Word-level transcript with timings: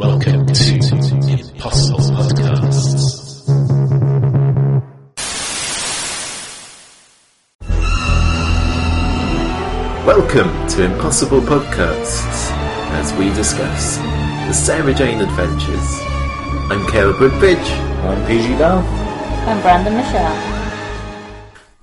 Welcome 0.00 0.46
to 0.46 0.74
Impossible 1.28 1.98
Podcasts. 1.98 3.46
Welcome 10.06 10.68
to 10.68 10.84
Impossible 10.84 11.42
Podcasts 11.42 12.50
as 12.92 13.12
we 13.18 13.28
discuss 13.34 13.98
the 13.98 14.54
Sarah 14.54 14.94
Jane 14.94 15.20
Adventures. 15.20 15.98
I'm 16.70 16.90
Caleb 16.90 17.20
Woodbridge. 17.20 17.58
I'm 17.58 18.26
PG 18.26 18.56
Bell. 18.56 18.78
I'm 18.78 19.60
Brandon 19.60 19.94
Michelle. 19.94 21.20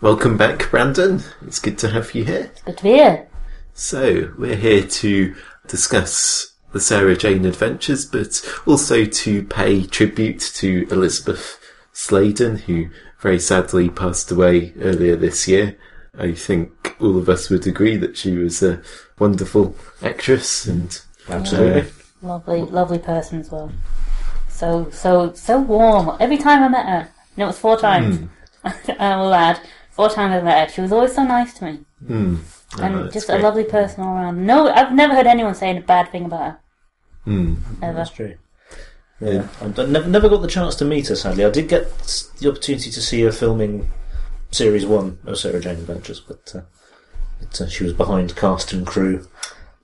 Welcome 0.01 0.37
back, 0.37 0.71
Brandon. 0.71 1.21
It's 1.45 1.59
good 1.59 1.77
to 1.77 1.89
have 1.89 2.15
you 2.15 2.25
here. 2.25 2.49
It's 2.51 2.61
Good 2.63 2.77
to 2.77 2.83
be 2.83 2.93
here. 2.93 3.27
So, 3.75 4.33
we're 4.39 4.55
here 4.55 4.87
to 4.87 5.35
discuss 5.67 6.56
the 6.71 6.79
Sarah 6.79 7.15
Jane 7.15 7.45
Adventures, 7.45 8.05
but 8.05 8.41
also 8.65 9.05
to 9.05 9.43
pay 9.43 9.85
tribute 9.85 10.39
to 10.55 10.87
Elizabeth 10.91 11.59
Sladen, 11.93 12.57
who 12.57 12.89
very 13.19 13.39
sadly 13.39 13.89
passed 13.89 14.31
away 14.31 14.73
earlier 14.79 15.15
this 15.15 15.47
year. 15.47 15.77
I 16.17 16.33
think 16.33 16.95
all 16.99 17.17
of 17.17 17.29
us 17.29 17.49
would 17.49 17.67
agree 17.67 17.97
that 17.97 18.17
she 18.17 18.35
was 18.37 18.61
a 18.61 18.81
wonderful 19.19 19.75
actress 20.01 20.65
and 20.65 20.99
Absolutely. 21.29 21.91
Lovely, 22.21 22.61
lovely 22.61 22.99
person 22.99 23.39
as 23.39 23.51
well. 23.51 23.71
So, 24.49 24.89
so, 24.91 25.33
so 25.33 25.59
warm. 25.59 26.17
Every 26.19 26.37
time 26.37 26.63
I 26.63 26.67
met 26.67 26.85
her, 26.85 27.09
and 27.35 27.43
it 27.43 27.45
was 27.45 27.59
four 27.59 27.77
times. 27.77 28.27
I 28.63 29.15
will 29.17 29.33
add, 29.33 29.59
four 29.91 30.09
times 30.09 30.33
I 30.33 30.41
met 30.41 30.69
her. 30.69 30.73
She 30.73 30.81
was 30.81 30.91
always 30.91 31.13
so 31.13 31.23
nice 31.23 31.53
to 31.55 31.65
me, 31.65 31.79
mm, 32.03 32.37
oh, 32.79 32.83
and 32.83 32.95
that's 33.03 33.13
just 33.13 33.27
great. 33.27 33.39
a 33.39 33.43
lovely 33.43 33.63
person 33.63 34.03
all 34.03 34.15
around. 34.15 34.45
No, 34.45 34.69
I've 34.69 34.93
never 34.93 35.13
heard 35.15 35.27
anyone 35.27 35.55
saying 35.55 35.77
a 35.77 35.81
bad 35.81 36.11
thing 36.11 36.25
about 36.25 36.41
her 36.41 36.57
Mm. 37.25 37.57
ever. 37.81 37.93
That's 37.97 38.09
true. 38.11 38.35
Yeah, 39.19 39.47
I 39.61 39.67
d- 39.69 39.85
never, 39.87 40.07
never 40.07 40.29
got 40.29 40.41
the 40.41 40.47
chance 40.47 40.75
to 40.75 40.85
meet 40.85 41.07
her. 41.07 41.15
Sadly, 41.15 41.43
I 41.43 41.49
did 41.49 41.67
get 41.67 41.89
the 42.39 42.49
opportunity 42.49 42.89
to 42.91 43.01
see 43.01 43.21
her 43.23 43.31
filming 43.31 43.89
series 44.51 44.85
one 44.85 45.17
of 45.25 45.37
Sarah 45.37 45.59
Jane 45.59 45.73
Adventures, 45.79 46.19
but, 46.21 46.53
uh, 46.55 46.61
but 47.39 47.59
uh, 47.61 47.67
she 47.67 47.83
was 47.83 47.93
behind 47.93 48.35
cast 48.35 48.71
and 48.73 48.85
crew, 48.87 49.27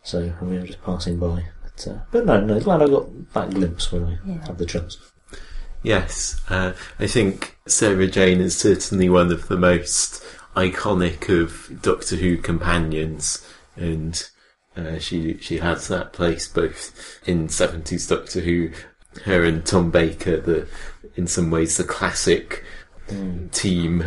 so 0.04 0.34
we 0.42 0.58
were 0.60 0.68
just 0.68 0.84
passing 0.84 1.18
by. 1.20 1.46
But, 1.64 1.88
uh, 1.92 1.98
but 2.12 2.26
no, 2.26 2.40
no, 2.42 2.60
glad 2.60 2.82
I 2.84 2.88
got 2.88 3.34
that 3.34 3.50
glimpse 3.50 3.92
when 3.92 4.06
I 4.06 4.18
Yeah. 4.26 4.46
had 4.48 4.58
the 4.60 4.66
chance. 4.68 4.98
Yes, 5.82 6.40
uh, 6.50 6.74
I 7.00 7.08
think 7.08 7.58
Sarah 7.68 8.08
Jane 8.08 8.40
is 8.40 8.56
certainly 8.58 9.10
one 9.10 9.32
of 9.34 9.48
the 9.50 9.58
most 9.58 10.24
iconic 10.56 11.30
of 11.30 11.82
Doctor 11.82 12.16
Who 12.16 12.38
companions, 12.38 13.48
and 13.76 14.30
uh, 14.76 15.00
she 15.00 15.38
she 15.38 15.58
has 15.58 15.88
that 15.88 16.14
place 16.14 16.48
both 16.48 17.20
in 17.26 17.50
seventies 17.50 18.08
Doctor 18.08 18.42
Who. 18.42 18.72
Her 19.26 19.44
and 19.44 19.64
Tom 19.64 19.92
Baker, 19.92 20.42
the 20.42 20.68
in 21.16 21.28
some 21.28 21.52
ways 21.52 21.78
the 21.78 21.84
classic 21.84 22.64
team 23.52 24.04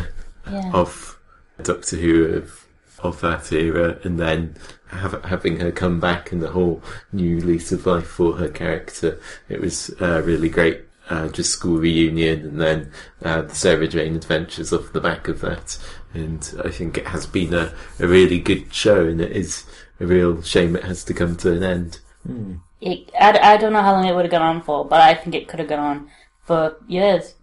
Yeah. 0.50 0.70
of 0.72 1.18
Doctor 1.62 1.96
Who 1.96 2.24
of 2.24 2.66
of 2.98 3.20
that 3.20 3.52
era, 3.52 3.98
and 4.02 4.18
then 4.18 4.56
have, 4.88 5.22
having 5.24 5.60
her 5.60 5.70
come 5.70 6.00
back 6.00 6.32
and 6.32 6.42
the 6.42 6.50
whole 6.50 6.82
new 7.12 7.38
lease 7.40 7.70
of 7.70 7.86
life 7.86 8.06
for 8.06 8.34
her 8.38 8.48
character. 8.48 9.20
It 9.48 9.60
was 9.60 9.94
uh, 10.00 10.22
really 10.24 10.48
great. 10.48 10.82
Uh, 11.08 11.28
just 11.28 11.52
school 11.52 11.78
reunion, 11.78 12.40
and 12.40 12.60
then 12.60 12.90
uh, 13.22 13.42
the 13.42 13.54
Sarah 13.54 13.86
Jane 13.86 14.16
Adventures 14.16 14.72
off 14.72 14.92
the 14.92 15.00
back 15.00 15.28
of 15.28 15.40
that. 15.40 15.78
And 16.16 16.54
I 16.64 16.70
think 16.70 16.96
it 16.96 17.08
has 17.08 17.26
been 17.26 17.52
a, 17.52 17.72
a 18.00 18.06
really 18.06 18.38
good 18.38 18.72
show, 18.72 19.06
and 19.06 19.20
it 19.20 19.32
is 19.32 19.64
a 20.00 20.06
real 20.06 20.40
shame 20.42 20.74
it 20.74 20.84
has 20.84 21.04
to 21.04 21.14
come 21.14 21.36
to 21.36 21.52
an 21.52 21.62
end. 21.62 22.00
Hmm. 22.26 22.54
It, 22.80 23.10
I, 23.20 23.54
I 23.54 23.56
don't 23.58 23.72
know 23.72 23.82
how 23.82 23.92
long 23.92 24.06
it 24.06 24.14
would 24.14 24.24
have 24.24 24.30
gone 24.30 24.42
on 24.42 24.62
for, 24.62 24.84
but 24.84 25.00
I 25.00 25.14
think 25.14 25.34
it 25.34 25.46
could 25.46 25.60
have 25.60 25.68
gone 25.68 25.78
on 25.78 26.10
for 26.44 26.76
years 26.88 27.34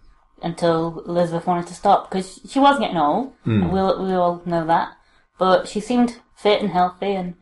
until 0.42 1.04
Elizabeth 1.06 1.46
wanted 1.46 1.68
to 1.68 1.74
stop 1.74 2.10
because 2.10 2.40
she 2.48 2.58
was 2.58 2.78
getting 2.78 2.96
old. 2.96 3.32
Hmm. 3.44 3.62
And 3.62 3.72
we 3.72 3.80
we 3.80 4.14
all 4.14 4.42
know 4.44 4.66
that, 4.66 4.96
but 5.38 5.68
she 5.68 5.80
seemed 5.80 6.20
fit 6.34 6.60
and 6.60 6.70
healthy, 6.70 7.14
and 7.14 7.34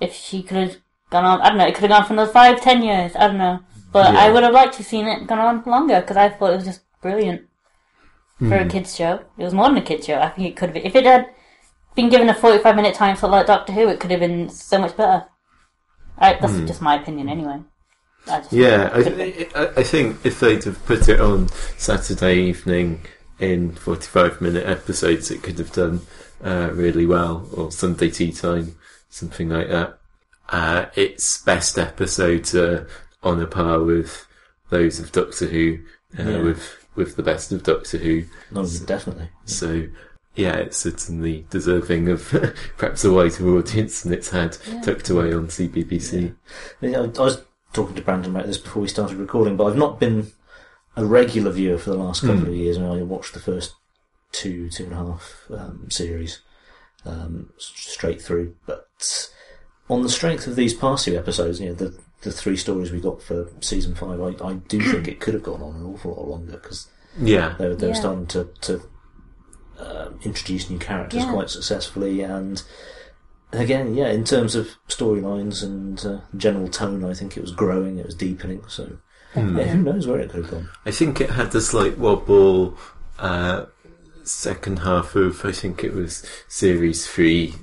if 0.00 0.14
she 0.14 0.42
could 0.42 0.56
have 0.56 0.76
gone 1.10 1.24
on, 1.24 1.40
I 1.40 1.48
don't 1.48 1.58
know, 1.58 1.66
it 1.66 1.74
could 1.74 1.90
have 1.90 1.98
gone 1.98 2.06
for 2.06 2.12
another 2.12 2.32
five, 2.32 2.60
ten 2.60 2.82
years. 2.82 3.16
I 3.16 3.26
don't 3.26 3.38
know, 3.38 3.60
but 3.92 4.14
I 4.14 4.30
would 4.30 4.44
have 4.44 4.54
liked 4.54 4.74
to 4.74 4.78
have 4.78 4.86
seen 4.86 5.06
it 5.06 5.26
gone 5.26 5.38
on 5.38 5.64
longer 5.64 6.00
because 6.00 6.16
I 6.16 6.28
thought 6.28 6.52
it 6.52 6.56
was 6.56 6.64
just 6.64 6.82
brilliant 7.02 7.45
for 8.38 8.54
a 8.56 8.68
kids 8.68 8.94
show. 8.94 9.20
It 9.38 9.44
was 9.44 9.54
more 9.54 9.68
than 9.68 9.78
a 9.78 9.82
kids 9.82 10.06
show. 10.06 10.18
I 10.20 10.28
think 10.28 10.48
it 10.48 10.56
could 10.56 10.70
have. 10.70 10.84
If 10.84 10.94
it 10.94 11.04
had 11.04 11.30
been 11.94 12.08
given 12.10 12.28
a 12.28 12.34
forty-five 12.34 12.76
minute 12.76 12.94
time 12.94 13.16
slot 13.16 13.32
like 13.32 13.46
Doctor 13.46 13.72
Who, 13.72 13.88
it 13.88 14.00
could 14.00 14.10
have 14.10 14.20
been 14.20 14.48
so 14.50 14.78
much 14.78 14.96
better. 14.96 15.24
I, 16.18 16.34
that's 16.40 16.56
just 16.60 16.80
my 16.82 17.00
opinion, 17.00 17.28
anyway. 17.28 17.60
I 18.26 18.38
just, 18.40 18.52
Yeah, 18.52 18.90
I, 18.92 19.48
I, 19.54 19.66
I 19.76 19.82
think 19.82 20.24
if 20.24 20.40
they'd 20.40 20.64
have 20.64 20.84
put 20.86 21.08
it 21.08 21.20
on 21.20 21.48
Saturday 21.76 22.40
evening 22.40 23.02
in 23.38 23.72
45 23.72 24.40
minute 24.40 24.66
episodes, 24.66 25.30
it 25.30 25.42
could 25.42 25.58
have 25.58 25.72
done 25.72 26.00
uh, 26.42 26.70
really 26.72 27.04
well, 27.06 27.48
or 27.54 27.70
Sunday 27.70 28.10
tea 28.10 28.32
time, 28.32 28.76
something 29.10 29.50
like 29.50 29.68
that. 29.68 29.98
Uh, 30.48 30.86
its 30.94 31.42
best 31.42 31.78
episodes 31.78 32.54
are 32.54 32.88
on 33.22 33.40
a 33.42 33.46
par 33.46 33.82
with 33.82 34.26
those 34.70 34.98
of 34.98 35.12
Doctor 35.12 35.46
Who, 35.46 35.78
uh, 36.18 36.22
Yeah. 36.22 36.42
with, 36.42 36.85
with 36.96 37.16
the 37.16 37.22
best 37.22 37.52
of 37.52 37.62
Doctor 37.62 37.98
Who. 37.98 38.24
No, 38.50 38.66
definitely. 38.86 39.28
So, 39.44 39.86
yeah, 40.34 40.56
it's 40.56 40.78
certainly 40.78 41.46
deserving 41.50 42.08
of 42.08 42.28
perhaps 42.76 43.04
a 43.04 43.12
wider 43.12 43.56
audience 43.56 44.02
than 44.02 44.12
it's 44.12 44.30
had 44.30 44.56
tucked 44.82 45.10
away 45.10 45.32
on 45.32 45.48
CBBC. 45.48 46.34
I, 46.82 46.86
I 46.86 47.06
was 47.06 47.42
talking 47.72 47.94
to 47.94 48.02
Brandon 48.02 48.30
about 48.30 48.46
this 48.46 48.58
before 48.58 48.82
we 48.82 48.88
started 48.88 49.18
recording, 49.18 49.56
but 49.56 49.66
I've 49.66 49.76
not 49.76 50.00
been 50.00 50.32
a 50.96 51.04
regular 51.04 51.50
viewer 51.50 51.78
for 51.78 51.90
the 51.90 51.96
last 51.96 52.22
couple 52.22 52.48
of 52.48 52.54
years. 52.54 52.78
I, 52.78 52.80
mean, 52.80 53.00
I 53.00 53.02
watched 53.02 53.34
the 53.34 53.40
first 53.40 53.74
two, 54.32 54.70
two 54.70 54.84
and 54.84 54.92
a 54.92 54.96
half 54.96 55.44
um, 55.50 55.90
series 55.90 56.40
um, 57.04 57.52
straight 57.58 58.20
through, 58.20 58.56
but 58.66 59.30
on 59.88 60.02
the 60.02 60.08
strength 60.08 60.46
of 60.46 60.56
these 60.56 60.74
past 60.74 61.04
few 61.04 61.18
episodes, 61.18 61.60
you 61.60 61.68
know, 61.68 61.74
the 61.74 61.98
the 62.22 62.32
three 62.32 62.56
stories 62.56 62.90
we 62.90 63.00
got 63.00 63.22
for 63.22 63.48
season 63.60 63.94
five, 63.94 64.20
I, 64.20 64.34
I 64.44 64.54
do 64.54 64.80
think 64.80 65.06
it 65.08 65.20
could 65.20 65.34
have 65.34 65.42
gone 65.42 65.62
on 65.62 65.76
an 65.76 65.84
awful 65.84 66.12
lot 66.14 66.28
longer 66.28 66.52
because 66.52 66.88
Yeah. 67.20 67.54
they, 67.58 67.68
were- 67.68 67.74
they 67.76 67.86
were 67.88 67.92
Yeah. 67.92 67.98
starting 68.00 68.26
to, 68.28 68.48
to 68.62 68.82
um, 69.78 70.18
introduce 70.24 70.70
new 70.70 70.78
characters 70.78 71.20
Yeah. 71.24 71.30
quite 71.32 71.50
successfully, 71.50 72.22
and 72.22 72.62
again, 73.52 73.94
yeah, 73.94 74.08
in 74.08 74.24
terms 74.24 74.54
of 74.54 74.70
storylines 74.88 75.62
and 75.62 76.04
uh, 76.04 76.20
general 76.36 76.68
tone, 76.68 77.04
I 77.04 77.12
think 77.14 77.36
it 77.36 77.42
was 77.42 77.52
growing, 77.52 77.98
it 77.98 78.06
was 78.06 78.14
deepening. 78.14 78.62
So, 78.68 78.98
yeah, 79.34 79.42
who 79.42 79.82
knows 79.82 80.06
where 80.06 80.18
it 80.18 80.30
could 80.30 80.44
have 80.44 80.50
gone? 80.50 80.68
I 80.86 80.90
think 80.90 81.20
it 81.20 81.30
had 81.30 81.54
a 81.54 81.60
slight 81.60 81.98
wobble 81.98 82.78
uh, 83.18 83.66
second 84.26 84.80
half 84.80 85.14
of 85.14 85.44
I 85.44 85.52
think 85.52 85.82
it 85.84 85.94
was 85.94 86.24
series 86.48 87.06
three. 87.06 87.54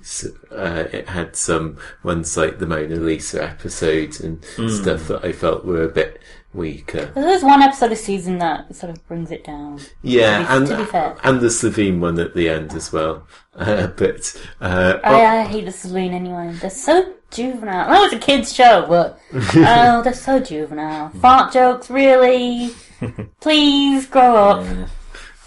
Uh, 0.52 0.86
it 0.92 1.10
had 1.10 1.36
some 1.36 1.78
ones 2.04 2.36
like 2.38 2.60
the 2.60 2.66
Mona 2.68 2.96
Lisa 2.96 3.44
episodes 3.44 4.20
and 4.20 4.44
stuff 4.70 5.08
that 5.08 5.22
I 5.24 5.32
felt 5.34 5.66
were 5.66 5.84
a 5.84 5.88
bit 5.90 6.22
weaker. 6.54 7.06
There's 7.16 7.44
one 7.44 7.62
episode 7.64 7.92
of 7.92 7.98
season 7.98 8.38
that 8.38 8.76
sort 8.76 8.92
of 8.92 9.08
brings 9.08 9.32
it 9.32 9.44
down. 9.44 9.80
Yeah, 10.04 10.46
To 10.46 10.56
and 10.58 10.68
to 10.68 10.78
be 10.78 10.86
fair. 10.86 11.18
and 11.24 11.42
the 11.42 11.48
Slitheen 11.48 12.00
one 12.00 12.20
at 12.20 12.36
the 12.36 12.50
end 12.50 12.74
as 12.74 12.92
well. 12.92 13.28
Uh, 13.56 13.86
but 13.86 14.36
uh, 14.62 14.98
I, 15.04 15.42
I 15.42 15.44
hate 15.44 15.66
the 15.66 15.72
Slitheen 15.72 16.12
anyway. 16.14 16.54
They're 16.60 16.72
so 16.72 17.14
juvenile. 17.30 17.88
That 17.88 18.00
was 18.00 18.12
a 18.14 18.18
kids' 18.18 18.52
show, 18.52 18.88
but 18.90 19.20
oh, 19.34 20.02
they're 20.04 20.12
so 20.12 20.40
juvenile. 20.40 21.10
Fart 21.10 21.54
jokes, 21.54 21.88
really? 21.92 22.72
Please 23.42 24.08
grow 24.08 24.36
up. 24.36 24.66
Yeah. 24.66 24.88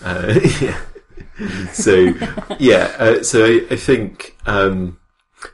Uh, 0.05 0.41
yeah. 0.61 0.81
so 1.73 2.13
yeah, 2.59 2.95
uh, 2.99 3.23
so 3.23 3.45
I, 3.45 3.67
I 3.71 3.77
think, 3.77 4.37
um, 4.47 4.99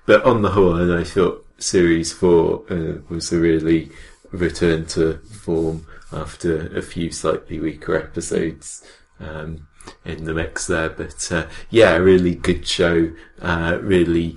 but 0.07 0.25
on 0.25 0.43
the 0.43 0.51
whole, 0.51 0.77
and 0.77 0.93
I 0.93 1.05
thought 1.05 1.47
series 1.59 2.13
four 2.13 2.65
uh, 2.71 3.01
was 3.09 3.33
a 3.33 3.39
really 3.39 3.91
return 4.31 4.87
to 4.87 5.19
form 5.19 5.87
after 6.13 6.67
a 6.77 6.83
few 6.83 7.11
slightly 7.11 7.59
weaker 7.61 7.97
episodes. 7.97 8.85
Um, 9.21 9.69
in 10.05 10.25
the 10.25 10.35
mix 10.35 10.67
there, 10.67 10.91
but 10.91 11.31
uh, 11.33 11.47
yeah, 11.71 11.95
a 11.95 12.03
really 12.03 12.35
good 12.35 12.67
show. 12.67 13.13
Uh, 13.41 13.79
really, 13.81 14.37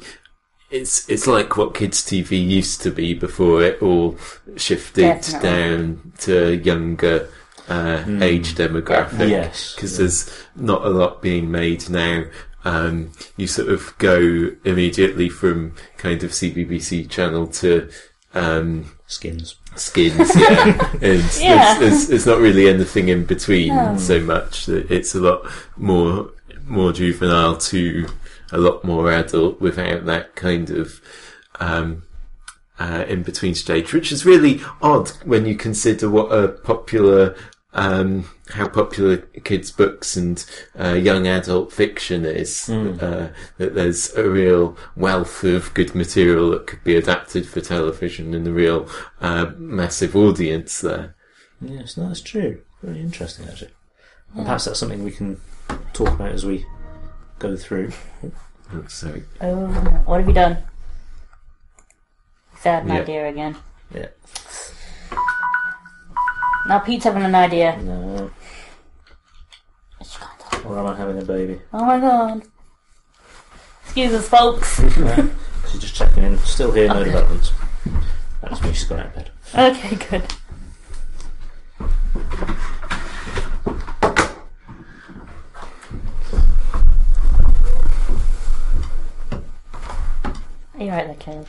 it's 0.70 1.08
it's 1.10 1.28
like 1.28 1.58
what 1.58 1.74
kids 1.74 2.04
TV 2.04 2.32
used 2.46 2.82
to 2.82 2.92
be 2.92 3.14
before 3.14 3.62
it 3.62 3.82
all 3.82 4.18
shifted 4.58 5.02
Definitely. 5.02 5.50
down 5.50 6.14
to 6.20 6.58
younger 6.58 7.30
uh, 7.68 8.04
age 8.22 8.56
demographic. 8.56 9.30
Yes. 9.30 9.76
because 9.76 9.98
there's 9.98 10.30
not 10.56 10.86
a 10.86 10.90
lot 10.90 11.22
being 11.22 11.50
made 11.52 11.90
now. 11.90 12.24
Um, 12.64 13.12
you 13.38 13.46
sort 13.48 13.70
of 13.70 13.96
go 14.00 14.50
immediately 14.64 15.30
from 15.30 15.76
kind 15.98 16.24
of 16.24 16.32
CBBC 16.32 17.10
channel 17.10 17.46
to 17.48 17.90
um, 18.34 18.92
Skins. 19.08 19.56
skins, 19.76 20.36
yeah, 20.36 20.92
and 21.02 21.24
Yeah. 21.40 21.78
There's, 21.78 21.80
there's, 21.80 22.08
there's 22.08 22.26
not 22.26 22.40
really 22.40 22.68
anything 22.68 23.08
in 23.10 23.26
between 23.26 23.68
No. 23.76 23.98
so 23.98 24.20
much. 24.20 24.66
that 24.66 24.90
It's 24.92 25.14
a 25.14 25.20
lot 25.20 25.46
more 25.78 26.32
more 26.66 26.92
juvenile 26.92 27.56
to 27.58 28.08
a 28.52 28.58
lot 28.58 28.84
more 28.84 29.12
adult 29.12 29.62
without 29.62 30.06
that 30.06 30.36
kind 30.36 30.72
of 30.72 31.00
um, 31.60 32.02
uh, 32.80 33.06
in 33.08 33.22
between 33.22 33.54
stage, 33.54 33.94
which 33.94 34.12
is 34.12 34.26
really 34.26 34.62
odd 34.82 35.10
when 35.24 35.46
you 35.46 35.56
consider 35.56 36.10
what 36.10 36.32
a 36.32 36.48
popular, 36.50 37.36
um, 37.76 38.28
how 38.50 38.68
popular 38.68 39.18
kids' 39.18 39.72
books 39.72 40.16
and 40.18 40.44
uh, 40.80 40.94
young 40.94 41.28
adult 41.28 41.72
fiction 41.72 42.26
is. 42.26 42.70
Uh, 42.70 43.30
that 43.58 43.76
there's 43.76 44.14
a 44.16 44.28
real 44.30 44.76
wealth 44.96 45.44
of 45.44 45.74
good 45.74 45.94
material 45.94 46.50
that 46.52 46.66
could 46.68 46.84
be 46.84 46.96
adapted 46.96 47.46
for 47.48 47.62
television 47.62 48.34
and 48.34 48.48
a 48.48 48.52
real 48.52 48.90
uh, 49.22 49.52
massive 49.58 50.16
audience 50.16 50.82
there. 50.82 51.16
Yes, 51.62 51.98
no, 51.98 52.08
that's 52.08 52.22
true. 52.22 52.62
Very 52.82 53.00
interesting, 53.02 53.48
actually. 53.48 53.72
And 54.36 54.46
perhaps 54.46 54.66
that's 54.66 54.80
something 54.80 55.04
we 55.04 55.12
can 55.12 55.40
talk 55.94 56.10
about 56.10 56.32
as 56.32 56.46
we 56.46 56.66
go 57.40 57.56
through. 57.56 57.92
So 58.88 59.22
Oh, 59.42 59.68
what 60.06 60.20
have 60.20 60.28
you 60.28 60.34
done? 60.34 60.58
Sad 62.60 62.84
an 62.84 62.90
Yeah. 62.90 63.02
idea 63.02 63.30
again. 63.30 63.56
Yeah. 63.94 64.08
Now 66.68 66.80
Pete's 66.80 67.04
having 67.04 67.24
an 67.24 67.36
idea. 67.36 67.78
No. 67.82 68.32
Or 70.66 70.80
am 70.80 70.88
I 70.88 70.96
having 70.96 71.20
a 71.22 71.26
baby? 71.26 71.62
Oh 71.74 71.86
my 71.86 72.00
god. 72.00 72.42
Excuse 73.84 74.14
us, 74.14 74.28
folks. 74.28 74.78
She's 75.72 75.80
just 75.82 75.96
checking 75.96 76.24
in. 76.24 76.38
Still 76.40 76.72
here, 76.72 76.88
no 76.88 76.96
Okay. 76.96 77.06
developments. 77.06 77.52
That's 78.42 78.62
me. 78.64 78.74
She's 78.74 78.84
gone 78.86 79.00
out 79.00 79.06
of 79.08 79.16
bed. 79.16 79.32
Okay, 79.56 79.96
good. 80.10 80.24
Are 90.74 90.84
you 90.84 90.90
right 90.92 91.08
there, 91.08 91.16
Caleb? 91.20 91.48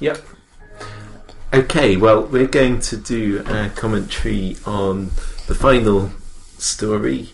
Yep. 0.00 0.18
Okay, 1.54 1.96
well, 1.96 2.24
we're 2.24 2.48
going 2.48 2.80
to 2.80 2.96
do 2.96 3.44
a 3.46 3.68
commentary 3.68 4.56
on 4.66 5.04
the 5.46 5.54
final 5.54 6.10
story, 6.58 7.28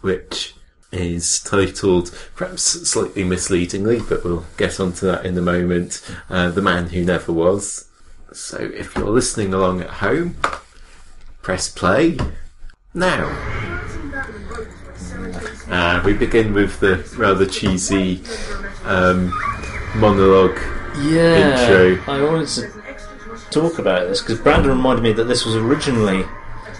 which 0.00 0.56
is 0.90 1.38
titled, 1.38 2.12
perhaps 2.34 2.62
slightly 2.62 3.22
misleadingly, 3.22 4.00
but 4.08 4.24
we'll 4.24 4.44
get 4.56 4.80
onto 4.80 5.06
that 5.06 5.24
in 5.24 5.38
a 5.38 5.40
moment, 5.40 6.02
uh, 6.28 6.50
The 6.50 6.60
Man 6.60 6.88
Who 6.88 7.04
Never 7.04 7.32
Was. 7.32 7.88
So 8.32 8.58
if 8.58 8.96
you're 8.96 9.08
listening 9.08 9.54
along 9.54 9.82
at 9.82 9.90
home, 9.90 10.34
press 11.40 11.68
play 11.68 12.18
now. 12.92 13.28
Uh, 15.68 16.02
we 16.04 16.12
begin 16.12 16.54
with 16.54 16.80
the 16.80 17.08
rather 17.16 17.46
cheesy 17.46 18.20
um, 18.84 19.28
monologue 19.94 20.58
Yeah. 20.98 21.60
Intro. 21.60 22.12
I 22.12 22.24
wanted 22.24 22.48
to 22.48 22.79
talk 23.50 23.78
about 23.78 24.08
this 24.08 24.20
because 24.20 24.38
Brandon 24.40 24.70
reminded 24.70 25.02
me 25.02 25.12
that 25.12 25.24
this 25.24 25.44
was 25.44 25.56
originally, 25.56 26.22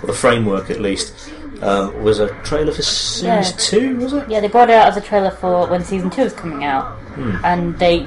or 0.02 0.06
the 0.06 0.12
framework 0.12 0.70
at 0.70 0.80
least, 0.80 1.30
um, 1.62 2.02
was 2.02 2.20
a 2.20 2.28
trailer 2.42 2.72
for 2.72 2.82
series 2.82 3.50
Yeah. 3.50 3.56
two, 3.58 3.96
was 3.96 4.12
it? 4.12 4.28
Yeah, 4.28 4.40
they 4.40 4.48
brought 4.48 4.70
it 4.70 4.76
out 4.76 4.88
as 4.88 4.96
a 4.96 5.00
trailer 5.00 5.30
for 5.30 5.66
when 5.66 5.84
season 5.84 6.10
two 6.10 6.22
was 6.24 6.32
coming 6.32 6.64
out, 6.64 6.92
hmm. 7.14 7.36
and 7.44 7.78
they 7.78 8.06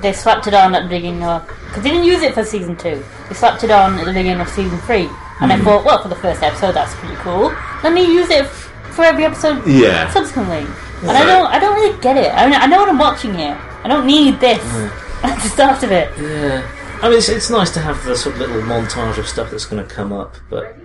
they 0.00 0.12
slapped 0.12 0.46
it 0.46 0.54
on 0.54 0.74
at 0.74 0.82
the 0.84 0.88
beginning 0.88 1.22
of 1.22 1.46
because 1.66 1.82
they 1.82 1.90
didn't 1.90 2.06
use 2.06 2.22
it 2.22 2.34
for 2.34 2.44
season 2.44 2.76
two. 2.76 3.02
They 3.28 3.34
slapped 3.34 3.62
it 3.62 3.70
on 3.70 3.94
at 3.94 4.04
the 4.04 4.12
beginning 4.12 4.40
of 4.40 4.48
season 4.48 4.78
three, 4.78 5.08
and 5.40 5.52
I 5.52 5.58
hmm. 5.58 5.64
thought, 5.64 5.84
well, 5.84 6.02
for 6.02 6.08
the 6.08 6.16
first 6.16 6.42
episode, 6.42 6.72
that's 6.72 6.94
pretty 6.96 7.16
cool. 7.16 7.54
Let 7.84 7.92
me 7.92 8.02
use 8.04 8.30
it 8.30 8.44
f- 8.44 8.72
for 8.90 9.04
every 9.04 9.24
episode 9.24 9.64
Yeah. 9.66 10.10
subsequently. 10.10 10.66
And 11.02 11.12
I 11.12 11.24
don't, 11.24 11.46
I 11.46 11.60
don't 11.60 11.76
really 11.76 11.96
get 12.00 12.16
it. 12.16 12.34
I, 12.34 12.46
mean, 12.46 12.58
I 12.60 12.66
know 12.66 12.80
what 12.80 12.88
I'm 12.88 12.98
watching 12.98 13.32
here. 13.32 13.56
I 13.84 13.88
don't 13.88 14.04
need 14.04 14.40
this 14.40 14.60
hmm. 14.60 14.88
at 15.24 15.40
the 15.40 15.48
start 15.48 15.84
of 15.84 15.92
it. 15.92 16.10
Yeah. 16.18 16.68
I 17.00 17.08
mean, 17.08 17.18
it's, 17.18 17.28
it's 17.28 17.50
nice 17.50 17.70
to 17.72 17.80
have 17.80 18.02
the 18.04 18.16
sort 18.16 18.34
of 18.36 18.40
little 18.40 18.62
montage 18.62 19.18
of 19.18 19.26
stuff 19.28 19.50
that's 19.50 19.64
going 19.66 19.86
to 19.86 19.94
come 19.94 20.12
up, 20.12 20.34
but 20.50 20.76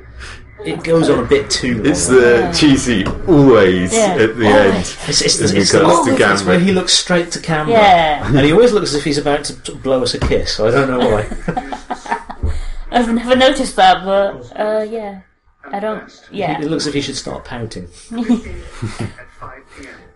it 0.63 0.83
goes 0.83 1.10
on 1.10 1.19
a 1.19 1.27
bit 1.27 1.50
too 1.50 1.77
long. 1.77 1.86
It's 1.88 2.07
the 2.07 2.56
cheesy 2.57 3.06
always 3.27 3.94
Yeah. 3.94 4.15
at 4.19 4.38
the 4.38 4.45
Always. 4.48 4.74
end. 4.75 4.77
It's, 5.10 5.21
it's, 5.21 5.51
in 5.51 5.57
it's 5.57 5.71
the 5.71 5.80
regards 5.80 6.06
little 6.06 6.18
to 6.18 6.27
bits 6.30 6.44
where 6.45 6.60
he 6.60 6.71
looks 6.71 6.94
straight 6.94 7.31
to 7.31 7.39
camera. 7.39 7.74
Yeah, 7.74 8.27
And 8.27 8.39
he 8.45 8.51
always 8.54 8.71
looks 8.71 8.89
as 8.92 8.95
if 8.95 9.04
he's 9.04 9.18
about 9.18 9.44
to 9.45 9.75
blow 9.75 10.04
us 10.04 10.13
a 10.13 10.19
kiss. 10.19 10.60
I 10.60 10.71
don't 10.71 10.89
know 10.89 11.00
why. 11.10 11.27
I've 12.92 13.12
never 13.12 13.36
noticed 13.36 13.75
that, 13.77 14.06
but 14.06 14.57
uh, 14.59 14.83
yeah, 14.88 15.21
I 15.66 15.80
don't. 15.80 16.30
Yeah. 16.31 16.62
It 16.62 16.69
looks 16.69 16.83
as 16.83 16.88
if 16.89 16.94
he 16.94 17.01
should 17.01 17.16
start 17.18 17.44
pouting. 17.45 17.88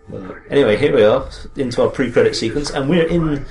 Well, 0.09 0.37
anyway, 0.49 0.77
here 0.77 0.95
we 0.95 1.03
are 1.03 1.29
into 1.57 1.81
our 1.83 1.89
pre-credit 1.89 2.33
sequence, 2.33 2.69
and 2.69 2.89
we're 2.89 3.07
in 3.07 3.45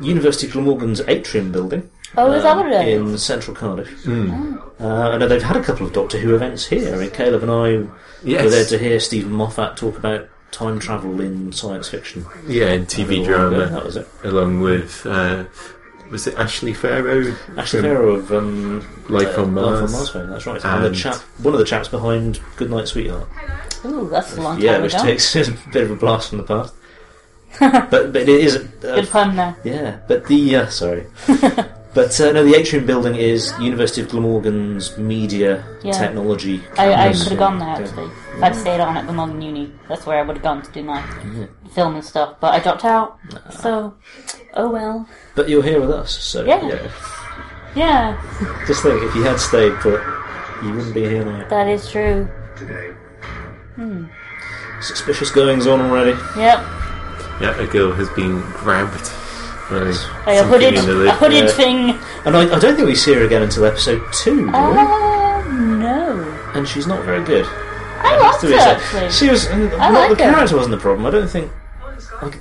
University 0.00 0.46
of 0.46 0.52
Glamorgan's 0.52 1.00
atrium 1.08 1.52
building. 1.52 1.90
Oh, 2.16 2.32
is 2.32 2.42
that 2.42 2.56
what 2.56 2.66
it 2.66 2.88
is? 2.88 3.00
In 3.12 3.18
central 3.18 3.54
Cardiff. 3.56 4.06
Uh, 4.08 4.12
I 4.80 5.16
know 5.18 5.28
they've 5.28 5.42
had 5.42 5.56
a 5.56 5.62
couple 5.62 5.86
of 5.86 5.92
Doctor 5.92 6.18
Who 6.18 6.34
events 6.34 6.66
here. 6.66 6.94
I 6.94 6.98
mean, 6.98 7.10
Caleb 7.10 7.42
and 7.42 7.50
I 7.52 7.86
Yes. 8.24 8.44
were 8.44 8.50
there 8.50 8.64
to 8.66 8.78
hear 8.78 8.98
Steven 8.98 9.32
Moffat 9.32 9.76
talk 9.76 9.96
about 9.96 10.28
time 10.50 10.78
travel 10.80 11.20
in 11.20 11.52
science 11.52 11.88
fiction. 11.88 12.26
Yeah, 12.48 12.72
in 12.72 12.82
A 12.82 12.86
TV 12.86 13.18
little 13.20 13.34
while 13.38 13.46
ago, 13.48 13.56
drama, 13.58 13.70
That 13.72 13.84
was 13.84 13.96
it. 13.96 14.08
along 14.24 14.60
with 14.60 15.06
uh, 15.06 15.44
was 16.10 16.26
it 16.26 16.34
Ashley 16.36 16.74
Pharoah? 16.74 17.36
Ashley 17.56 17.80
from 17.80 17.88
Pharoah 17.88 18.14
of 18.18 18.32
um, 18.32 18.78
Life 19.08 19.38
on 19.38 19.56
uh, 19.56 19.62
Life 19.62 19.80
Mars. 19.80 19.80
on 19.82 19.92
Mars 19.92 20.10
fame, 20.10 20.30
that's 20.30 20.46
right. 20.46 20.64
And, 20.64 20.82
the 20.82 20.88
And- 20.88 20.96
chap, 20.96 21.14
one 21.38 21.54
of 21.54 21.60
the 21.60 21.64
chaps 21.66 21.86
behind 21.88 22.40
Goodnight 22.56 22.88
Sweetheart. 22.88 23.28
Ooh, 23.84 24.08
that's 24.10 24.36
a 24.36 24.40
long 24.42 24.56
time 24.56 24.64
Yeah, 24.64 24.78
which 24.78 24.94
ago. 24.94 25.04
takes 25.04 25.36
a 25.36 25.52
bit 25.72 25.84
of 25.84 25.92
a 25.92 25.96
blast 25.96 26.30
from 26.30 26.38
the 26.38 26.44
past. 26.44 26.74
but 27.60 28.12
but 28.12 28.16
it 28.22 28.28
is 28.28 28.56
uh, 28.56 28.62
Good 28.80 29.08
pun 29.10 29.36
there. 29.36 29.56
Yeah, 29.64 29.98
but 30.08 30.26
the 30.26 30.56
uh, 30.56 30.66
sorry, 30.68 31.06
but 31.94 32.20
uh, 32.20 32.32
no, 32.32 32.44
the 32.44 32.54
atrium 32.54 32.86
building 32.86 33.16
is 33.16 33.52
University 33.60 34.00
of 34.02 34.08
Glamorgan's 34.08 34.96
media 34.98 35.64
Yeah. 35.82 35.92
technology. 35.92 36.62
I, 36.78 36.92
I 36.92 36.96
campus. 36.96 37.22
could 37.24 37.30
have 37.32 37.38
gone 37.38 37.58
there 37.58 37.68
Yeah. 37.68 37.78
actually. 37.80 38.10
If 38.36 38.42
I'd 38.44 38.56
stayed 38.56 38.80
on 38.80 38.96
at 38.96 39.06
the 39.06 39.12
Morgan 39.12 39.42
Uni, 39.42 39.72
that's 39.88 40.06
where 40.06 40.18
I 40.18 40.22
would 40.22 40.36
have 40.36 40.42
gone 40.42 40.62
to 40.62 40.70
do 40.72 40.82
my 40.82 41.02
film 41.74 41.94
and 41.96 42.04
stuff. 42.04 42.36
But 42.40 42.54
I 42.54 42.60
dropped 42.60 42.84
out, 42.84 43.18
so 43.50 43.94
oh 44.54 44.70
well. 44.70 45.08
But 45.34 45.48
you're 45.48 45.62
here 45.62 45.80
with 45.80 45.90
us, 45.90 46.16
so 46.16 46.44
Yeah. 46.44 46.66
yeah. 46.66 46.90
Yeah, 47.76 48.64
Just 48.66 48.82
think, 48.82 49.00
if 49.02 49.14
you 49.14 49.22
had 49.22 49.38
stayed 49.38 49.72
put, 49.74 50.00
you 50.64 50.72
wouldn't 50.72 50.92
be 50.94 51.02
here 51.08 51.24
now. 51.24 51.46
that 51.48 51.68
is 51.68 51.88
true. 51.90 52.28
Today. 52.56 52.90
Hmm. 53.76 54.06
Suspicious 54.80 55.30
goings 55.30 55.66
on 55.68 55.80
already. 55.80 56.18
Yep. 56.36 56.58
Yeah, 57.40 57.58
a 57.58 57.66
girl 57.66 57.92
has 57.92 58.08
been 58.10 58.40
grabbed. 58.52 59.10
By 59.70 59.76
Like 60.26 60.40
a 60.40 60.44
hooded, 60.44 60.74
in 60.74 60.84
the 60.84 61.06
a 61.08 61.12
hooded 61.12 61.44
Yeah. 61.44 61.50
thing. 61.52 61.98
And 62.24 62.36
I, 62.36 62.56
I 62.56 62.58
don't 62.58 62.74
think 62.74 62.88
we 62.88 62.94
see 62.96 63.14
her 63.14 63.22
again 63.24 63.42
until 63.42 63.64
episode 63.64 64.02
two, 64.12 64.36
do 64.36 64.46
we? 64.46 64.52
Uh, 64.52 65.42
no. 65.78 66.50
And 66.54 66.66
she's 66.66 66.88
not 66.88 67.04
very 67.04 67.24
good. 67.24 67.46
I 67.46 68.18
liked 68.18 68.40
To 68.40 68.48
her 68.48 68.54
actually. 68.58 69.10
She 69.12 69.28
was. 69.30 69.46
I 69.48 69.56
not 69.58 69.92
like 69.92 70.18
the 70.18 70.24
her. 70.24 70.32
character 70.32 70.56
wasn't 70.56 70.72
the 70.74 70.80
problem. 70.80 71.06
I 71.06 71.10
don't 71.10 71.28
think. 71.28 71.52
Like, 72.20 72.38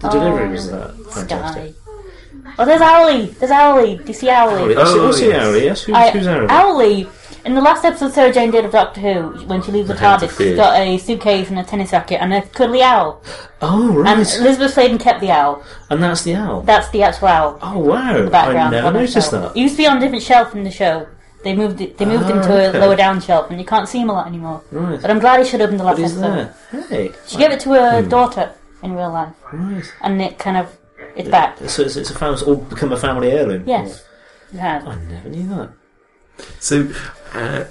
the 0.00 0.08
delivery 0.10 0.48
Oh, 0.48 0.50
was 0.50 0.70
that 0.70 0.94
fantastic. 1.10 1.74
Sky. 1.74 2.52
Oh, 2.58 2.64
there's 2.66 2.80
Owly. 2.82 3.26
There's 3.38 3.50
Owly. 3.50 3.96
Do 3.96 4.04
you 4.08 4.12
see 4.12 4.28
Owly? 4.28 4.74
Oh, 4.76 4.78
Oh, 4.78 5.08
oh, 5.08 5.12
see 5.12 5.28
yes. 5.28 5.42
Owly, 5.46 5.64
yes. 5.64 5.82
Who's, 5.84 5.96
I, 5.96 6.10
who's 6.10 6.26
Owly? 6.26 6.46
Owly. 6.50 7.08
In 7.44 7.54
the 7.54 7.60
last 7.60 7.84
episode 7.84 8.12
Sarah 8.12 8.32
Jane 8.32 8.50
did 8.50 8.64
of 8.64 8.72
Doctor 8.72 9.00
Who, 9.00 9.46
when 9.46 9.62
she 9.62 9.72
leaves 9.72 9.88
the 9.88 9.94
to 9.94 10.00
TARDIS, 10.00 10.36
she's 10.36 10.56
got 10.56 10.78
a 10.78 10.98
suitcase 10.98 11.48
and 11.48 11.58
a 11.58 11.64
tennis 11.64 11.92
racket 11.92 12.20
and 12.20 12.34
a 12.34 12.42
cuddly 12.42 12.82
owl. 12.82 13.22
Oh, 13.62 13.92
right. 13.94 14.16
And. 14.18 14.20
Elizabeth 14.40 14.74
Sladen 14.74 14.98
kept 14.98 15.20
the 15.20 15.30
owl. 15.30 15.62
And 15.88 16.02
that's 16.02 16.22
the 16.24 16.34
owl. 16.34 16.62
That's 16.62 16.90
the 16.90 17.02
actual 17.04 17.28
owl. 17.28 17.58
Oh, 17.62 17.78
wow. 17.78 18.22
the 18.24 18.30
background. 18.30 18.74
I 18.74 18.80
never 18.82 18.92
noticed 18.98 19.30
that. 19.30 19.56
It 19.56 19.60
used 19.60 19.76
to 19.76 19.82
be 19.82 19.86
on 19.86 19.96
a 19.96 20.00
different 20.00 20.24
shelf 20.24 20.54
in 20.54 20.64
the 20.64 20.70
show. 20.70 21.06
They 21.44 21.54
moved 21.54 21.80
it. 21.80 21.96
They 21.96 22.04
moved 22.04 22.24
Ah, 22.24 22.28
him 22.28 22.42
to 22.42 22.68
okay. 22.68 22.78
a 22.78 22.80
lower 22.80 22.96
down 22.96 23.20
shelf, 23.20 23.48
and 23.50 23.60
you 23.60 23.64
can't 23.66 23.88
see 23.88 24.00
him 24.00 24.10
a 24.10 24.12
lot 24.12 24.26
anymore. 24.26 24.62
Right. 24.72 25.00
But 25.00 25.10
I'm 25.10 25.20
glad 25.20 25.38
he 25.42 25.48
showed 25.48 25.60
up 25.60 25.70
in 25.70 25.76
the 25.76 25.84
last 25.84 26.00
episode. 26.00 26.20
there. 26.72 26.82
Hey. 26.88 27.12
She 27.28 27.36
gave 27.38 27.52
it 27.52 27.60
to 27.60 27.70
her 27.74 28.02
daughter 28.02 28.52
in 28.82 28.92
real 28.94 29.10
life, 29.12 29.32
Right. 29.52 29.84
and 30.02 30.20
it 30.20 30.38
kind 30.38 30.56
of 30.56 30.76
it's 31.14 31.28
back. 31.28 31.56
So 31.68 31.82
it's, 31.82 31.94
it's 31.96 32.10
a 32.10 32.14
family, 32.14 32.34
it's 32.34 32.42
all 32.42 32.56
become 32.56 32.92
a 32.92 32.96
family 32.96 33.30
heirloom. 33.30 33.62
Yes, 33.68 34.04
it 34.52 34.58
has. 34.58 34.84
I 34.84 34.96
never 35.04 35.28
knew 35.28 35.48
that. 35.50 35.70
So 36.60 36.90
uh, 37.34 37.64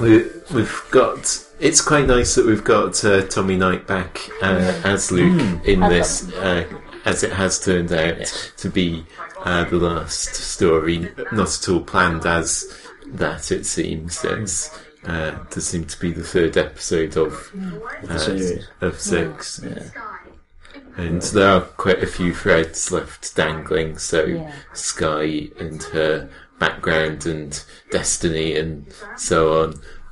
we, 0.00 0.24
we've 0.52 0.82
got. 0.90 1.46
It's 1.60 1.80
quite 1.80 2.06
nice 2.06 2.34
that 2.34 2.44
we've 2.46 2.64
got 2.64 3.04
uh, 3.04 3.22
Tommy 3.28 3.56
Knight 3.56 3.86
back 3.86 4.18
uh, 4.42 4.80
as 4.84 5.12
Luke 5.12 5.64
in 5.64 5.82
As 5.82 6.26
this, 6.26 6.34
uh, 6.34 6.64
as 7.04 7.22
it 7.22 7.32
has 7.32 7.60
turned 7.60 7.92
out 7.92 8.52
to 8.56 8.68
be 8.68 9.04
uh, 9.44 9.64
the 9.64 9.76
last 9.76 10.34
story. 10.34 11.10
Not 11.30 11.56
at 11.56 11.68
all 11.68 11.80
planned 11.80 12.26
as 12.26 12.76
that. 13.06 13.52
It 13.52 13.64
seems 13.66 14.24
it's. 14.24 14.78
Uh, 15.04 15.32
does 15.50 15.66
seem 15.66 15.84
to 15.84 15.98
be 15.98 16.12
the 16.12 16.22
third 16.22 16.56
episode 16.56 17.16
of 17.16 17.50
uh, 18.08 18.86
of 18.86 19.00
six, 19.00 19.58
and 20.96 21.20
there 21.22 21.48
are 21.48 21.60
quite 21.60 22.02
a 22.02 22.06
few 22.06 22.32
threads 22.32 22.92
left 22.92 23.34
dangling. 23.34 23.98
So 23.98 24.24
Yeah. 24.24 24.52
Sky 24.74 25.48
and 25.58 25.82
her 25.84 26.28
background 26.66 27.26
and 27.26 27.50
destiny 27.90 28.56
and 28.56 28.86
so 29.16 29.38
on. 29.62 29.68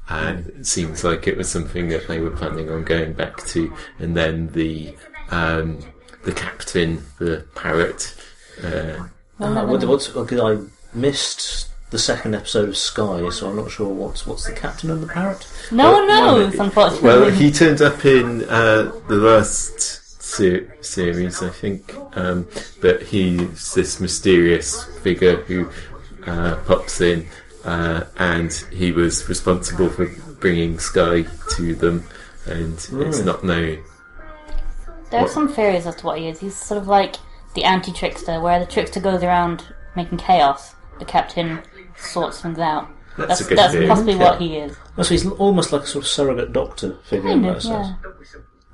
And 0.09 0.47
it 0.59 0.67
seems 0.67 1.05
like 1.05 1.23
it 1.31 1.37
was 1.37 1.49
something 1.49 1.89
that 1.89 2.09
they 2.09 2.19
were 2.25 2.31
planning 2.41 2.69
on 2.75 2.83
going 2.85 3.13
back 3.13 3.37
to, 3.53 3.73
and 4.01 4.17
then 4.17 4.35
the 4.61 4.97
um, 5.31 5.79
the 6.25 6.33
captain, 6.33 6.91
the 7.19 7.35
parrot, 7.55 8.03
uh, 8.65 8.95
Uh, 9.39 9.65
what, 9.67 9.85
what's 9.91 10.09
because 10.09 10.41
I 10.51 10.53
missed 11.07 11.69
the 11.91 11.99
second 11.99 12.35
episode 12.35 12.69
of 12.69 12.77
Sky, 12.77 13.29
so 13.31 13.49
I'm 13.49 13.57
not 13.63 13.71
sure 13.71 13.89
what's 14.03 14.27
what's 14.27 14.45
the 14.51 14.53
captain 14.65 14.91
and 14.91 15.01
the 15.05 15.07
parrot. 15.07 15.43
No 15.71 15.93
one 15.93 16.07
Well, 16.09 16.37
knows, 16.39 16.55
well, 16.57 16.67
unfortunately. 16.67 17.09
Well, 17.09 17.31
he 17.31 17.47
turned 17.53 17.81
up 17.81 18.05
in 18.05 18.43
uh, 18.49 18.91
the 19.09 19.17
last 19.31 19.79
ser- 20.35 20.67
series, 20.83 21.37
I 21.43 21.51
think, 21.63 21.83
um, 22.23 22.39
but 22.85 22.97
he's 23.13 23.75
this 23.75 24.01
mysterious 24.01 24.69
figure 25.05 25.37
who 25.49 25.59
uh, 26.27 26.57
pops 26.67 27.01
in, 27.01 27.27
uh, 27.65 28.05
and 28.19 28.53
he 28.73 28.93
was 28.93 29.29
responsible 29.29 29.89
for 29.89 30.07
bringing 30.41 30.79
Sky 30.79 31.25
to 31.57 31.75
them, 31.75 32.05
and 32.47 32.75
it's 32.75 33.21
not 33.21 33.45
known. 33.45 33.83
There 35.11 35.21
are 35.21 35.23
What- 35.25 35.31
some 35.33 35.49
theories 35.49 35.87
as 35.87 35.97
to 35.97 36.07
what 36.07 36.19
he 36.19 36.29
is. 36.29 36.39
He's 36.41 36.57
sort 36.57 36.81
of 36.81 36.87
like 36.89 37.17
the 37.55 37.65
anti-trickster, 37.65 38.41
where 38.41 38.61
the 38.61 38.67
trickster 38.67 39.01
goes 39.01 39.23
around 39.23 39.65
making 39.97 40.19
chaos. 40.19 40.75
The 40.99 41.05
captain 41.05 41.61
sorts 41.97 42.41
things 42.43 42.59
out. 42.59 42.89
That's, 43.17 43.29
That's 43.29 43.41
a 43.41 43.45
good 43.49 43.59
that's 43.59 43.73
theory. 43.73 43.89
possibly 43.89 44.13
Yeah. 44.15 44.31
what 44.31 44.41
he 44.41 44.57
is. 44.59 44.77
Oh, 44.97 45.03
so 45.03 45.11
he's 45.11 45.27
almost 45.27 45.73
like 45.73 45.83
a 45.83 45.87
sort 45.87 46.05
of 46.05 46.09
surrogate 46.11 46.53
doctor 46.53 46.97
figure. 47.05 47.31
Kind 47.31 47.45
in 47.47 47.51
of, 47.55 47.63
that 47.63 47.95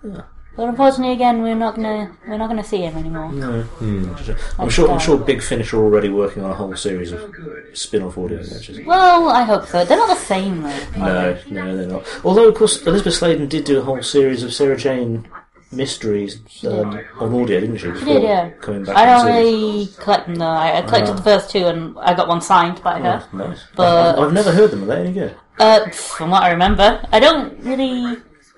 yeah. 0.04 0.22
Sense. 0.56 0.66
But 0.66 0.68
unfortunately, 0.68 1.12
again, 1.14 1.42
we're 1.42 1.54
not 1.54 1.76
gonna 1.76 2.10
we're 2.26 2.38
not 2.38 2.48
gonna 2.48 2.64
see 2.64 2.78
him 2.82 2.96
anymore. 2.96 3.30
No. 3.32 3.62
Hmm. 3.62 4.14
I'm 4.60 4.68
sure. 4.70 4.90
I'm 4.90 4.98
sure 4.98 5.16
Big 5.18 5.42
Finish 5.42 5.72
are 5.72 5.82
already 5.82 6.08
working 6.08 6.42
on 6.44 6.50
a 6.50 6.54
whole 6.54 6.75
series 6.76 7.12
of 7.12 7.34
spin-off 7.75 8.16
audio 8.18 8.38
adventures. 8.40 8.80
Well, 8.86 9.28
I 9.28 9.42
hope 9.42 9.66
so. 9.66 9.84
They're 9.84 9.98
not 9.98 10.08
the 10.08 10.25
same 10.25 10.62
though. 10.62 10.80
No, 10.96 11.32
they? 11.34 11.50
no, 11.50 11.76
they're 11.76 11.86
not. 11.88 12.20
Although, 12.25 12.48
of 12.48 12.54
course, 12.54 12.86
Elizabeth 12.86 13.14
Sladen 13.14 13.48
did 13.48 13.64
do 13.64 13.78
a 13.78 13.82
whole 13.82 14.02
series 14.02 14.42
of 14.42 14.52
Sarah 14.52 14.76
Jane 14.76 15.28
mysteries 15.72 16.40
um, 16.64 16.98
on 17.20 17.34
audio, 17.34 17.60
didn't 17.60 17.76
she? 17.78 17.92
She 17.98 18.04
did, 18.04 18.22
yeah. 18.22 18.50
Coming 18.60 18.84
back. 18.84 18.96
I 18.96 19.02
in 19.02 19.08
don't 19.08 19.26
series. 19.26 19.44
really 19.54 19.86
collect 19.98 20.26
them 20.26 20.36
though. 20.36 20.46
I, 20.46 20.78
I 20.78 20.82
collected 20.82 21.12
Ah. 21.12 21.16
the 21.16 21.22
first 21.22 21.50
two, 21.50 21.66
and 21.66 21.98
I 21.98 22.14
got 22.14 22.28
one 22.28 22.40
signed 22.40 22.82
by 22.82 22.98
her. 23.00 23.26
Oh, 23.32 23.36
nice. 23.36 23.64
But- 23.75 24.16
I've, 24.18 24.25
I've 24.26 24.32
never 24.32 24.52
heard 24.52 24.70
them. 24.70 24.84
Are 24.84 24.86
they 24.86 24.96
any 25.00 25.12
good? 25.12 25.36
Uh, 25.58 25.88
from 25.90 26.30
what 26.30 26.42
I 26.42 26.50
remember, 26.50 27.02
I 27.12 27.18
don't 27.18 27.58
really 27.64 28.16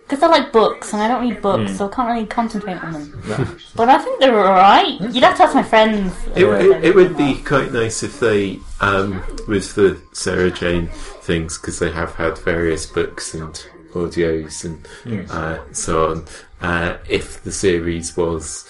because 0.09 0.23
I 0.23 0.29
like 0.29 0.53
books 0.53 0.95
and 0.95 1.03
I 1.03 1.09
don't 1.09 1.29
read 1.29 1.43
books, 1.43 1.77
so 1.77 1.87
I 1.87 1.95
can't 1.95 2.09
really 2.09 2.27
concentrate 2.27 2.83
on 2.83 2.93
them. 2.95 3.23
No. 3.29 3.57
But 3.77 3.91
I 3.91 3.99
think 3.99 4.21
they're 4.21 4.39
alright. 4.39 4.99
You'd 5.01 5.23
have 5.23 5.37
to 5.37 5.43
ask 5.43 5.55
my 5.55 5.63
friends. 5.63 6.15
It, 6.35 6.45
uh, 6.45 6.53
it, 6.53 6.85
it 6.87 6.95
would 6.95 7.15
be 7.17 7.43
quite 7.43 7.73
nice 7.73 8.03
if 8.03 8.19
they, 8.19 8.61
um, 8.81 9.23
with 9.47 9.75
the 9.75 10.01
Sarah 10.13 10.51
Jane 10.51 10.89
things, 10.89 11.59
because 11.59 11.79
they 11.79 11.91
have 11.91 12.15
had 12.15 12.39
various 12.39 12.87
books 12.87 13.35
and 13.35 13.67
audios 14.07 14.65
and 14.65 15.31
uh, 15.31 15.59
so 15.73 16.11
on. 16.11 16.25
Uh, 16.61 16.97
if 17.09 17.41
the 17.45 17.53
series 17.53 18.17
was 18.17 18.69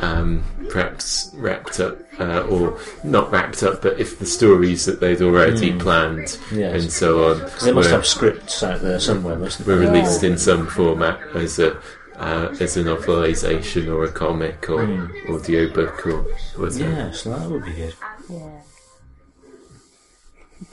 um, 0.00 0.42
perhaps 0.70 1.30
wrapped 1.34 1.78
up, 1.80 1.98
uh, 2.18 2.40
or 2.48 2.78
not 3.04 3.30
wrapped 3.30 3.62
up, 3.62 3.82
but 3.82 4.00
if 4.00 4.18
the 4.18 4.24
stories 4.24 4.86
that 4.86 5.00
they'd 5.00 5.20
already 5.20 5.70
planned 5.78 6.38
Yes. 6.50 6.82
and 6.82 6.90
so 6.90 7.30
on 7.32 7.38
they 7.62 7.72
must 7.72 7.90
were, 7.90 7.96
have 7.96 8.06
scripts 8.06 8.62
out 8.62 8.80
there 8.80 8.98
somewhere, 8.98 9.36
mustn't 9.36 9.66
were 9.68 9.76
they? 9.76 9.86
released 9.86 10.22
in 10.24 10.38
some 10.38 10.66
format 10.66 11.20
as 11.36 11.58
a 11.58 11.76
uh, 12.16 12.48
as 12.60 12.78
a 12.78 12.82
novelisation 12.84 13.88
or 13.94 14.04
a 14.04 14.10
comic 14.10 14.70
or 14.70 14.84
audiobook 15.28 16.06
or 16.06 16.22
whatever. 16.56 16.90
Yes, 16.90 17.24
that 17.24 17.50
would 17.50 17.64
be 17.66 17.72
good. 17.72 17.94
Yeah. 18.30 18.60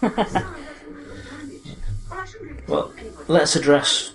Well, 2.68 2.94
let's 3.28 3.56
address, 3.56 4.14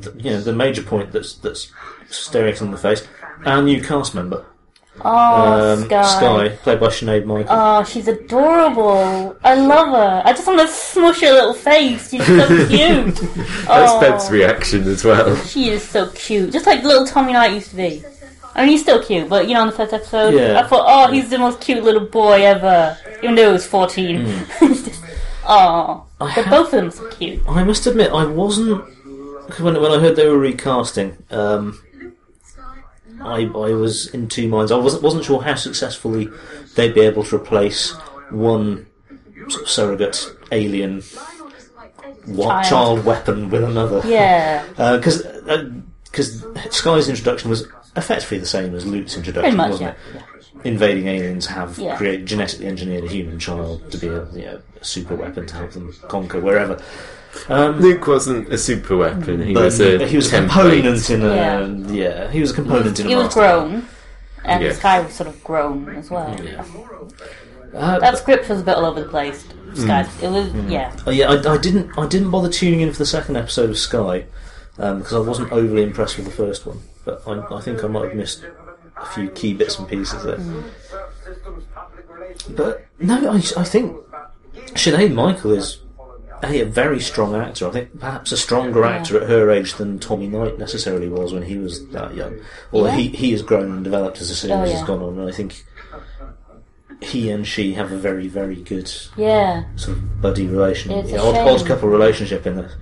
the, 0.00 0.12
you 0.16 0.30
know, 0.30 0.40
the 0.40 0.52
major 0.54 0.82
point 0.82 1.12
that's 1.12 1.34
that's 1.34 1.72
staring 2.08 2.52
us 2.54 2.60
in 2.60 2.70
the 2.70 2.78
face. 2.78 3.06
Our 3.44 3.62
new 3.62 3.82
cast 3.82 4.14
member, 4.14 4.44
Oh, 5.04 5.74
um, 5.74 5.84
Sky. 5.84 6.48
played 6.62 6.80
by 6.80 6.88
Sinead 6.88 7.24
Michael. 7.24 7.46
Oh, 7.50 7.84
she's 7.84 8.08
adorable. 8.08 9.36
I 9.44 9.54
love 9.54 9.88
her. 9.88 10.22
I 10.24 10.32
just 10.32 10.46
want 10.46 10.60
to 10.60 10.66
smush 10.68 11.20
her 11.20 11.30
little 11.32 11.54
face. 11.54 12.10
She's 12.10 12.26
so 12.26 12.46
cute. 12.68 13.14
That's 13.14 13.66
oh, 13.68 14.00
Beb's 14.00 14.28
reaction 14.30 14.82
as 14.88 15.04
well. 15.04 15.36
She 15.44 15.68
is 15.68 15.82
so 15.88 16.10
cute. 16.10 16.52
Just 16.52 16.66
like 16.66 16.82
little 16.82 17.06
Tommy 17.06 17.32
Knight 17.32 17.52
used 17.52 17.70
to 17.70 17.76
be. 17.76 18.02
I 18.56 18.62
mean, 18.62 18.70
he's 18.70 18.82
still 18.82 19.00
cute, 19.04 19.28
but 19.28 19.46
you 19.46 19.54
know, 19.54 19.60
in 19.62 19.66
the 19.68 19.76
first 19.76 19.92
episode, 19.92 20.34
Yeah. 20.34 20.58
I 20.58 20.66
thought, 20.66 20.84
oh, 20.86 21.12
he's 21.12 21.30
the 21.30 21.38
most 21.38 21.60
cute 21.60 21.84
little 21.84 22.06
boy 22.06 22.44
ever. 22.44 22.98
Even 23.22 23.36
though 23.36 23.46
he 23.46 23.52
was 23.52 23.66
14. 23.66 24.26
It's 24.62 24.82
just, 24.82 25.04
oh. 25.48 26.04
I 26.20 26.34
But 26.34 26.50
both 26.50 26.66
of 26.66 26.70
them 26.72 26.90
so 26.90 27.08
cute. 27.10 27.40
I 27.48 27.64
must 27.64 27.86
admit, 27.86 28.12
I 28.12 28.24
wasn't 28.26 28.84
when 29.60 29.80
when 29.80 29.92
I 29.92 29.98
heard 29.98 30.16
they 30.16 30.28
were 30.28 30.38
recasting. 30.38 31.16
Um, 31.30 31.80
I 33.22 33.42
I 33.46 33.72
was 33.74 34.06
in 34.14 34.28
two 34.28 34.48
minds. 34.48 34.70
I 34.72 34.76
wasn't 34.76 35.02
wasn't 35.02 35.24
sure 35.24 35.42
how 35.42 35.54
successfully 35.54 36.28
they'd 36.74 36.94
be 36.94 37.00
able 37.00 37.24
to 37.24 37.36
replace 37.36 37.92
one 38.30 38.86
sort 39.48 39.62
of 39.62 39.68
surrogate 39.70 40.36
alien 40.52 41.02
wa- 42.26 42.46
Child. 42.62 42.66
child 42.66 43.04
weapon 43.04 43.50
with 43.50 43.64
another. 43.64 44.02
Yeah. 44.06 44.64
because 44.96 45.22
because 46.04 46.44
Sky's 46.70 47.08
introduction 47.08 47.50
was 47.50 47.66
effectively 47.96 48.38
the 48.38 48.46
same 48.46 48.74
as 48.74 48.86
Luke's 48.86 49.16
introduction, 49.16 49.42
Pretty 49.42 49.56
much, 49.56 49.70
wasn't 49.70 49.96
yeah. 50.14 50.20
it? 50.20 50.37
Invading 50.64 51.06
aliens 51.06 51.46
have 51.46 51.78
Yeah. 51.78 51.96
created 51.96 52.26
genetically 52.26 52.66
engineered 52.66 53.04
a 53.04 53.08
human 53.08 53.38
child 53.38 53.90
to 53.92 53.98
be 53.98 54.08
a, 54.08 54.26
you 54.32 54.44
know, 54.46 54.60
a 54.80 54.84
super 54.84 55.14
weapon 55.14 55.46
to 55.46 55.54
help 55.54 55.70
them 55.72 55.92
conquer 56.08 56.40
wherever. 56.40 56.80
Um, 57.48 57.78
Luke 57.80 58.06
wasn't 58.06 58.52
a 58.52 58.58
super 58.58 58.96
weapon. 58.96 59.42
He 59.42 59.54
was 59.54 59.80
a 59.80 60.06
he 60.06 60.16
was 60.16 60.32
a 60.32 60.36
component 60.40 61.10
in 61.10 61.22
a 61.22 61.34
Yeah. 61.34 61.66
yeah. 61.88 62.30
He 62.30 62.40
was 62.40 62.50
a 62.50 62.54
component 62.54 62.98
in 62.98 63.06
a 63.06 63.08
He 63.08 63.14
was 63.14 63.32
grown. 63.34 63.86
And 64.44 64.64
Yeah. 64.64 64.72
Sky 64.72 65.00
was 65.00 65.12
sort 65.14 65.28
of 65.28 65.42
grown 65.44 65.88
as 65.96 66.10
well. 66.10 66.34
Uh, 67.74 67.98
That 67.98 68.16
script 68.18 68.48
was 68.48 68.60
a 68.60 68.64
bit 68.64 68.76
all 68.76 68.86
over 68.86 69.02
the 69.02 69.08
place. 69.08 69.44
Sky, 69.74 70.06
it 70.22 70.28
was, 70.30 70.50
yeah. 70.68 70.90
Oh, 71.06 71.10
yeah, 71.10 71.30
I, 71.30 71.54
I 71.54 71.58
didn't. 71.58 71.90
I 71.98 72.06
didn't 72.06 72.30
bother 72.30 72.48
tuning 72.48 72.80
in 72.80 72.90
for 72.92 72.98
the 72.98 73.06
second 73.06 73.36
episode 73.36 73.68
of 73.68 73.76
Sky 73.78 74.24
because 74.76 75.12
I 75.12 75.18
wasn't 75.18 75.52
overly 75.52 75.82
impressed 75.82 76.16
with 76.16 76.24
the 76.26 76.32
first 76.32 76.66
one. 76.66 76.80
But 77.04 77.22
I, 77.26 77.56
I 77.56 77.60
think 77.60 77.84
I 77.84 77.88
might 77.88 78.04
have 78.08 78.14
missed 78.14 78.42
a 79.00 79.06
few 79.06 79.30
key 79.30 79.54
bits 79.54 79.78
and 79.78 79.88
pieces 79.88 80.22
there. 80.24 80.36
Hmm. 80.36 80.62
But 82.50 82.86
no, 82.98 83.32
I, 83.32 83.36
I 83.36 83.64
think 83.64 83.96
Sinead 84.74 85.12
Michael 85.12 85.52
is 85.52 85.80
a, 86.42 86.60
a 86.60 86.64
very 86.66 87.00
strong 87.00 87.34
actor. 87.34 87.68
I 87.68 87.70
think 87.70 88.00
perhaps 88.00 88.32
a 88.32 88.36
stronger 88.36 88.80
Yeah. 88.80 88.90
actor 88.90 89.20
at 89.20 89.28
her 89.28 89.50
age 89.50 89.74
than 89.74 89.98
Tommy 89.98 90.28
Knight 90.28 90.58
necessarily 90.58 91.08
was 91.08 91.32
when 91.32 91.42
he 91.42 91.58
was 91.58 91.86
that 91.88 92.14
young. 92.14 92.38
Although 92.72 92.90
Yeah. 92.90 92.96
he, 92.96 93.08
he 93.08 93.32
has 93.32 93.42
grown 93.42 93.70
and 93.70 93.84
developed 93.84 94.20
as 94.20 94.28
the 94.28 94.34
series 94.34 94.56
Oh, 94.56 94.64
yeah. 94.64 94.78
has 94.78 94.86
gone 94.86 95.02
on, 95.02 95.18
and 95.18 95.28
I 95.28 95.32
think 95.32 95.64
he 97.00 97.30
and 97.30 97.46
she 97.46 97.74
have 97.74 97.92
a 97.92 97.96
very 97.96 98.26
very 98.26 98.56
good 98.56 98.90
Yeah. 99.16 99.64
sort 99.76 99.98
of 99.98 100.20
buddy 100.20 100.46
relationship, 100.46 101.04
It's 101.04 101.12
a 101.12 101.16
yeah, 101.16 101.22
odd, 101.22 101.60
odd 101.60 101.66
couple 101.66 101.88
relationship 101.88 102.46
in 102.46 102.56
this. 102.56 102.72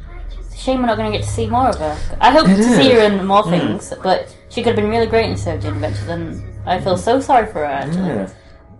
Shame 0.54 0.80
we're 0.80 0.86
not 0.86 0.96
going 0.96 1.12
to 1.12 1.18
get 1.18 1.24
to 1.24 1.30
see 1.30 1.46
more 1.46 1.68
of 1.68 1.76
her. 1.76 1.98
I 2.20 2.30
hope 2.30 2.48
It 2.48 2.56
to 2.56 2.62
see 2.62 2.90
her 2.92 3.00
in 3.00 3.26
more 3.26 3.42
hmm. 3.42 3.50
things, 3.50 3.92
but 4.02 4.34
she 4.48 4.62
could 4.62 4.68
have 4.74 4.76
been 4.76 4.90
really 4.90 5.06
great 5.06 5.30
in 5.30 5.36
Sarah 5.36 5.58
Jane 5.60 5.74
Adventures, 5.74 6.08
and 6.08 6.42
I 6.66 6.80
feel 6.80 6.96
so 6.96 7.20
sorry 7.20 7.46
for 7.46 7.60
her, 7.60 7.64
actually. 7.64 8.08
Yeah. 8.08 8.28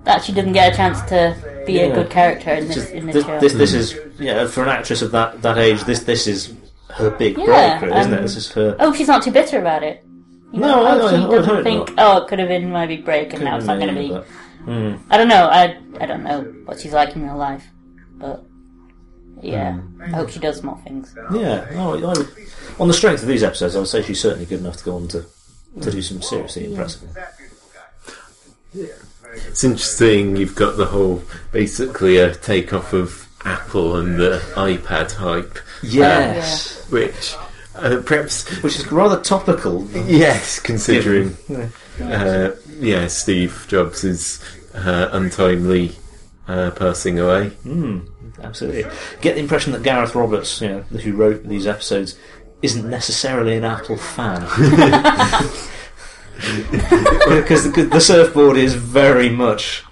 That 0.05 0.23
she 0.23 0.33
didn't 0.33 0.53
get 0.53 0.73
a 0.73 0.77
chance 0.77 1.01
to 1.03 1.37
be 1.67 1.81
a 1.81 1.89
Yeah. 1.89 1.95
good 1.95 2.11
character 2.11 2.51
in 2.53 2.67
this, 2.69 2.77
Just- 2.77 2.93
in 2.93 3.07
this 3.07 3.15
this, 3.17 3.25
show. 3.27 3.41
this, 3.41 3.53
this 3.55 3.73
is 3.75 3.99
yeah 4.21 4.47
for 4.47 4.63
an 4.63 4.69
actress 4.69 5.03
of 5.03 5.11
that, 5.13 5.43
that 5.43 5.59
age. 5.59 5.83
This 5.83 6.01
this 6.05 6.27
is 6.29 6.53
her 6.91 7.11
big 7.11 7.37
Yeah, 7.37 7.79
break, 7.81 7.93
isn't 7.93 8.13
it? 8.13 8.17
um, 8.19 8.23
This 8.23 8.37
is 8.37 8.53
her. 8.53 8.77
Oh, 8.79 8.93
she's 8.93 9.09
not 9.09 9.23
too 9.23 9.33
bitter 9.33 9.59
about 9.59 9.83
it. 9.83 10.05
You 10.53 10.61
No, 10.61 10.85
I- 10.87 10.99
oh, 11.01 11.07
I- 11.07 11.11
she 11.11 11.17
I 11.17 11.27
would 11.27 11.35
doesn't 11.37 11.55
hope 11.57 11.65
think, 11.65 11.95
oh, 11.99 12.19
it 12.23 12.29
could 12.29 12.39
have 12.39 12.49
been 12.49 12.71
my 12.71 12.87
big 12.87 13.05
break, 13.05 13.35
and 13.35 13.43
now 13.43 13.57
it's 13.57 13.67
not 13.67 13.81
going 13.81 13.93
to 13.95 14.01
be. 14.01 14.09
Mm, 14.71 14.99
I 15.11 15.17
don't 15.17 15.29
know. 15.29 15.47
I 15.51 15.77
I 16.01 16.07
don't 16.07 16.23
know 16.23 16.43
what 16.67 16.79
she's 16.79 16.93
like 16.93 17.15
in 17.17 17.25
real 17.25 17.37
life, 17.37 17.65
but 18.17 18.45
yeah, 19.43 19.73
Hmm. 19.75 20.03
I 20.03 20.09
hope 20.17 20.31
she 20.31 20.39
does 20.39 20.63
more 20.63 20.79
things. 20.85 21.15
yeah, 21.35 21.67
no, 21.75 21.95
I, 21.95 21.99
I 21.99 22.19
would, 22.19 22.29
on 22.79 22.89
the 22.89 22.95
strength 22.95 23.23
of 23.23 23.29
these 23.29 23.43
episodes, 23.43 23.75
I 23.77 23.81
would 23.81 23.89
say 23.89 24.03
she's 24.03 24.21
certainly 24.21 24.47
good 24.47 24.61
enough 24.61 24.77
to 24.79 24.85
go 24.85 24.97
on 24.97 25.09
to 25.09 25.25
to 25.81 25.91
do 25.91 26.03
some 26.03 26.23
seriously 26.23 26.67
impressive. 26.67 27.09
It's 29.49 29.65
interesting. 29.65 30.37
You've 30.37 30.55
got 30.55 30.77
the 30.77 30.87
whole 30.87 31.23
basically 31.53 32.17
a 32.19 32.35
takeoff 32.35 32.93
of 32.93 33.29
Apple 33.45 33.97
and 33.97 34.17
the 34.19 34.39
iPad 34.55 35.13
hype. 35.13 35.59
Yes, 35.83 36.89
which 36.91 37.35
uh, 37.77 38.01
perhaps 38.05 38.49
which 38.63 38.77
is 38.79 38.91
rather 38.91 39.21
topical. 39.23 39.87
yes, 40.07 40.59
considering 40.59 41.37
Yeah. 41.49 41.69
uh, 42.01 42.57
yeah, 42.79 43.07
Steve 43.09 43.67
Jobs 43.69 44.05
is 44.05 44.43
uh, 44.75 45.09
untimely 45.13 45.93
uh, 46.49 46.71
passing 46.73 47.19
away. 47.19 47.51
Mm, 47.65 48.09
absolutely. 48.43 48.85
Get 49.21 49.35
the 49.35 49.41
impression 49.41 49.73
that 49.73 49.83
Gareth 49.83 50.15
Roberts, 50.15 50.61
you 50.61 50.69
know, 50.69 50.81
who 50.81 51.13
wrote 51.13 51.45
these 51.45 51.67
episodes, 51.67 52.19
isn't 52.63 52.89
necessarily 52.89 53.57
an 53.57 53.65
Apple 53.65 53.97
fan. 53.97 54.41
because 57.29 57.73
the, 57.73 57.89
the 57.91 58.01
surfboard 58.01 58.57
is 58.57 58.75
very 58.75 59.29
much 59.29 59.85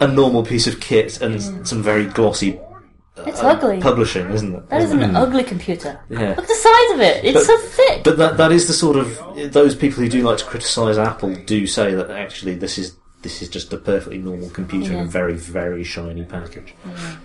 a 0.00 0.06
normal 0.06 0.44
piece 0.44 0.66
of 0.66 0.80
kit 0.80 1.20
and 1.20 1.36
mm. 1.36 1.66
some 1.66 1.82
very 1.82 2.06
glossy 2.06 2.58
uh, 2.58 3.24
It's 3.26 3.42
uh, 3.42 3.48
ugly. 3.48 3.80
publishing, 3.80 4.30
isn't 4.30 4.54
it? 4.54 4.68
That 4.68 4.82
is 4.82 4.92
an 4.92 5.00
mm. 5.00 5.16
ugly 5.16 5.44
computer. 5.44 5.98
Yeah. 6.10 6.30
Look 6.30 6.38
at 6.40 6.48
the 6.48 6.54
size 6.54 6.90
of 6.92 7.00
it. 7.00 7.24
It's 7.24 7.34
But- 7.34 7.46
so 7.46 7.56
thick. 7.58 8.04
But 8.04 8.18
that 8.18 8.36
that 8.36 8.52
is 8.52 8.66
the 8.66 8.74
sort 8.74 8.96
of 8.96 9.18
those 9.52 9.74
people 9.74 10.02
who 10.02 10.08
do 10.08 10.22
like 10.22 10.38
to 10.38 10.44
criticise 10.44 10.98
Apple 10.98 11.34
do 11.34 11.66
say 11.66 11.94
that 11.94 12.10
actually 12.10 12.54
this 12.54 12.76
is 12.76 12.96
this 13.22 13.40
is 13.42 13.48
just 13.48 13.72
a 13.72 13.78
perfectly 13.78 14.18
normal 14.18 14.50
computer 14.50 14.92
in 14.92 14.98
Yeah. 14.98 15.04
a 15.04 15.06
very, 15.06 15.34
very 15.34 15.82
shiny 15.82 16.24
package. 16.24 16.74
Mm. 16.84 17.16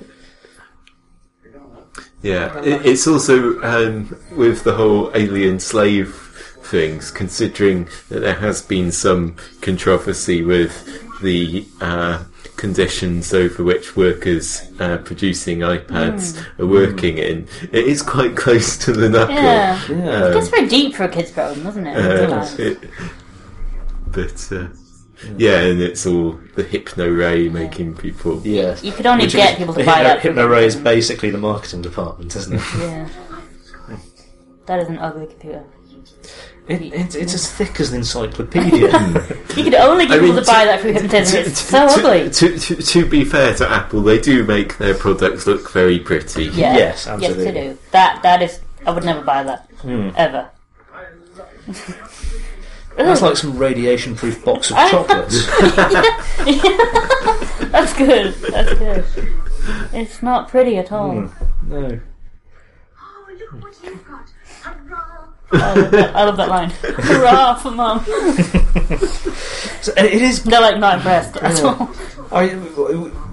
Yeah, 2.23 2.57
it, 2.61 2.85
it's 2.85 3.07
also 3.07 3.61
um, 3.63 4.15
with 4.35 4.63
the 4.63 4.73
whole 4.73 5.11
alien 5.15 5.59
slave 5.59 6.15
things, 6.63 7.09
considering 7.11 7.87
that 8.09 8.19
there 8.19 8.35
has 8.35 8.61
been 8.61 8.91
some 8.91 9.35
controversy 9.61 10.43
with 10.43 10.73
the 11.21 11.65
uh, 11.81 12.23
conditions 12.57 13.33
over 13.33 13.63
which 13.63 13.95
workers 13.95 14.61
uh, 14.79 14.97
producing 14.99 15.59
iPads 15.59 16.43
are 16.59 16.67
working 16.67 17.17
in. 17.17 17.47
It 17.71 17.85
is 17.85 18.01
quite 18.03 18.35
close 18.43 18.77
to 18.85 18.91
the 18.91 19.09
knuckle. 19.09 19.33
Yeah. 19.35 19.79
Yeah. 19.89 20.27
It 20.29 20.33
gets 20.35 20.49
very 20.49 20.67
deep 20.67 20.95
for 20.95 21.03
a 21.03 21.09
kid's 21.09 21.31
program, 21.31 21.63
doesn't 21.63 21.87
it? 21.87 21.97
Uh, 21.97 22.45
it- 22.59 22.89
but 24.07 24.51
uh, 24.51 24.67
yeah, 25.37 25.61
and 25.61 25.81
it's 25.81 26.05
all 26.05 26.39
the 26.55 26.63
hypno 26.63 27.07
ray 27.09 27.49
making 27.49 27.95
people. 27.95 28.41
Yes. 28.43 28.83
You 28.83 28.91
could 28.91 29.05
only 29.05 29.25
Which 29.25 29.33
get 29.33 29.51
is- 29.53 29.57
people 29.57 29.73
to 29.73 29.79
the 29.79 29.85
buy 29.85 29.97
Hypno- 29.99 30.07
that. 30.13 30.21
through- 30.21 30.33
HypnoRay 30.33 30.63
is 30.63 30.75
basically 30.75 31.29
the 31.29 31.37
marketing 31.37 31.81
department, 31.81 32.35
isn't 32.35 32.53
it? 32.55 32.61
Yeah. 32.79 33.07
That 34.67 34.79
is 34.79 34.87
an 34.89 34.99
ugly 34.99 35.25
computer. 35.27 35.63
it, 36.67 36.81
it 36.81 37.15
it's 37.15 37.33
as 37.33 37.51
thick 37.51 37.79
as 37.79 37.89
an 37.91 37.97
encyclopedia. 37.97 38.89
You 39.57 39.63
could 39.65 39.73
only 39.75 40.05
get 40.07 40.19
I 40.19 40.21
mean, 40.21 40.29
people 40.31 40.39
to 40.41 40.45
to- 40.45 40.51
buy 40.51 40.65
that 40.65 40.79
through 40.81 40.93
hypnotism. 40.93 41.43
To, 41.43 41.49
It's 41.49 41.59
so 41.59 41.87
to- 41.87 41.93
ugly. 42.07 42.29
To, 42.29 42.57
to, 42.59 42.75
to 42.75 43.05
be 43.05 43.25
fair 43.25 43.53
to 43.55 43.69
Apple, 43.69 44.01
they 44.01 44.19
do 44.19 44.45
make 44.45 44.77
their 44.77 44.93
products 44.93 45.45
look 45.47 45.69
very 45.71 45.99
pretty. 45.99 46.45
Yeah. 46.45 46.75
Yes, 46.77 46.77
Yes, 46.77 47.07
absolutely. 47.07 47.43
they 47.45 47.51
do. 47.69 47.77
That 47.91 48.21
that 48.23 48.41
is. 48.41 48.59
I 48.85 48.91
would 48.91 49.03
never 49.03 49.21
buy 49.23 49.43
that 49.43 49.67
Hmm. 49.81 50.09
ever. 50.15 50.49
That's 52.97 53.21
like 53.21 53.37
some 53.37 53.57
radiation-proof 53.57 54.43
box 54.43 54.71
of 54.71 54.77
chocolates. 54.89 55.45
That's 57.71 57.93
good. 57.93 58.33
That's 58.35 58.73
good. 58.73 59.05
It's 59.93 60.21
not 60.21 60.49
pretty 60.49 60.77
at 60.77 60.91
all. 60.91 61.21
Hmm. 61.21 61.69
no. 61.69 61.99
Oh, 62.99 63.29
look 63.37 63.63
what 63.63 63.75
you've 63.83 64.07
got. 64.07 64.29
Hurrah! 64.61 65.27
I, 65.53 65.73
love 65.75 65.91
that, 65.91 66.15
I 66.15 66.23
love 66.23 66.37
that 66.37 66.49
line. 66.49 66.69
Hurrah 66.69 67.55
for 67.55 67.71
mum. 67.71 68.05
So, 69.81 69.91
and 69.97 70.07
it 70.07 70.21
is. 70.21 70.43
They're 70.43 70.61
like 70.61 70.77
not 70.77 70.97
impressed 70.97 71.37
at 71.37 71.63
all. 71.63 71.89
I, 72.31 72.55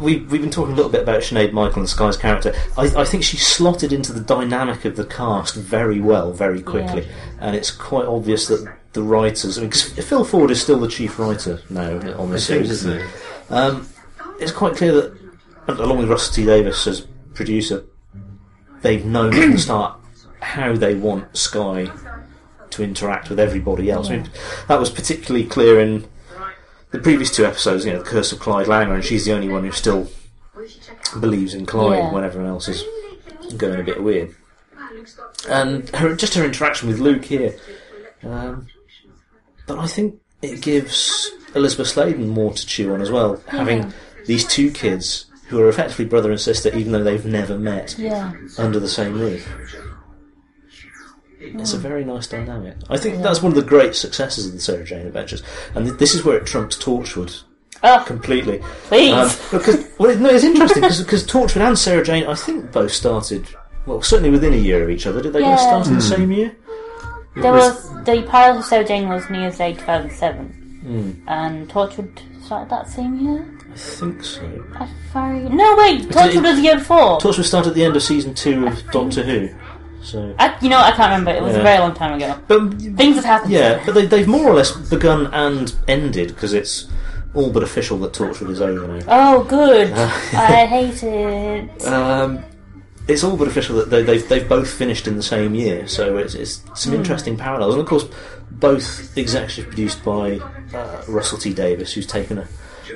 we, 0.00 0.16
we've 0.16 0.28
been 0.40 0.50
talking 0.50 0.72
a 0.72 0.76
little 0.76 0.90
bit 0.90 1.02
about 1.02 1.20
Sinead 1.20 1.52
Michael 1.52 1.80
and 1.80 1.88
Sky's 1.88 2.16
character. 2.16 2.52
I, 2.76 2.86
I 2.96 3.04
think 3.04 3.22
she 3.22 3.36
slotted 3.36 3.92
into 3.92 4.12
the 4.12 4.20
dynamic 4.20 4.84
of 4.84 4.96
the 4.96 5.04
cast 5.04 5.54
very 5.54 6.00
well, 6.00 6.32
very 6.32 6.60
quickly. 6.60 7.06
And 7.38 7.54
it's 7.54 7.70
quite 7.70 8.06
obvious 8.06 8.48
that 8.48 8.77
the 8.92 9.02
writers. 9.02 9.58
I 9.58 9.62
mean, 9.62 9.70
'cause 9.70 9.82
Phil 9.82 10.24
Ford 10.24 10.50
is 10.50 10.60
still 10.62 10.78
the 10.80 10.88
chief 10.88 11.18
writer 11.18 11.60
now 11.70 11.98
on 12.16 12.30
this 12.30 12.46
series, 12.46 12.70
isn't 12.70 13.00
he? 13.00 13.06
Um, 13.54 13.86
it's 14.40 14.52
quite 14.52 14.76
clear 14.76 14.92
that, 14.92 15.12
along 15.68 15.98
with 15.98 16.08
Russell 16.08 16.34
T 16.34 16.44
Davies 16.44 16.86
as 16.86 17.06
producer, 17.34 17.84
they've 18.82 19.04
known 19.04 19.32
from 19.32 19.52
the 19.52 19.58
start 19.58 19.98
how 20.40 20.74
they 20.74 20.94
want 20.94 21.36
Sky 21.36 21.90
to 22.70 22.82
interact 22.82 23.28
with 23.30 23.38
everybody 23.40 23.90
else. 23.90 24.08
I 24.08 24.16
mean, 24.16 24.30
that 24.68 24.78
was 24.78 24.90
particularly 24.90 25.46
clear 25.46 25.80
in 25.80 26.06
the 26.90 26.98
previous 26.98 27.30
two 27.30 27.44
episodes. 27.44 27.84
You 27.84 27.92
know, 27.92 27.98
the 28.02 28.04
Curse 28.08 28.32
of 28.32 28.38
Clyde 28.40 28.66
Langer, 28.66 28.94
and 28.94 29.04
she's 29.04 29.24
the 29.24 29.32
only 29.32 29.48
one 29.48 29.64
who 29.64 29.72
still 29.72 30.08
believes 31.20 31.54
in 31.54 31.66
Clyde 31.66 31.98
Yeah. 31.98 32.12
when 32.12 32.24
everyone 32.24 32.48
else 32.50 32.68
is 32.68 32.84
going 33.56 33.80
a 33.80 33.84
bit 33.84 34.02
weird. 34.02 34.34
And 35.48 35.88
her 35.90 36.14
just 36.14 36.34
her 36.34 36.44
interaction 36.44 36.88
with 36.88 36.98
Luke 36.98 37.24
here. 37.24 37.54
Um, 38.24 38.66
but 39.68 39.78
I 39.78 39.86
think 39.86 40.20
it 40.42 40.60
gives 40.60 41.30
Elizabeth 41.54 41.88
Sladen 41.88 42.28
more 42.28 42.52
to 42.52 42.66
chew 42.66 42.92
on 42.92 43.00
as 43.00 43.10
well, 43.10 43.40
having 43.46 43.92
these 44.26 44.44
two 44.44 44.72
kids 44.72 45.26
who 45.48 45.60
are 45.60 45.68
effectively 45.68 46.04
brother 46.04 46.30
and 46.30 46.40
sister, 46.40 46.74
even 46.76 46.92
though 46.92 47.04
they've 47.04 47.24
never 47.24 47.56
met 47.58 47.96
Yeah. 47.98 48.32
under 48.58 48.80
the 48.80 48.88
same 48.88 49.18
roof. 49.18 49.48
It's 51.40 51.72
a 51.72 51.76
hmm. 51.76 51.82
very 51.82 52.04
nice 52.04 52.26
dynamic. 52.26 52.76
I 52.90 52.98
think 52.98 53.22
that's 53.22 53.42
one 53.42 53.52
of 53.52 53.56
the 53.56 53.62
great 53.62 53.94
successes 53.94 54.46
of 54.46 54.52
the 54.52 54.60
Sarah 54.60 54.84
Jane 54.84 55.06
Adventures, 55.06 55.42
and 55.74 55.86
th- 55.86 55.98
this 55.98 56.14
is 56.14 56.24
where 56.24 56.36
it 56.36 56.46
trumps 56.46 56.76
Torchwood 56.76 57.42
Oh, 57.82 58.02
completely. 58.06 58.60
please. 58.88 59.12
Um, 59.12 59.30
because 59.52 59.86
well, 59.98 60.16
no, 60.18 60.30
it's 60.30 60.44
interesting 60.44 60.82
because 60.82 61.24
Torchwood 61.26 61.60
and 61.60 61.78
Sarah 61.78 62.04
Jane, 62.04 62.24
I 62.26 62.34
think, 62.34 62.72
both 62.72 62.92
started 62.92 63.46
well, 63.86 64.02
certainly 64.02 64.30
within 64.30 64.52
a 64.52 64.56
year 64.56 64.82
of 64.82 64.90
each 64.90 65.06
other. 65.06 65.22
Did 65.22 65.32
they 65.32 65.40
both 65.40 65.48
Yeah. 65.48 65.56
start 65.56 65.86
in 65.86 65.94
the 65.94 66.00
hmm. 66.00 66.14
same 66.14 66.32
year? 66.32 66.56
There 67.36 67.52
was 67.52 67.90
the 68.04 68.22
pilot 68.22 68.70
of 68.72 68.86
Jane 68.88 69.08
was 69.08 69.28
New 69.30 69.40
Year's 69.40 69.58
Day 69.58 69.74
2007, 69.74 70.46
Hmm. 70.82 71.10
and 71.28 71.68
Torchwood 71.68 72.18
started 72.44 72.70
that 72.70 72.88
same 72.88 73.18
year. 73.20 73.46
I 73.72 73.76
think 73.76 74.24
so. 74.24 74.42
I 74.74 74.88
very 75.12 75.40
no 75.48 75.76
wait, 75.76 76.02
it- 76.02 76.08
Torchwood 76.10 76.42
was 76.42 76.56
the 76.56 76.62
year 76.62 76.76
before. 76.78 77.18
Torchwood 77.18 77.44
started 77.44 77.70
at 77.70 77.74
the 77.74 77.84
end 77.84 77.94
of 77.96 78.02
season 78.02 78.34
two 78.34 78.66
of 78.66 78.90
Doctor 78.90 79.22
Who. 79.22 79.48
So, 80.02 80.32
I, 80.38 80.56
you 80.62 80.68
know, 80.68 80.78
I 80.78 80.92
can't 80.92 81.10
remember. 81.10 81.32
It 81.32 81.42
was 81.42 81.54
Yeah. 81.54 81.60
a 81.60 81.62
very 81.64 81.78
long 81.80 81.92
time 81.92 82.14
ago. 82.14 82.34
but 82.46 82.74
Things 82.96 83.16
have 83.16 83.24
happened. 83.24 83.52
yeah, 83.52 83.80
but 83.84 83.94
they, 83.94 84.06
they've 84.06 84.28
more 84.28 84.48
or 84.48 84.54
less 84.54 84.70
begun 84.70 85.26
and 85.34 85.74
ended 85.88 86.28
because 86.28 86.54
it's 86.54 86.86
all 87.34 87.50
but 87.50 87.62
official 87.62 87.98
that 87.98 88.12
Torchwood 88.12 88.48
is 88.50 88.60
over 88.60 88.86
now. 88.86 89.04
Oh, 89.08 89.42
good. 89.44 89.92
I 90.32 90.66
hate 90.66 91.02
it. 91.02 91.84
Um, 91.86 92.38
it's 93.08 93.24
all 93.24 93.36
but 93.36 93.48
official 93.48 93.76
that 93.76 93.90
they, 93.90 94.02
they've 94.02 94.28
they've 94.28 94.48
both 94.48 94.70
finished 94.70 95.08
in 95.08 95.16
the 95.16 95.22
same 95.22 95.54
year, 95.54 95.88
so 95.88 96.18
it's, 96.18 96.34
it's 96.34 96.62
some 96.74 96.92
interesting 96.92 97.36
parallels, 97.36 97.74
and 97.74 97.82
of 97.82 97.88
course, 97.88 98.04
both 98.50 99.16
executive 99.16 99.66
produced 99.66 100.04
by 100.04 100.38
uh, 100.74 101.02
Russell 101.08 101.38
T 101.38 101.54
Davies, 101.54 101.92
who's 101.92 102.06
taken 102.06 102.38
a 102.38 102.48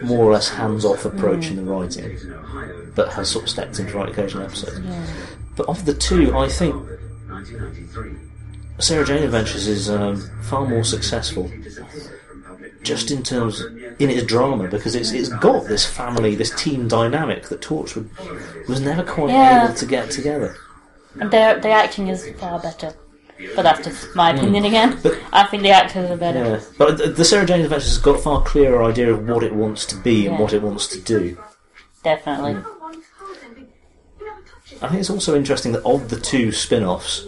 more 0.02 0.24
or 0.24 0.32
less 0.32 0.48
hands-off 0.48 1.04
approach 1.04 1.48
in 1.48 1.56
the 1.56 1.62
writing, 1.62 2.18
but 2.94 3.12
has 3.12 3.30
sort 3.30 3.44
of 3.44 3.50
stepped 3.50 3.78
in 3.78 3.86
to 3.86 3.96
write 3.96 4.10
occasional 4.10 4.44
episodes. 4.44 4.80
But 5.56 5.68
of 5.68 5.84
the 5.84 5.94
two, 5.94 6.36
I 6.36 6.48
think 6.48 6.74
Sarah 8.78 9.04
Jane 9.04 9.22
Adventures 9.22 9.66
is 9.66 9.90
um, 9.90 10.16
far 10.42 10.66
more 10.66 10.84
successful. 10.84 11.50
Just 12.82 13.10
in 13.10 13.22
terms 13.22 13.60
in 13.98 14.10
its 14.10 14.24
drama, 14.24 14.66
because 14.68 14.94
it's 14.94 15.12
it's 15.12 15.28
got 15.28 15.66
this 15.68 15.86
family, 15.86 16.34
this 16.34 16.50
team 16.50 16.88
dynamic 16.88 17.48
that 17.48 17.60
Torchwood 17.60 18.08
was 18.68 18.80
never 18.80 19.02
quite 19.04 19.30
Yeah. 19.30 19.64
able 19.64 19.74
to 19.74 19.86
get 19.86 20.10
together. 20.10 20.56
And 21.20 21.30
their 21.30 21.60
their 21.60 21.72
acting 21.76 22.08
is 22.08 22.28
far 22.38 22.58
better. 22.58 22.94
But 23.56 23.62
that's 23.62 23.84
just 23.84 24.14
my 24.14 24.30
opinion 24.30 24.64
again. 24.64 24.92
Hmm. 24.92 25.02
But- 25.02 25.18
I 25.32 25.44
think 25.44 25.62
the 25.62 25.70
actors 25.70 26.10
are 26.10 26.16
better. 26.16 26.38
Yeah, 26.44 26.60
but 26.78 26.98
the- 26.98 27.08
the 27.08 27.24
Sarah 27.24 27.46
Jane 27.46 27.60
Adventures 27.62 27.88
has 27.90 27.98
got 27.98 28.16
a 28.16 28.18
far 28.18 28.42
clearer 28.42 28.82
idea 28.84 29.12
of 29.12 29.28
what 29.28 29.42
it 29.42 29.54
wants 29.54 29.84
to 29.86 29.96
be 29.96 30.26
and 30.26 30.38
what 30.38 30.52
it 30.52 30.62
wants 30.62 30.86
to 30.88 30.98
do. 31.00 31.36
Definitely. 32.04 32.56
I 34.80 34.88
think 34.88 35.00
it's 35.00 35.10
also 35.10 35.36
interesting 35.36 35.72
that 35.72 35.84
of 35.84 36.08
the 36.08 36.18
two 36.18 36.50
spin-offs, 36.50 37.26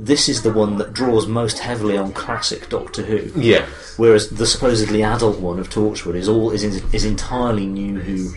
this 0.00 0.28
is 0.28 0.42
the 0.42 0.52
one 0.52 0.78
that 0.78 0.92
draws 0.92 1.26
most 1.26 1.58
heavily 1.58 1.96
on 1.96 2.12
classic 2.12 2.68
Doctor 2.68 3.02
Who. 3.02 3.38
Yeah. 3.38 3.66
Whereas 3.96 4.30
the 4.30 4.46
supposedly 4.46 5.02
adult 5.02 5.38
one 5.40 5.58
of 5.58 5.68
Torchwood 5.68 6.16
is 6.16 6.28
all 6.28 6.50
is 6.50 6.64
is 6.64 7.04
entirely 7.04 7.66
New 7.66 8.00
Who 8.00 8.32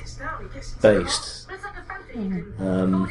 based. 0.82 1.48
Um, 2.60 3.10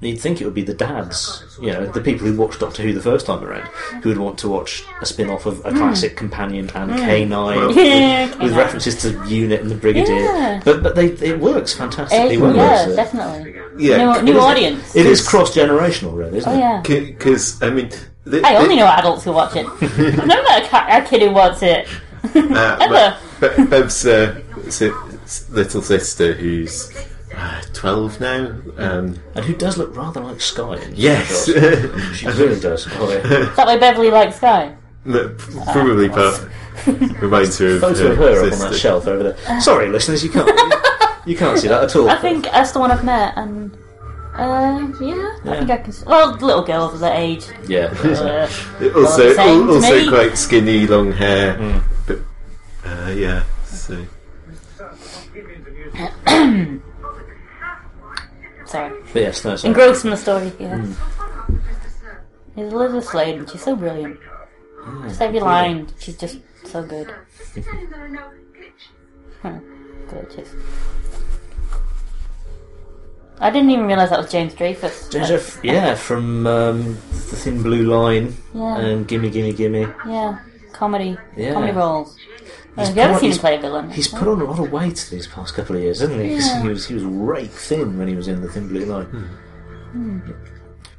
you'd 0.00 0.20
think 0.20 0.40
it 0.40 0.44
would 0.44 0.54
be 0.54 0.62
the 0.62 0.74
dads, 0.74 1.44
you 1.60 1.72
know, 1.72 1.86
the 1.86 2.00
people 2.00 2.26
who 2.26 2.36
watched 2.36 2.60
Doctor 2.60 2.82
Who 2.84 2.92
the 2.92 3.00
first 3.00 3.26
time 3.26 3.42
around, 3.42 3.66
who 4.02 4.10
would 4.10 4.18
want 4.18 4.38
to 4.38 4.48
watch 4.48 4.84
a 5.00 5.06
spin-off 5.06 5.44
of 5.46 5.58
a 5.66 5.72
classic 5.72 6.16
companion 6.16 6.70
and 6.74 6.90
K9 6.92 7.74
Yeah, 7.76 8.26
with, 8.28 8.38
with 8.40 8.56
references 8.56 8.94
to 9.02 9.24
Unit 9.26 9.60
and 9.60 9.70
the 9.70 9.74
Brigadier. 9.74 10.14
Yeah. 10.20 10.60
But 10.64 10.82
but 10.84 10.94
they 10.94 11.06
it 11.06 11.40
works 11.40 11.74
fantastically 11.74 12.38
well. 12.38 12.54
yeah, 12.54 12.84
does 12.84 12.92
it? 12.92 12.96
definitely. 12.96 13.56
Yeah. 13.76 14.20
New, 14.22 14.32
new 14.34 14.38
audience. 14.40 14.94
It 14.94 15.06
is 15.06 15.26
cross 15.26 15.54
generational, 15.56 16.16
really, 16.16 16.38
isn't 16.38 16.52
Oh 16.52 16.54
it? 16.56 16.58
yeah. 16.60 16.80
Because, 16.82 17.60
I 17.62 17.70
mean. 17.70 17.90
The, 18.24 18.46
I 18.46 18.56
only 18.56 18.76
know 18.76 18.86
adults 18.86 19.24
who 19.24 19.32
watch 19.32 19.56
it. 19.56 19.66
I've 19.66 20.26
never 20.26 20.42
met 20.42 20.70
a, 20.72 21.02
a 21.02 21.04
kid 21.08 21.22
who 21.22 21.30
watches 21.32 21.62
it. 21.62 21.88
Uh, 22.34 22.76
Ever. 22.80 23.16
but 23.40 23.56
Be- 23.56 23.64
Bev's 23.64 24.06
uh, 24.06 24.40
little 25.50 25.82
sister, 25.82 26.34
who's 26.34 26.90
uh, 27.38 27.62
12 27.72 28.20
now. 28.20 28.54
Um, 28.76 29.16
And 29.34 29.44
who 29.44 29.54
does 29.54 29.78
look 29.78 29.96
rather 29.96 30.20
like 30.20 30.40
Sky. 30.40 30.76
in 30.76 30.92
yes. 30.96 31.46
She 31.46 31.52
She 32.14 32.26
really 32.42 32.58
does. 32.60 32.86
Yeah. 32.86 32.98
Is 33.50 33.56
that 33.56 33.66
why 33.66 33.78
Beverly 33.78 34.10
likes 34.10 34.36
Sky? 34.36 34.74
Probably 35.04 36.08
part. 36.08 36.46
Reminds 37.20 37.58
her 37.58 37.74
of 37.76 37.80
Photo 37.80 38.06
her, 38.06 38.12
of 38.12 38.18
her 38.18 38.46
up 38.46 38.52
on 38.52 38.58
that 38.70 38.74
shelf 38.78 39.06
over 39.06 39.22
there. 39.32 39.60
Sorry, 39.60 39.88
listeners, 39.88 40.22
you 40.22 40.30
can't 40.30 40.48
you 41.26 41.36
can't 41.36 41.58
see 41.58 41.68
that 41.68 41.82
at 41.84 41.96
all. 41.96 42.08
I 42.08 42.16
think 42.18 42.44
that's 42.44 42.72
the 42.72 42.78
one 42.80 42.90
I've 42.90 43.04
met, 43.04 43.34
and 43.36 43.72
uh, 44.34 44.88
yeah, 45.00 45.36
I 45.44 45.56
think 45.58 45.70
I 45.70 45.76
can. 45.78 45.88
s- 45.92 46.04
Well, 46.06 46.32
little 46.36 46.62
girls 46.62 46.94
of 46.94 47.00
that 47.00 47.16
age. 47.16 47.44
Yeah. 47.66 47.86
Uh, 48.02 48.48
Also, 48.96 49.34
the 49.34 49.68
also 49.68 49.90
me. 50.00 50.08
quite 50.08 50.38
skinny, 50.38 50.86
long 50.86 51.12
hair. 51.12 51.56
Mm. 51.58 51.82
But, 52.06 52.18
uh, 52.88 53.10
yeah, 53.10 53.42
so. 53.64 53.98
sorry, 58.68 59.00
But 59.12 59.22
yes, 59.22 59.44
no, 59.44 59.56
sorry. 59.56 59.68
engrossed 59.70 60.04
in 60.04 60.10
the 60.12 60.16
story. 60.16 60.52
Yeah, 60.60 60.76
Hmm. 60.78 61.56
it's 62.56 62.72
Elizabeth 62.72 63.04
Sladen. 63.08 63.46
She's 63.46 63.62
so 63.62 63.74
brilliant. 63.76 64.18
Just 65.08 65.20
every 65.20 65.40
line, 65.40 65.88
she's 65.98 66.16
just 66.16 66.38
so 66.64 66.82
good. 66.82 67.08
Just 67.54 67.66
tell 67.68 67.76
him 67.78 67.90
there 67.90 68.04
are 68.04 68.08
no 68.08 68.20
glitches. 68.54 68.88
Huh, 69.42 69.58
Glitches. 70.08 70.48
I 73.40 73.50
didn't 73.50 73.70
even 73.70 73.86
realise 73.86 74.10
that 74.10 74.18
was 74.18 74.30
James 74.32 74.54
Dreyfus. 74.54 75.08
James 75.10 75.30
F- 75.30 75.60
yeah, 75.62 75.94
from 76.08 76.46
um, 76.46 76.82
The 77.30 77.36
Thin 77.36 77.62
Blue 77.62 77.84
Line 77.84 78.34
Yeah. 78.54 78.78
and 78.78 79.06
Gimme 79.06 79.30
Gimme 79.30 79.52
Gimme. 79.52 79.86
Yeah, 80.06 80.38
comedy, 80.72 81.16
Yeah. 81.36 81.52
comedy 81.52 81.72
roles. 81.72 82.16
He's 82.78 82.88
Have 82.88 82.96
you 82.96 83.02
ever 83.02 83.18
seen 83.18 83.32
him 83.32 83.38
play 83.38 83.56
a 83.56 83.60
villain? 83.60 83.90
He's 83.90 84.08
put 84.08 84.28
on 84.28 84.40
a 84.40 84.44
lot 84.44 84.58
of 84.58 84.70
weight 84.72 85.08
these 85.10 85.26
past 85.26 85.54
couple 85.54 85.76
of 85.76 85.82
years, 85.82 86.00
hasn't 86.00 86.20
he? 86.22 86.34
'Cause 86.36 86.46
Yeah. 86.46 86.62
He 86.62 86.68
was 86.68 86.86
he 86.86 86.94
was 86.94 87.04
rake 87.04 87.50
thin 87.50 87.98
when 87.98 88.08
he 88.08 88.14
was 88.14 88.28
in 88.28 88.40
The 88.42 88.48
Thin 88.48 88.68
Blue 88.68 88.84
Line. 88.84 89.06
Hmm. 89.92 90.18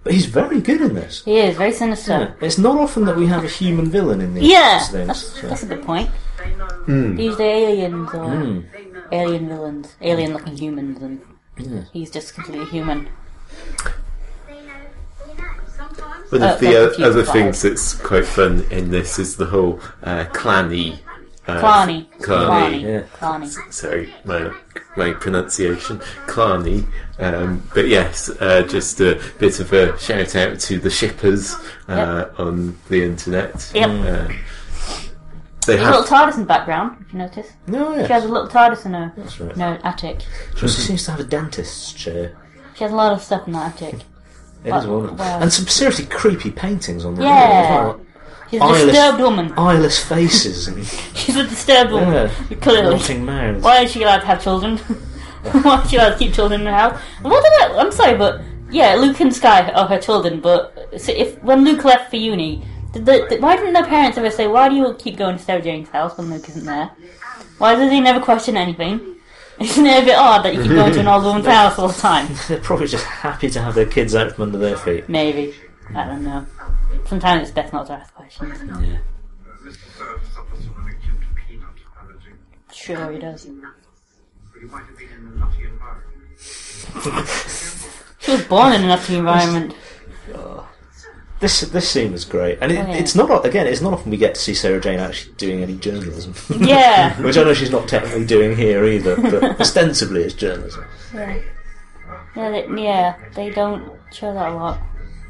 But 0.04 0.14
he's 0.14 0.26
very 0.26 0.62
good 0.62 0.82
in 0.82 0.94
this. 0.96 1.24
He 1.26 1.38
is 1.40 1.58
very 1.58 1.72
sinister. 1.74 2.12
Yeah. 2.40 2.46
It's 2.46 2.58
not 2.58 2.78
often 2.80 3.06
that 3.06 3.16
we 3.18 3.28
have 3.28 3.44
a 3.44 3.48
human 3.48 3.90
villain 3.90 4.22
in 4.22 4.34
these 4.34 4.50
Yeah, 4.50 4.80
things. 4.80 5.08
that's, 5.08 5.20
so- 5.42 5.48
that's 5.48 5.64
a 5.64 5.68
good 5.68 5.84
point. 5.84 6.10
Usually 6.88 7.44
aliens 7.46 8.10
or 8.14 8.64
alien 9.12 9.48
villains, 9.50 9.96
alien-looking 10.02 10.58
humans, 10.58 11.02
and 11.02 11.22
Yeah. 11.58 11.82
he's 11.94 12.10
just 12.10 12.34
completely 12.34 12.66
human. 12.66 13.08
They 14.48 14.54
know, 14.54 14.62
they 15.28 15.34
know. 15.36 15.44
Sometimes. 15.78 16.32
One 16.32 16.44
Oh, 16.44 16.54
of 16.54 16.60
the 16.60 16.66
that's 16.66 16.76
o- 16.78 16.88
a 16.88 16.96
cute 16.96 17.08
other 17.08 17.24
things 17.26 17.62
that's 17.62 17.94
quite 17.94 18.26
fun 18.26 18.66
in 18.72 18.90
this 18.92 19.20
is 19.20 19.36
the 19.36 19.46
whole 19.48 19.80
uh, 20.04 20.26
clanny. 20.34 21.00
Clarny. 21.58 22.08
Clarny. 22.20 22.82
Yeah. 22.82 23.02
Clarny. 23.18 23.74
Sorry, 23.74 24.14
my 24.26 24.52
my 24.98 25.14
pronunciation, 25.14 26.00
Clarny. 26.28 26.86
Um, 27.20 27.64
but 27.74 27.88
yes, 27.88 28.30
uh, 28.40 28.62
just 28.64 29.00
a 29.02 29.22
bit 29.40 29.60
of 29.60 29.72
a 29.74 29.98
shout 30.00 30.36
out 30.36 30.60
to 30.62 30.80
the 30.80 30.90
shippers 30.90 31.56
uh, 31.88 32.26
on 32.38 32.78
the 32.90 33.04
internet. 33.04 33.72
Yep. 33.74 33.90
Uh, 33.90 34.34
they 35.66 35.76
There's 35.76 35.88
a 35.88 35.92
little 35.92 36.04
have 36.04 36.30
TARDIS 36.30 36.34
in 36.36 36.40
the 36.42 36.46
background, 36.48 36.98
if 37.06 37.14
you 37.14 37.20
notice. 37.20 37.52
No, 37.68 37.96
She 38.08 38.12
has 38.14 38.24
a 38.26 38.28
little 38.28 38.48
TARDIS 38.48 38.86
in 38.86 38.94
her, 38.94 39.14
That's 39.16 39.40
right. 39.40 39.52
in 39.54 39.60
her 39.60 39.80
attic. 39.84 40.22
She 40.56 40.62
also 40.64 40.82
seems 40.82 41.04
to 41.06 41.12
have 41.12 41.20
a 41.20 41.24
dentist's 41.26 41.94
chair. 41.94 42.36
She 42.76 42.84
has 42.86 42.94
a 42.94 42.96
lot 42.96 43.12
of 43.14 43.22
stuff 43.22 43.46
in 43.46 43.54
that 43.54 43.76
attic. 43.82 44.02
It 44.64 44.72
Wow. 44.72 44.80
is 44.80 44.88
wonderful. 44.88 45.18
Wow. 45.18 45.40
And 45.42 45.54
some 45.54 45.68
seriously 45.68 46.06
creepy 46.06 46.50
paintings 46.52 47.06
on 47.06 47.16
the 47.16 47.24
Yeah. 47.24 47.50
wall 47.50 47.54
as 47.62 47.70
well. 47.98 48.02
She's 48.52 48.60
a 48.62 48.64
Eyeless- 48.64 48.86
disturbed 48.86 49.20
woman. 49.22 49.54
Eyeless 49.58 50.04
faces 50.10 50.68
and 50.68 50.86
She's 51.16 51.36
a 51.36 51.44
disturbed 51.44 51.92
woman, 51.92 52.14
yeah, 52.50 52.58
clearly. 52.58 52.94
rotting 52.94 53.26
mouths. 53.26 53.64
Why 53.64 53.82
is 53.84 53.92
she 53.92 54.04
allowed 54.04 54.20
to 54.22 54.26
have 54.28 54.42
children? 54.44 54.78
Why 55.64 55.82
is 55.84 55.90
she 55.90 55.98
allowed 55.98 56.12
to 56.14 56.18
keep 56.18 56.34
children 56.34 56.62
in 56.62 56.66
the 56.66 56.74
house? 56.74 57.00
What 57.22 57.44
I, 57.62 57.78
I'm 57.80 57.92
sorry, 57.92 58.18
but 58.18 58.42
yeah, 58.72 58.96
Luke 58.96 59.20
and 59.20 59.34
Sky 59.34 59.70
are 59.72 59.88
her 59.88 60.00
children. 60.00 60.40
But 60.42 60.90
so 61.00 61.12
if 61.12 61.42
when 61.44 61.64
Luke 61.64 61.84
left 61.84 62.10
for 62.10 62.18
uni, 62.18 62.64
did 62.94 63.06
the, 63.06 63.26
the- 63.30 63.38
why 63.40 63.56
didn't 63.56 63.74
their 63.74 63.86
parents 63.86 64.18
ever 64.18 64.30
say, 64.32 64.48
"Why 64.48 64.68
do 64.70 64.76
you 64.76 64.94
keep 65.00 65.18
going 65.18 65.38
to 65.38 65.44
Sarah 65.44 65.62
Jane's 65.62 65.90
house 65.90 66.18
when 66.18 66.30
Luke 66.32 66.48
isn't 66.50 66.66
there"? 66.66 66.90
Why 67.60 67.76
does 67.76 67.92
he 67.92 68.00
never 68.02 68.20
question 68.20 68.58
anything? 68.58 69.16
Isn't 69.60 69.86
it 69.86 70.04
a 70.04 70.06
bit 70.06 70.16
odd 70.16 70.44
that 70.46 70.56
you 70.56 70.62
keep 70.64 70.72
going 70.72 70.94
to 70.94 71.02
an 71.02 71.08
old 71.10 71.26
woman's 71.26 71.46
house 71.46 71.78
all 71.78 71.90
the 71.90 71.94
time? 72.02 72.30
They're 72.48 72.60
probably 72.62 72.88
just 72.88 73.04
happy 73.04 73.50
to 73.50 73.62
have 73.62 73.76
their 73.76 73.86
kids 73.86 74.16
out 74.16 74.32
from 74.32 74.44
under 74.44 74.58
their 74.58 74.78
feet. 74.78 75.10
Maybe 75.10 75.54
I 75.94 76.06
don't 76.06 76.24
know. 76.24 76.46
Sometimes 77.06 77.44
it's 77.44 77.52
best 77.56 77.74
not 77.74 77.88
to 77.88 77.94
ask 77.94 78.14
questions. 78.14 78.60
Yeah. 78.62 78.98
Mr. 79.64 79.98
Cerf 79.98 80.34
suffers 80.34 80.66
from 80.66 80.88
an 80.88 80.94
acute 80.96 81.16
peanut 81.48 81.66
allergy. 82.02 82.32
Sure, 82.72 83.12
he 83.12 83.20
does. 83.20 83.46
But 83.46 83.72
he 84.62 84.66
might 84.68 84.86
have 84.86 84.98
been 84.98 85.10
in 85.10 85.28
a 85.28 85.40
nutty 85.40 85.64
environment. 85.64 87.28
She 88.22 88.32
was 88.32 88.44
born 88.46 88.74
in 88.74 88.84
a 88.84 88.88
nutty 88.88 89.16
environment. 89.16 89.76
This 91.40 91.62
this 91.62 91.88
scene 91.88 92.12
was 92.12 92.26
great, 92.26 92.58
and 92.62 92.70
it, 92.70 92.80
Oh, 92.80 92.88
yeah. 92.90 92.96
it's 92.98 93.16
not 93.16 93.46
again. 93.46 93.66
It's 93.66 93.80
not 93.80 93.94
often 93.94 94.12
we 94.12 94.18
get 94.18 94.36
to 94.36 94.42
see 94.42 94.54
Sarah 94.54 94.82
Jane 94.82 95.00
actually 95.00 95.36
doing 95.36 95.64
any 95.64 95.78
journalism, 95.78 96.34
Yeah. 96.60 97.18
which 97.22 97.38
I 97.38 97.44
know 97.44 97.54
she's 97.54 97.72
not 97.72 97.88
technically 97.88 98.26
doing 98.26 98.58
here 98.58 98.84
either, 98.84 99.16
but 99.16 99.44
ostensibly 99.62 100.24
it's 100.24 100.34
journalism. 100.34 100.84
Yeah. 101.14 101.40
Yeah, 102.36 102.50
they, 102.52 102.68
yeah, 102.84 103.16
they 103.36 103.52
don't 103.52 103.90
show 104.12 104.34
that 104.34 104.52
a 104.52 104.54
lot. 104.56 104.80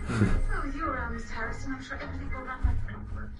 Oh, 0.10 0.72
you're 0.76 0.92
around 0.92 1.14
Miss 1.14 1.30
Harrison. 1.30 1.74
I'm 1.74 1.84
sure 1.84 1.98
everything 2.02 2.30
will 2.30 2.46
run 2.46 2.60
like 2.66 2.88
clockwork. 2.88 3.32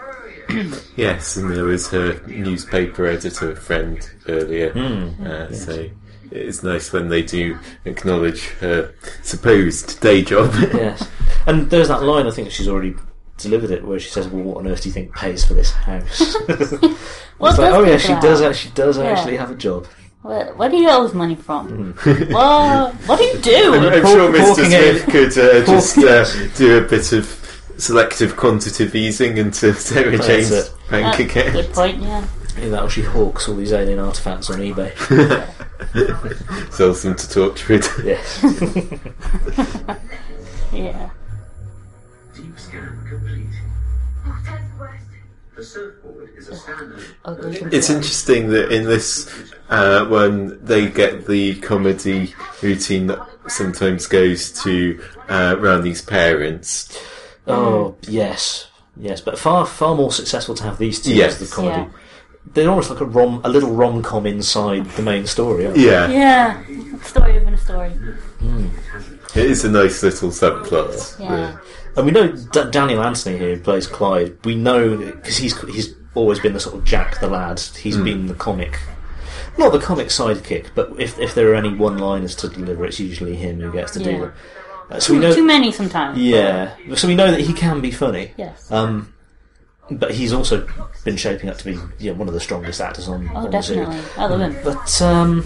Oh, 0.00 0.54
yeah. 0.54 0.74
yes, 0.96 1.36
and 1.36 1.50
there 1.50 1.64
was 1.64 1.88
her 1.90 2.20
newspaper 2.26 3.06
editor 3.06 3.54
friend 3.56 4.08
earlier. 4.28 4.72
Hmm. 4.72 5.26
Uh, 5.26 5.52
So 5.52 5.88
it's 6.30 6.62
nice 6.62 6.92
when 6.92 7.08
they 7.08 7.22
do 7.22 7.58
acknowledge 7.84 8.48
her 8.60 8.92
supposed 9.22 10.00
day 10.00 10.22
job. 10.22 10.52
Yes, 10.74 11.08
and 11.46 11.70
there's 11.70 11.88
that 11.88 12.02
line. 12.02 12.26
I 12.26 12.30
think 12.30 12.50
she's 12.50 12.68
already 12.68 12.94
delivered 13.36 13.70
it, 13.70 13.84
where 13.84 13.98
she 14.00 14.10
says, 14.10 14.26
"Well, 14.28 14.42
what 14.42 14.56
on 14.58 14.66
earth 14.68 14.82
do 14.82 14.88
you 14.88 14.92
think 14.92 15.14
pays 15.14 15.44
for 15.44 15.54
this 15.54 15.70
house?" 15.72 16.20
it's 16.48 16.72
like, 17.38 17.58
oh 17.72 17.84
yeah, 17.84 17.98
she 17.98 18.08
that? 18.08 18.22
does 18.22 18.40
actually 18.42 18.72
does 18.74 18.96
Yeah. 18.98 19.04
actually 19.04 19.36
have 19.36 19.50
a 19.50 19.54
job. 19.56 19.86
Where, 20.24 20.54
where 20.54 20.70
do 20.70 20.76
you 20.78 20.84
get 20.84 20.92
all 20.92 21.02
this 21.02 21.12
money 21.12 21.34
from? 21.34 21.92
Hmm. 21.98 22.10
what? 22.32 22.94
What 23.06 23.18
do 23.18 23.24
you 23.24 23.38
do? 23.40 23.74
I'm 23.74 24.02
Hawk- 24.02 24.06
sure 24.06 24.32
Mr. 24.32 24.38
hawking 24.40 24.64
Smith 24.64 25.08
it. 25.08 25.10
could 25.10 25.38
uh, 25.38 25.66
just 25.66 25.98
uh, 25.98 26.24
do 26.56 26.78
a 26.78 26.80
bit 26.88 27.12
of 27.12 27.26
selective 27.76 28.34
quantitative 28.34 28.94
easing 28.94 29.36
into 29.36 29.74
Sarah 29.74 30.12
That's 30.16 30.26
Jane's 30.26 30.50
it. 30.50 30.72
bank 30.90 31.20
Uh, 31.20 31.24
account. 31.24 31.52
good 31.52 31.72
point. 31.74 32.02
Yeah. 32.02 32.26
Either 32.56 32.70
that 32.70 32.82
or 32.84 32.88
she 32.88 33.02
hawks 33.02 33.48
all 33.48 33.56
these 33.56 33.72
alien 33.74 33.98
artifacts 33.98 34.48
on 34.48 34.60
eBay. 34.60 34.94
Sells 36.72 37.02
them 37.02 37.16
to 37.16 37.26
Torchwood. 37.26 37.84
yes. 38.04 38.40
Yeah. 40.72 41.10
Deep 42.34 42.58
scan 42.58 43.06
complete. 43.08 43.43
It's 47.72 47.90
interesting 47.90 48.48
that 48.50 48.72
in 48.72 48.84
this 48.84 49.52
uh, 49.68 50.06
one 50.06 50.64
they 50.64 50.88
get 50.88 51.26
the 51.26 51.56
comedy 51.60 52.34
routine 52.62 53.06
that 53.08 53.20
sometimes 53.48 54.06
goes 54.06 54.52
to 54.62 55.02
uh, 55.28 55.56
Rani's 55.58 56.02
parents. 56.02 56.98
Oh 57.46 57.96
yes, 58.02 58.68
yes, 58.96 59.20
but 59.20 59.38
far 59.38 59.66
far 59.66 59.94
more 59.94 60.12
successful 60.12 60.54
to 60.56 60.64
have 60.64 60.78
these 60.78 61.00
two 61.02 61.14
Yes. 61.14 61.40
as 61.40 61.50
the 61.50 61.54
comedy. 61.54 61.82
Yeah. 61.82 61.98
They're 62.52 62.68
almost 62.68 62.90
like 62.90 63.00
a 63.00 63.06
rom, 63.06 63.40
a 63.42 63.48
little 63.48 63.70
rom 63.70 64.02
com 64.02 64.26
inside 64.26 64.84
the 64.90 65.02
main 65.02 65.26
story. 65.26 65.64
Aren't 65.66 65.76
they? 65.76 65.86
Yeah, 65.86 66.10
Yeah. 66.10 66.62
Story 67.02 67.32
within 67.34 67.54
a 67.54 67.58
story. 67.58 67.92
it 69.34 69.44
is 69.50 69.64
a 69.64 69.70
nice 69.70 70.02
little 70.02 70.28
subplot. 70.30 71.18
Yeah. 71.20 71.56
And 71.96 72.06
we 72.06 72.12
know 72.12 72.28
D- 72.32 72.70
Daniel 72.70 73.02
Anthony 73.02 73.38
here 73.38 73.54
who 73.56 73.60
plays 73.62 73.86
Clyde. 73.86 74.36
We 74.44 74.56
know 74.56 74.96
because 74.96 75.36
he's 75.36 75.58
he's 75.68 75.94
always 76.14 76.40
been 76.40 76.52
the 76.52 76.60
sort 76.60 76.74
of 76.76 76.84
Jack 76.84 77.20
the 77.20 77.28
lad. 77.28 77.60
He's 77.60 77.96
been 77.96 78.26
the 78.26 78.34
comic, 78.34 78.80
not 79.58 79.72
the 79.72 79.78
comic 79.78 80.08
sidekick, 80.08 80.66
but 80.74 80.92
if 80.98 81.18
if 81.18 81.34
there 81.34 81.50
are 81.52 81.54
any 81.54 81.72
one 81.74 81.98
liners 81.98 82.34
to 82.36 82.48
deliver, 82.48 82.84
it's 82.84 82.98
usually 83.00 83.36
him 83.36 83.60
who 83.60 83.70
gets 83.72 83.92
to 83.92 84.00
do 84.00 84.10
Yeah. 84.10 84.18
them. 84.18 84.32
Uh, 84.90 85.00
so 85.00 85.14
we 85.14 85.18
know, 85.18 85.32
too 85.34 85.44
many 85.46 85.72
sometimes. 85.72 86.18
yeah. 86.18 86.74
So 86.94 87.08
we 87.08 87.14
know 87.14 87.30
that 87.30 87.40
he 87.40 87.52
can 87.54 87.80
be 87.80 87.90
funny. 87.90 88.32
Yes. 88.36 88.70
Um, 88.70 89.14
but 89.90 90.10
he's 90.12 90.32
also 90.32 90.66
been 91.04 91.16
shaping 91.16 91.48
up 91.48 91.56
to 91.58 91.64
be 91.64 91.78
yeah, 91.98 92.12
one 92.12 92.26
of 92.28 92.34
the 92.34 92.40
strongest 92.40 92.80
actors 92.80 93.08
on, 93.08 93.28
oh, 93.32 93.36
on 93.36 93.50
the 93.50 93.62
zoo. 93.62 93.76
definitely. 93.76 94.04
I 94.18 94.26
love 94.26 94.40
him. 94.40 94.56
But 94.64 95.02
um, 95.02 95.44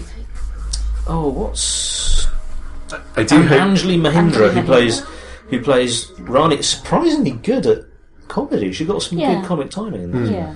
oh, 1.07 1.29
what's 1.29 2.27
I 3.15 3.23
do 3.23 3.35
An- 3.37 3.47
Anjli 3.75 3.99
Mohindra 3.99 4.49
Anjli 4.49 4.53
who 4.53 4.61
Mohindra. 4.61 4.65
plays 4.65 5.03
who 5.49 5.61
plays 5.61 6.11
Rani? 6.19 6.61
Surprisingly 6.61 7.31
good 7.31 7.65
at 7.65 7.85
comedy. 8.27 8.71
She 8.71 8.85
got 8.85 9.01
some 9.01 9.17
Yeah. 9.19 9.35
good 9.35 9.45
comic 9.45 9.69
timing 9.71 10.03
in 10.03 10.11
this. 10.11 10.29
Yeah. 10.29 10.53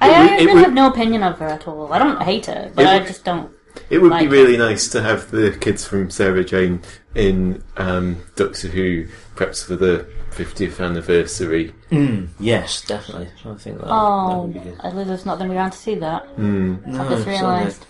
I, 0.00 0.10
I 0.10 0.30
really 0.36 0.54
would- 0.54 0.64
have 0.64 0.74
no 0.74 0.88
opinion 0.88 1.22
of 1.22 1.38
her 1.38 1.46
at 1.46 1.66
all. 1.68 1.92
I 1.92 1.98
don't 1.98 2.22
hate 2.22 2.46
her, 2.46 2.70
but 2.74 2.82
It 2.84 2.88
I 2.88 2.98
would- 2.98 3.06
just 3.06 3.24
don't. 3.24 3.50
It 3.90 3.98
would 3.98 4.10
be 4.10 4.14
like 4.14 4.30
really 4.30 4.56
nice 4.56 4.88
to 4.90 5.02
have 5.02 5.30
the 5.32 5.50
kids 5.50 5.84
from 5.84 6.08
Sarah 6.08 6.44
Jane 6.44 6.80
in 7.14 7.62
um, 7.76 8.18
Doctor 8.36 8.68
Who, 8.68 9.06
perhaps 9.34 9.64
for 9.64 9.74
the 9.74 10.06
50th 10.30 10.80
anniversary. 10.84 11.74
Mm, 11.90 12.28
yes, 12.38 12.82
definitely. 12.86 13.28
I 13.44 13.54
think 13.54 13.78
that, 13.78 13.86
that 13.86 13.92
Oh, 13.92 14.42
would 14.42 14.54
be 14.54 14.60
good. 14.60 14.78
Elizabeth's 14.84 15.26
not 15.26 15.38
going 15.38 15.48
to 15.50 15.54
be 15.54 15.58
around 15.58 15.72
to 15.72 15.78
see 15.78 15.96
that. 15.96 16.38
No, 16.38 16.78
I 17.02 17.08
just 17.08 17.26
realised. 17.26 17.86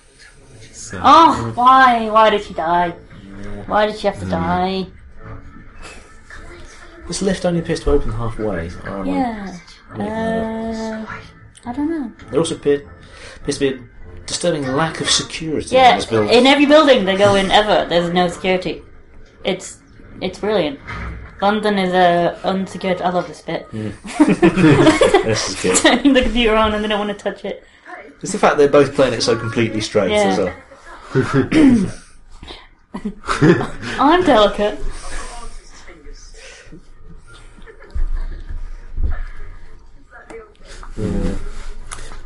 So, 0.72 1.00
Oh, 1.04 1.52
why? 1.54 2.08
Why 2.10 2.30
did 2.30 2.42
she 2.42 2.54
die? 2.54 2.90
Why 3.66 3.86
did 3.86 3.98
she 3.98 4.06
have 4.06 4.18
to 4.20 4.26
die? 4.26 4.86
This 7.06 7.20
lift 7.22 7.44
only 7.44 7.60
appears 7.60 7.80
to 7.80 7.90
open 7.90 8.10
halfway. 8.12 8.70
Oh, 8.86 9.02
am 9.02 9.08
I- 9.08 9.12
Yeah. 9.98 11.04
Uh, 11.06 11.06
I 11.66 11.72
don't 11.72 11.90
know. 11.90 12.12
There 12.30 12.38
also 12.40 12.56
appear, 12.56 12.82
appears 13.36 13.58
to 13.58 13.70
be 13.70 13.76
a 13.76 13.80
disturbing 14.26 14.66
lack 14.72 15.00
of 15.00 15.10
security 15.10 15.76
in 15.76 15.82
Yeah, 15.82 15.96
this 15.96 16.06
building. 16.06 16.30
in 16.36 16.46
every 16.46 16.66
building 16.66 17.04
they 17.04 17.16
go 17.16 17.34
in 17.34 17.50
ever, 17.50 17.86
there's 17.88 18.12
no 18.12 18.28
security. 18.28 18.82
It's 19.44 19.78
it's 20.20 20.38
brilliant. 20.38 20.80
London 21.42 21.78
is 21.78 21.92
a 21.92 22.38
unsecured. 22.44 23.02
I 23.02 23.10
love 23.10 23.28
this 23.28 23.42
bit. 23.42 23.68
this 23.72 25.48
is 25.50 25.62
good. 25.62 25.76
Turning 25.76 26.12
the 26.14 26.22
computer 26.22 26.54
on 26.56 26.72
and 26.74 26.82
they 26.82 26.88
don't 26.88 26.98
want 27.06 27.16
to 27.16 27.22
touch 27.22 27.44
it. 27.44 27.64
It's 28.22 28.32
the 28.32 28.38
fact 28.38 28.56
they're 28.56 28.68
both 28.68 28.94
playing 28.94 29.12
it 29.14 29.22
so 29.22 29.36
completely 29.36 29.80
straight 29.82 30.10
Yeah. 30.10 30.24
as 30.24 30.38
well. 30.38 30.54
I'm 34.00 34.24
delicate. 34.24 34.78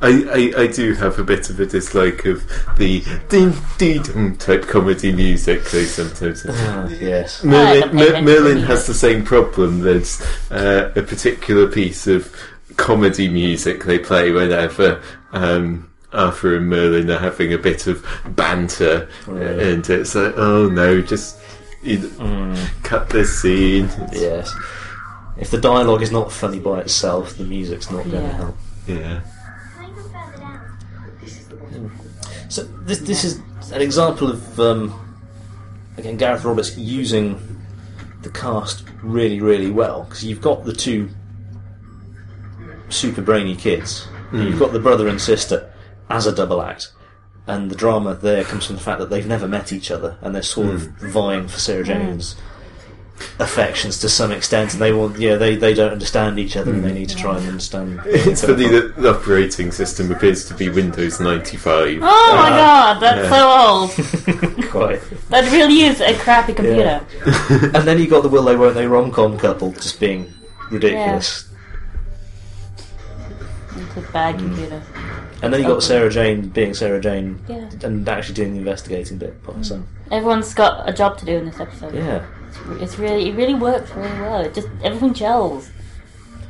I, 0.00 0.52
I, 0.56 0.62
I 0.62 0.66
do 0.68 0.92
have 0.94 1.18
a 1.18 1.24
bit 1.24 1.50
of 1.50 1.58
a 1.58 1.66
dislike 1.66 2.24
of 2.24 2.44
the 2.78 3.02
ding 3.28 3.52
ding 3.78 4.02
dum 4.02 4.36
type 4.36 4.62
comedy 4.68 5.12
music 5.12 5.64
they 5.64 5.84
sometimes 5.84 6.42
have. 6.44 6.54
Ah, 6.56 6.88
yes. 7.00 7.44
I 7.44 7.48
Merlin, 7.48 7.80
don't 7.80 7.90
pay 7.90 7.96
Mer- 7.96 8.02
attention 8.04 8.24
Merlin 8.24 8.56
to 8.58 8.66
has 8.66 8.86
the 8.86 8.94
same 8.94 9.24
problem. 9.24 9.80
There's 9.80 10.20
uh, 10.52 10.92
a 10.94 11.02
particular 11.02 11.66
piece 11.66 12.06
of 12.06 12.32
comedy 12.76 13.28
music 13.28 13.84
they 13.84 13.98
play 13.98 14.30
whenever 14.30 15.02
um, 15.32 15.90
Arthur 16.12 16.56
and 16.56 16.68
Merlin 16.68 17.10
are 17.10 17.18
having 17.18 17.52
a 17.52 17.58
bit 17.58 17.88
of 17.88 18.06
banter, 18.36 19.08
Really? 19.26 19.72
and 19.72 19.90
it's 19.90 20.14
like, 20.14 20.34
oh 20.36 20.68
no, 20.68 21.00
just 21.02 21.38
you 21.82 21.98
Mm. 21.98 22.56
cut 22.84 23.08
this 23.10 23.40
scene. 23.42 23.86
It's- 23.86 24.20
Yes. 24.20 24.54
If 25.38 25.50
the 25.50 25.58
dialogue 25.58 26.02
is 26.02 26.10
not 26.10 26.32
funny 26.32 26.58
by 26.58 26.80
itself, 26.80 27.36
the 27.36 27.44
music's 27.44 27.90
not 27.90 28.04
going 28.04 28.10
to 28.10 28.20
Yeah. 28.20 28.32
help. 28.32 28.56
Yeah. 28.86 29.20
So 32.48 32.62
this 32.62 33.00
this 33.00 33.24
is 33.24 33.40
an 33.72 33.82
example 33.82 34.30
of 34.30 34.58
um, 34.58 34.94
again 35.96 36.16
Gareth 36.16 36.44
Roberts 36.44 36.76
using 36.76 37.38
the 38.22 38.30
cast 38.30 38.84
really 39.02 39.40
really 39.40 39.70
well 39.70 40.04
because 40.04 40.24
you've 40.24 40.40
got 40.40 40.64
the 40.64 40.72
two 40.72 41.10
super 42.88 43.20
brainy 43.20 43.54
kids, 43.54 44.08
and 44.32 44.44
you've 44.44 44.58
got 44.58 44.72
the 44.72 44.80
brother 44.80 45.08
and 45.08 45.20
sister 45.20 45.70
as 46.08 46.26
a 46.26 46.34
double 46.34 46.62
act, 46.62 46.90
and 47.46 47.70
the 47.70 47.76
drama 47.76 48.14
there 48.14 48.44
comes 48.44 48.64
from 48.64 48.76
the 48.76 48.82
fact 48.82 48.98
that 48.98 49.10
they've 49.10 49.26
never 49.26 49.46
met 49.46 49.72
each 49.72 49.90
other 49.90 50.16
and 50.22 50.34
they're 50.34 50.42
sort 50.42 50.68
of 50.68 50.86
hmm. 50.86 51.08
vying 51.08 51.48
for 51.48 51.58
Sarah 51.58 51.80
hmm. 51.80 51.88
Jane's 51.88 52.36
affections 53.38 53.98
to 54.00 54.08
some 54.08 54.32
extent, 54.32 54.72
and 54.72 54.82
they 54.82 54.92
want 54.92 55.18
yeah 55.18 55.36
they, 55.36 55.56
they 55.56 55.74
don't 55.74 55.92
understand 55.92 56.38
each 56.38 56.56
other 56.56 56.72
and 56.72 56.84
they 56.84 56.90
hmm. 56.90 56.96
need 56.96 57.08
to 57.08 57.16
try 57.16 57.36
and 57.36 57.46
understand. 57.46 58.00
It's 58.06 58.44
funny 58.44 58.68
that 58.68 58.96
the 58.96 59.10
operating 59.10 59.72
system 59.72 60.10
appears 60.12 60.44
to 60.46 60.54
be 60.54 60.68
Windows 60.68 61.20
95. 61.20 61.98
Oh 61.98 62.00
my 62.00 62.06
ah, 62.06 62.98
god, 62.98 63.00
that's 63.00 63.28
so 63.28 63.48
old. 63.48 64.64
quite. 64.70 65.00
That 65.30 65.50
really 65.52 65.82
is 65.82 66.00
a 66.00 66.14
crappy 66.18 66.52
hmm. 66.56 66.56
computer. 66.56 67.06
And 67.76 67.86
then 67.86 67.98
you 67.98 68.08
got 68.08 68.22
the 68.22 68.28
will 68.28 68.44
they 68.44 68.56
won't 68.56 68.74
they 68.74 68.86
rom 68.86 69.10
com 69.10 69.38
couple 69.38 69.72
just 69.72 70.00
being 70.00 70.32
ridiculous. 70.70 71.48
It's 73.76 73.96
a 73.96 74.12
bad 74.12 74.38
computer. 74.38 74.82
And 75.40 75.52
then 75.52 75.62
you 75.62 75.68
got 75.68 75.82
Sarah 75.82 76.10
Jane 76.10 76.48
being 76.48 76.74
Sarah 76.74 77.00
Jane 77.00 77.38
Yeah. 77.48 77.70
and 77.82 78.08
actually 78.08 78.34
doing 78.34 78.52
the 78.52 78.58
investigating 78.58 79.18
bit 79.18 79.40
by 79.44 79.52
herself. 79.52 79.82
Hmm. 79.82 80.12
Everyone's 80.12 80.52
got 80.52 80.88
a 80.88 80.92
job 80.92 81.16
to 81.18 81.24
do 81.24 81.36
in 81.36 81.46
this 81.46 81.60
episode. 81.60 81.94
Yeah. 81.94 82.24
It's, 82.48 82.82
it's 82.82 82.98
really, 82.98 83.28
it 83.28 83.36
really 83.36 83.54
works 83.54 83.90
really 83.92 84.20
well. 84.20 84.40
It 84.40 84.54
just 84.54 84.68
everything 84.82 85.14
gels. 85.14 85.70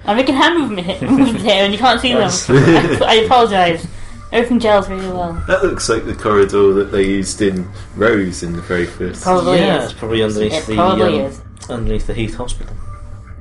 I'm 0.04 0.16
making 0.16 0.37
hand 0.37 0.58
movement 0.58 1.02
movements 1.02 1.42
here, 1.42 1.64
and 1.64 1.72
you 1.72 1.78
can't 1.78 2.00
see 2.00 2.12
them. 2.12 2.22
Yes. 2.22 2.48
I, 3.02 3.04
I 3.06 3.14
apologise. 3.24 3.87
Everything 4.30 4.58
gels 4.58 4.88
really 4.88 5.08
well. 5.08 5.42
That 5.46 5.62
looks 5.62 5.88
like 5.88 6.04
the 6.04 6.14
corridor 6.14 6.74
that 6.74 6.92
they 6.92 7.02
used 7.02 7.40
in 7.40 7.68
Rose 7.96 8.42
in 8.42 8.52
the 8.52 8.62
very 8.62 8.87
first. 8.87 9.22
Probably 9.22 9.58
yeah, 9.58 9.78
is. 9.78 9.90
it's 9.90 9.98
probably 9.98 10.22
underneath 10.22 10.52
It 10.52 10.66
the 10.66 10.74
probably 10.74 11.20
um, 11.20 11.26
is. 11.26 11.40
underneath 11.70 12.06
the 12.06 12.14
Heath 12.14 12.34
Hospital. 12.34 12.76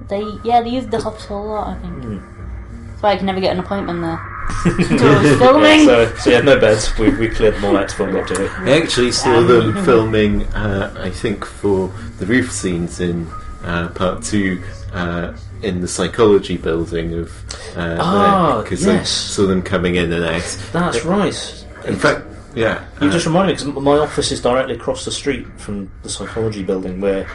They, 0.07 0.23
yeah, 0.45 0.61
they 0.61 0.69
use 0.69 0.87
the 0.87 0.99
hospital 1.01 1.43
a 1.43 1.47
lot. 1.47 1.77
I 1.77 1.81
think. 1.81 2.03
Hmm. 2.03 2.87
That's 2.89 3.01
why 3.01 3.11
I 3.11 3.17
can 3.17 3.25
never 3.25 3.41
get 3.41 3.51
an 3.51 3.59
appointment 3.59 4.01
there. 4.01 4.36
Doing 4.63 4.87
filming. 5.39 5.85
so, 5.85 6.15
so 6.15 6.29
you 6.29 6.35
had 6.37 6.45
no 6.45 6.59
beds. 6.59 6.97
We, 6.97 7.09
we 7.11 7.29
cleared 7.29 7.55
them 7.55 7.65
all 7.65 7.77
out 7.77 7.89
to 7.89 7.95
film 7.95 8.15
up 8.15 8.27
to 8.27 8.45
it. 8.45 8.51
I 8.61 8.81
actually 8.81 9.11
saw 9.11 9.41
them 9.41 9.73
filming, 9.85 10.43
uh, 10.53 10.93
I 10.97 11.09
think, 11.09 11.45
for 11.45 11.89
the 12.19 12.25
roof 12.25 12.51
scenes 12.51 12.99
in 12.99 13.27
uh, 13.63 13.89
part 13.89 14.23
two 14.23 14.61
uh, 14.93 15.33
in 15.61 15.81
the 15.81 15.87
psychology 15.87 16.57
building 16.57 17.13
of. 17.13 17.31
Uh, 17.77 17.97
Ah, 17.99 18.61
because 18.63 18.87
I 18.87 18.93
yes. 18.93 19.09
saw 19.09 19.45
them 19.45 19.61
coming 19.61 19.95
in 19.95 20.11
and 20.11 20.23
out. 20.23 20.59
That's 20.73 21.03
right. 21.05 21.65
In 21.85 21.95
fact, 21.95 22.25
yeah. 22.55 22.85
You 23.01 23.07
uh, 23.09 23.11
just 23.11 23.25
reminded 23.25 23.59
me 23.59 23.67
because 23.71 23.83
my 23.83 23.97
office 23.97 24.31
is 24.31 24.41
directly 24.41 24.75
across 24.75 25.05
the 25.05 25.11
street 25.11 25.45
from 25.59 25.91
the 26.03 26.09
psychology 26.09 26.63
building 26.63 26.99
where 27.01 27.27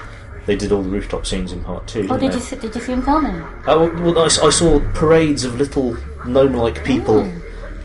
they 0.46 0.57
did 0.57 0.72
all 0.72 0.83
the 0.83 0.88
rooftop 0.88 1.25
scenes 1.27 1.53
in 1.53 1.62
part 1.62 1.87
two. 1.87 2.09
Oh, 2.11 2.18
didn't 2.18 2.33
they? 2.33 2.37
you 2.38 2.40
see, 2.42 2.57
did 2.57 2.75
you 2.75 2.81
see 2.81 2.92
him 2.92 3.03
filming? 3.03 3.40
Oh, 3.68 3.88
well, 4.03 4.18
I, 4.18 4.25
s- 4.27 4.40
I 4.40 4.51
saw 4.51 4.81
parades 4.94 5.44
of 5.44 5.55
little 5.57 5.96
gnome-like 6.26 6.85
people 6.85 7.20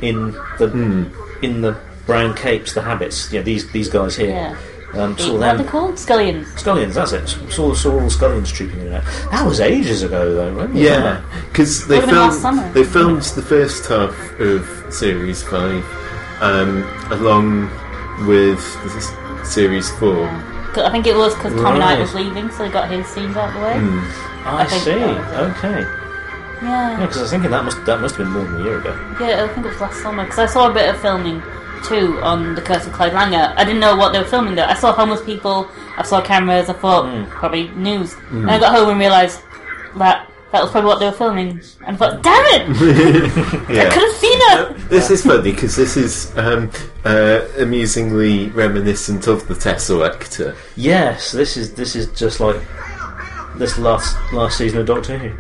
in 0.02 0.32
the 0.60 1.08
in 1.41 1.62
the 1.62 1.78
brown 2.06 2.34
capes, 2.36 2.73
the 2.73 2.82
habits. 2.82 3.32
Yeah, 3.32 3.41
these 3.41 3.69
these 3.71 3.89
guys 3.89 4.15
here. 4.15 4.30
Yeah. 4.32 4.56
Um, 4.93 5.15
The- 5.15 5.23
saw 5.23 5.38
what 5.38 5.47
are 5.50 5.58
they 5.58 5.63
called? 5.65 5.95
Skullions. 5.95 6.45
Skullions, 6.56 6.93
that's 6.93 7.12
it. 7.12 7.28
Saw, 7.52 7.73
saw 7.73 7.91
all 7.91 8.00
the 8.00 8.06
skullions 8.06 8.52
trooping 8.54 8.80
in 8.80 8.88
and 8.88 8.95
out. 8.95 9.04
That 9.32 9.45
was 9.45 9.60
ages 9.60 10.02
ago, 10.02 10.34
though. 10.34 10.54
When 10.56 10.73
was 10.73 10.82
Yeah, 10.82 11.21
because 11.52 11.86
they 11.88 11.95
Would've 11.95 12.10
been 12.10 12.19
last 12.19 12.41
filmed 12.41 12.58
summer. 12.60 12.71
they 12.73 12.84
filmed 12.86 13.21
the 13.23 13.41
first 13.41 13.86
half 13.88 14.15
of 14.39 14.86
series 14.93 15.43
five, 15.43 15.84
um, 16.41 16.88
along 17.12 17.69
with 18.28 18.60
this 18.93 19.12
series 19.54 19.89
four. 20.00 20.26
'Cause 20.73 20.86
I 20.86 20.89
think 20.91 21.06
it 21.06 21.15
was 21.17 21.36
because 21.36 21.54
Tommy 21.62 21.80
Knight 21.80 21.93
Right. 21.95 22.00
was 22.00 22.13
leaving, 22.15 22.50
so 22.52 22.63
they 22.63 22.69
got 22.69 22.89
his 22.89 23.06
scenes 23.08 23.36
out 23.36 23.50
of 23.50 23.56
the 23.56 23.60
way. 23.62 23.73
I, 24.45 24.62
I 24.62 24.65
think 24.65 24.84
see. 24.84 24.91
that 24.91 25.47
was 25.47 25.58
Okay. 25.58 25.86
Yeah, 26.62 26.91
Yeah. 26.91 27.00
because 27.02 27.17
I 27.17 27.22
was 27.22 27.32
thinking 27.32 27.52
that 27.52 27.63
must 27.63 27.86
that 27.86 28.02
must 28.02 28.15
have 28.15 28.26
been 28.26 28.34
more 28.34 28.43
than 28.46 28.62
a 28.62 28.63
year 28.63 28.80
ago. 28.80 28.93
Yeah, 29.20 29.43
I 29.43 29.48
think 29.54 29.65
it 29.65 29.70
was 29.70 29.82
last 29.82 30.02
summer 30.02 30.24
because 30.24 30.39
I 30.39 30.46
saw 30.46 30.70
a 30.70 30.74
bit 30.74 30.89
of 30.89 31.00
filming 31.02 31.41
too 31.84 32.20
on 32.22 32.56
the 32.56 32.62
Curse 32.62 32.88
of 32.88 32.93
Clyde 32.93 33.13
Langer. 33.13 33.54
I 33.56 33.63
didn't 33.63 33.80
know 33.80 33.96
what 33.96 34.12
they 34.13 34.20
were 34.20 34.26
filming 34.26 34.56
though. 34.56 34.65
I 34.65 34.74
saw 34.74 34.91
homeless 34.93 35.22
people. 35.24 35.67
I 35.98 36.04
saw 36.04 36.22
cameras. 36.22 36.70
I 36.70 36.74
thought 36.74 37.06
Hmm. 37.10 37.26
probably 37.32 37.70
news. 37.70 38.15
And 38.32 38.50
I 38.50 38.60
got 38.60 38.74
home 38.76 38.89
and 38.89 39.00
realised 39.00 39.39
that 39.98 40.28
that 40.52 40.62
was 40.63 40.72
probably 40.72 40.88
what 40.88 41.00
they 41.00 41.06
were 41.06 41.12
filming. 41.12 41.60
And 41.86 41.96
I 41.96 41.98
thought, 41.98 42.24
damn 42.24 42.46
it! 42.56 42.62
I 43.70 43.89
could 43.89 44.04
have 44.04 44.15
seen 44.15 44.39
it. 44.41 44.89
This 44.89 45.12
is 45.12 45.24
funny 45.24 45.52
because 45.52 45.76
this 45.76 45.98
is 45.98 46.32
um, 46.38 46.72
uh, 47.06 47.41
amusingly 47.60 48.48
reminiscent 48.50 49.28
of 49.28 49.48
the 49.48 49.54
Teselecta. 49.54 50.56
Yes, 50.76 51.32
this 51.34 51.58
is 51.58 51.74
this 51.74 51.96
is 51.96 52.08
just 52.17 52.39
like 52.39 52.60
this 53.58 53.78
last 53.78 54.15
last 54.34 54.58
season 54.58 54.80
of 54.80 54.86
Doctor 54.88 55.17
Who. 55.17 55.32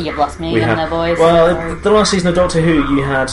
You've 0.00 0.16
lost 0.18 0.40
me 0.40 0.52
We 0.52 0.60
again 0.60 0.76
had- 0.76 0.78
there, 0.78 0.90
boys. 0.90 1.18
Well, 1.18 1.76
the 1.76 1.90
last 1.90 2.10
season 2.10 2.28
of 2.28 2.34
Doctor 2.34 2.60
Who, 2.60 2.94
you 2.96 3.02
had 3.02 3.30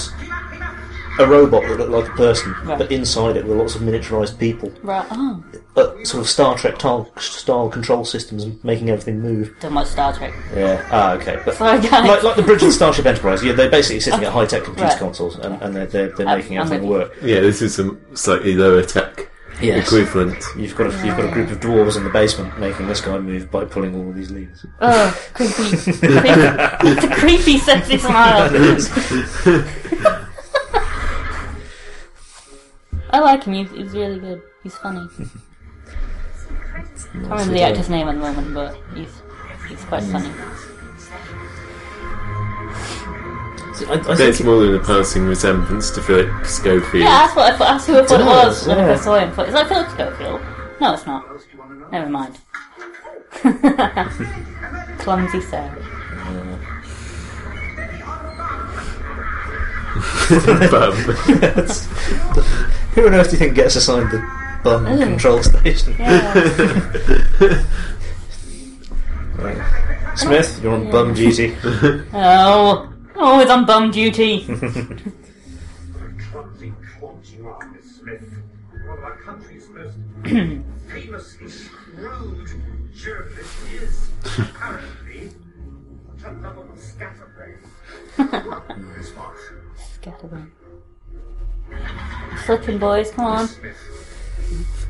a 1.19 1.27
robot 1.27 1.61
that 1.67 1.77
looked 1.77 1.91
like 1.91 2.07
a 2.09 2.17
person, 2.17 2.55
Right. 2.65 2.77
but 2.79 2.91
inside 2.91 3.37
it 3.37 3.45
were 3.45 3.53
lots 3.55 3.75
of 3.75 3.81
miniaturized 3.83 4.39
people. 4.39 4.71
Right. 4.81 5.05
Oh, 5.11 5.43
But 5.75 6.07
sort 6.07 6.21
of 6.21 6.29
Star 6.29 6.57
Trek 6.57 6.75
style, 6.79 7.07
style 7.19 7.69
control 7.69 8.03
systems 8.03 8.47
making 8.63 8.89
everything 8.89 9.21
move. 9.21 9.51
don't 9.59 9.75
watch 9.75 9.87
Star 9.87 10.11
Trek. 10.13 10.33
Yeah. 10.55 10.83
Ah, 10.91 11.13
okay. 11.13 11.39
But 11.45 11.55
Sorry, 11.55 11.79
guys. 11.81 12.07
like, 12.07 12.23
like 12.23 12.35
the 12.35 12.41
bridge 12.41 12.61
of 12.63 12.67
the 12.69 12.73
Starship 12.73 13.05
Enterprise, 13.05 13.43
yeah, 13.43 13.53
they're 13.53 13.69
basically 13.69 13.99
sitting 13.99 14.23
at 14.23 14.31
high 14.33 14.45
tech 14.47 14.63
computer 14.63 14.89
Right. 14.89 14.97
consoles 14.97 15.35
and, 15.37 15.61
and 15.61 15.75
they're, 15.75 15.85
they're, 15.85 16.09
they're 16.09 16.25
making 16.25 16.57
I'm 16.57 16.65
everything 16.65 16.87
with 16.89 16.99
work. 17.11 17.17
Yeah, 17.21 17.41
this 17.41 17.61
is 17.61 17.75
some 17.75 17.99
slightly 18.15 18.55
lower 18.55 18.81
tech 18.83 19.29
Yes. 19.61 19.85
equivalent. 19.85 20.43
You've 20.57 20.75
got 20.75 20.93
a, 20.93 21.05
you've 21.05 21.15
got 21.15 21.25
a 21.25 21.31
group 21.31 21.51
of 21.51 21.59
dwarves 21.59 21.95
in 21.97 22.03
the 22.03 22.09
basement 22.09 22.57
making 22.59 22.87
this 22.87 23.01
guy 23.01 23.17
move 23.19 23.51
by 23.51 23.65
pulling 23.65 23.95
all 23.95 24.09
of 24.09 24.15
these 24.15 24.31
levers. 24.31 24.65
Oh, 24.81 25.15
creepy. 25.33 25.53
creepy. 25.53 25.91
it's 26.01 27.03
a 27.03 27.15
creepy, 27.15 27.57
sexy 27.59 27.97
smile. 27.97 28.49
I 33.11 33.19
like 33.19 33.43
him. 33.43 33.53
He's, 33.53 33.69
he's 33.71 33.93
really 33.93 34.19
good. 34.19 34.41
He's 34.63 34.75
funny. 34.77 35.07
I 35.07 35.13
can't 37.13 37.29
remember 37.29 37.53
the 37.53 37.61
actor's 37.61 37.89
name 37.89 38.07
at 38.07 38.15
the 38.15 38.21
moment, 38.21 38.53
but 38.53 38.75
he's 38.95 39.21
he's 39.69 39.83
quite 39.85 40.03
funny. 40.03 40.29
Mm. 40.29 40.69
I, 43.81 43.93
I 43.93 44.15
There's 44.15 44.37
think 44.37 44.45
more 44.47 44.61
than 44.61 44.75
a 44.75 44.79
passing 44.79 45.25
resemblance 45.25 45.89
to 45.91 46.01
Philip 46.01 46.45
Schofield. 46.45 47.03
Yeah, 47.03 47.09
that's 47.25 47.35
what 47.35 47.53
I 47.53 47.57
thought. 47.57 47.67
That's 47.73 47.87
who 47.87 47.97
I 47.99 48.05
thought 48.05 48.21
it 48.21 48.25
was 48.25 48.59
does, 48.59 48.67
when 48.67 48.77
I 48.77 48.81
yeah. 48.81 48.87
first 48.93 49.03
saw 49.03 49.15
him. 49.15 49.29
I 49.29 49.31
thought, 49.33 49.47
Is 49.47 49.53
that 49.53 49.67
Philip 49.67 49.89
Schofield? 49.89 50.41
No, 50.81 50.93
it's 50.93 51.05
not. 51.05 51.25
Never 51.91 52.09
mind. 52.09 52.37
Clumsy 54.99 55.41
Sarah. 55.41 55.89
Bum. 60.71 60.93
who 62.93 63.05
on 63.07 63.13
earth 63.13 63.27
do 63.29 63.33
you 63.33 63.37
think 63.39 63.55
gets 63.55 63.75
assigned 63.75 64.09
the 64.11 64.19
bum 64.63 64.85
Mm. 64.85 65.03
control 65.03 65.43
station? 65.43 65.95
Yeah. 65.99 66.33
Right. 69.35 69.57
Smith, 70.15 70.59
you're 70.63 70.73
on 70.73 70.89
bum 70.91 71.13
duty. 71.15 71.55
oh, 72.13 72.92
Oh, 73.15 73.25
always 73.25 73.49
on 73.49 73.65
bum 73.65 73.91
duty. 73.91 74.45
Clumsy 74.45 75.13
twat 76.99 77.37
you 77.37 77.47
are, 77.47 77.71
Miss 77.71 77.95
Smith. 77.99 78.33
One 78.87 78.97
of 78.97 79.03
our 79.03 79.17
country's 79.17 79.69
most 79.73 79.97
famously 80.89 81.49
shrewd 81.49 82.49
journalists 82.93 83.71
is 83.71 84.09
apparently 84.39 85.31
a 86.25 86.31
lovable 86.33 86.75
scatterbrain. 86.77 87.57
Scatterbrain. 89.95 90.51
Flipping 92.45 92.77
boys, 92.79 93.11
come 93.11 93.25
on. 93.25 93.47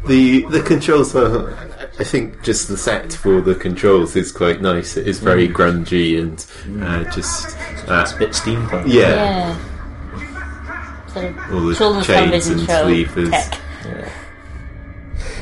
The 0.08 0.42
the 0.50 0.62
controls 0.62 1.16
are, 1.16 1.54
I 2.00 2.04
think, 2.04 2.44
just 2.44 2.68
the 2.68 2.76
set 2.78 3.14
for 3.14 3.40
the 3.42 3.56
controls 3.56 4.16
is 4.16 4.32
quite 4.32 4.62
nice. 4.62 4.98
It 4.98 5.08
is 5.08 5.20
very 5.20 5.48
grungy 5.48 6.20
and 6.20 6.84
uh, 6.84 7.10
just 7.12 7.58
uh, 7.88 8.02
It's 8.02 8.12
a 8.14 8.18
bit 8.18 8.30
steampunk. 8.32 8.84
yeah. 8.88 9.56
Yeah. 9.56 11.08
sort 11.08 11.26
of 11.26 11.54
All 11.82 11.94
the 11.94 12.04
chains 12.04 12.48
and 12.48 12.62
show 12.68 12.84
sleevers. 12.86 13.30
tech. 13.32 13.60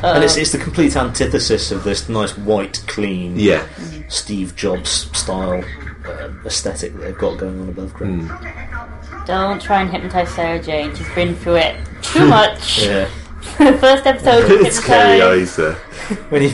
And 0.04 0.24
it's, 0.24 0.36
it's 0.36 0.52
the 0.52 0.58
complete 0.58 0.96
antithesis 0.96 1.72
of 1.72 1.84
this 1.84 2.10
nice 2.10 2.36
white, 2.38 2.84
clean 2.88 3.38
Yeah, 3.40 3.68
Steve 4.10 4.56
Jobs 4.56 4.90
style 5.18 5.64
uh, 6.06 6.30
aesthetic 6.46 6.94
that 6.94 7.00
they've 7.02 7.18
got 7.18 7.38
going 7.38 7.62
on 7.62 7.70
above 7.70 7.94
ground. 7.94 8.28
don't 9.28 9.62
try 9.62 9.82
and 9.82 9.92
hypnotise 9.92 10.34
Sarah 10.34 10.60
Jane. 10.62 10.96
She's 10.96 11.08
been 11.14 11.36
through 11.36 11.58
it 11.58 11.76
too 12.02 12.26
much. 12.38 12.84
Yeah. 12.84 13.08
The 13.58 13.78
first 13.80 14.06
episode 14.06 14.44
was 14.50 14.68
it's 14.68 14.80
Carrie 14.86 15.20
hypnotised. 15.20 15.60
Isa. 15.60 15.74
When 16.30 16.42
you 16.44 16.52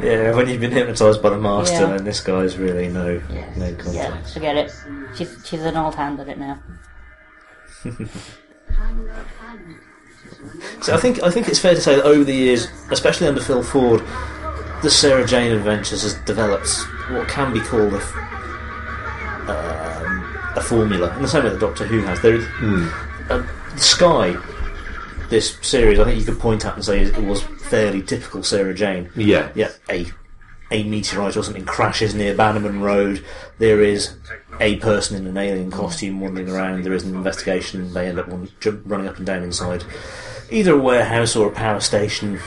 yeah, 0.00 0.34
when 0.34 0.48
you've 0.48 0.60
been 0.60 0.72
hypnotised 0.72 1.22
by 1.22 1.30
the 1.30 1.38
master, 1.38 1.74
Yeah. 1.80 1.86
then 1.96 2.04
this 2.04 2.20
guy's 2.20 2.56
really 2.58 2.88
no 2.88 3.20
no 3.56 3.74
context. 3.74 3.94
Yeah, 3.94 4.22
forget 4.24 4.56
it. 4.56 4.72
She's 5.16 5.42
she's 5.46 5.62
an 5.62 5.76
old 5.76 5.94
hand 5.94 6.20
at 6.20 6.28
it 6.28 6.38
now. 6.38 6.58
So 10.82 10.94
I 10.94 10.98
think 10.98 11.22
I 11.22 11.30
think 11.30 11.48
it's 11.48 11.58
fair 11.58 11.74
to 11.74 11.80
say 11.80 11.96
that 11.96 12.04
over 12.04 12.22
the 12.24 12.34
years, 12.34 12.68
especially 12.90 13.26
under 13.26 13.40
Phil 13.40 13.62
Ford, 13.62 14.02
the 14.82 14.90
Sarah 14.90 15.26
Jane 15.26 15.52
Adventures 15.52 16.02
has 16.02 16.14
developed 16.24 16.68
what 17.10 17.26
can 17.28 17.52
be 17.52 17.60
called 17.60 17.94
a, 17.94 17.96
f- 17.96 18.14
um, 19.48 20.38
a 20.56 20.60
formula, 20.60 21.14
in 21.16 21.22
the 21.22 21.28
same 21.28 21.44
way 21.44 21.50
that 21.50 21.58
Doctor 21.60 21.86
Who 21.86 22.00
has. 22.02 22.20
There, 22.20 22.36
um, 23.30 23.48
Sky, 23.76 24.32
this 25.30 25.58
series, 25.62 25.98
I 25.98 26.04
think 26.04 26.18
you 26.18 26.24
could 26.24 26.38
point 26.38 26.64
at 26.64 26.74
and 26.74 26.84
say 26.84 27.02
it 27.02 27.16
was 27.18 27.42
fairly 27.42 28.02
typical 28.02 28.42
Sarah 28.42 28.74
Jane. 28.74 29.10
Yeah, 29.16 29.50
Yeah, 29.54 29.70
a 29.90 30.06
a 30.70 30.82
meteorite 30.82 31.36
or 31.36 31.42
something 31.44 31.64
crashes 31.64 32.14
near 32.14 32.34
Bannerman 32.34 32.80
Road. 32.80 33.24
There 33.58 33.80
is 33.82 34.16
a 34.60 34.76
person 34.76 35.16
in 35.16 35.26
an 35.26 35.36
alien 35.36 35.70
costume 35.70 36.20
wandering 36.20 36.48
around. 36.48 36.82
There 36.82 36.92
is 36.92 37.04
an 37.04 37.14
investigation. 37.14 37.92
They 37.92 38.08
end 38.08 38.18
up 38.18 38.26
running 38.28 39.08
up 39.08 39.16
and 39.16 39.26
down 39.26 39.44
inside 39.44 39.84
either 40.50 40.74
a 40.74 40.78
warehouse 40.78 41.36
or 41.36 41.48
a 41.48 41.52
power 41.52 41.80
station. 41.80 42.40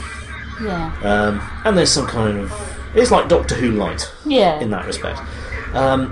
Yeah, 0.62 0.94
Um, 1.04 1.42
and 1.64 1.78
there's 1.78 1.92
some 1.92 2.08
kind 2.08 2.38
of 2.38 2.52
it's 2.96 3.12
like 3.12 3.30
Doctor 3.30 3.56
Who 3.56 3.72
light 3.72 4.12
yeah. 4.26 4.60
in 4.60 4.72
that 4.72 4.86
respect. 4.86 5.20
Um, 5.74 6.12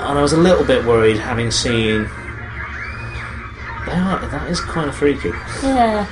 and 0.00 0.18
I 0.18 0.22
was 0.22 0.32
a 0.32 0.38
little 0.38 0.64
bit 0.64 0.84
worried 0.84 1.18
having 1.18 1.50
seen. 1.50 2.08
They 3.86 3.92
are, 3.92 4.26
that 4.28 4.50
is 4.50 4.60
kind 4.60 4.88
of 4.88 4.96
freaky. 4.96 5.28
Yeah, 5.62 6.06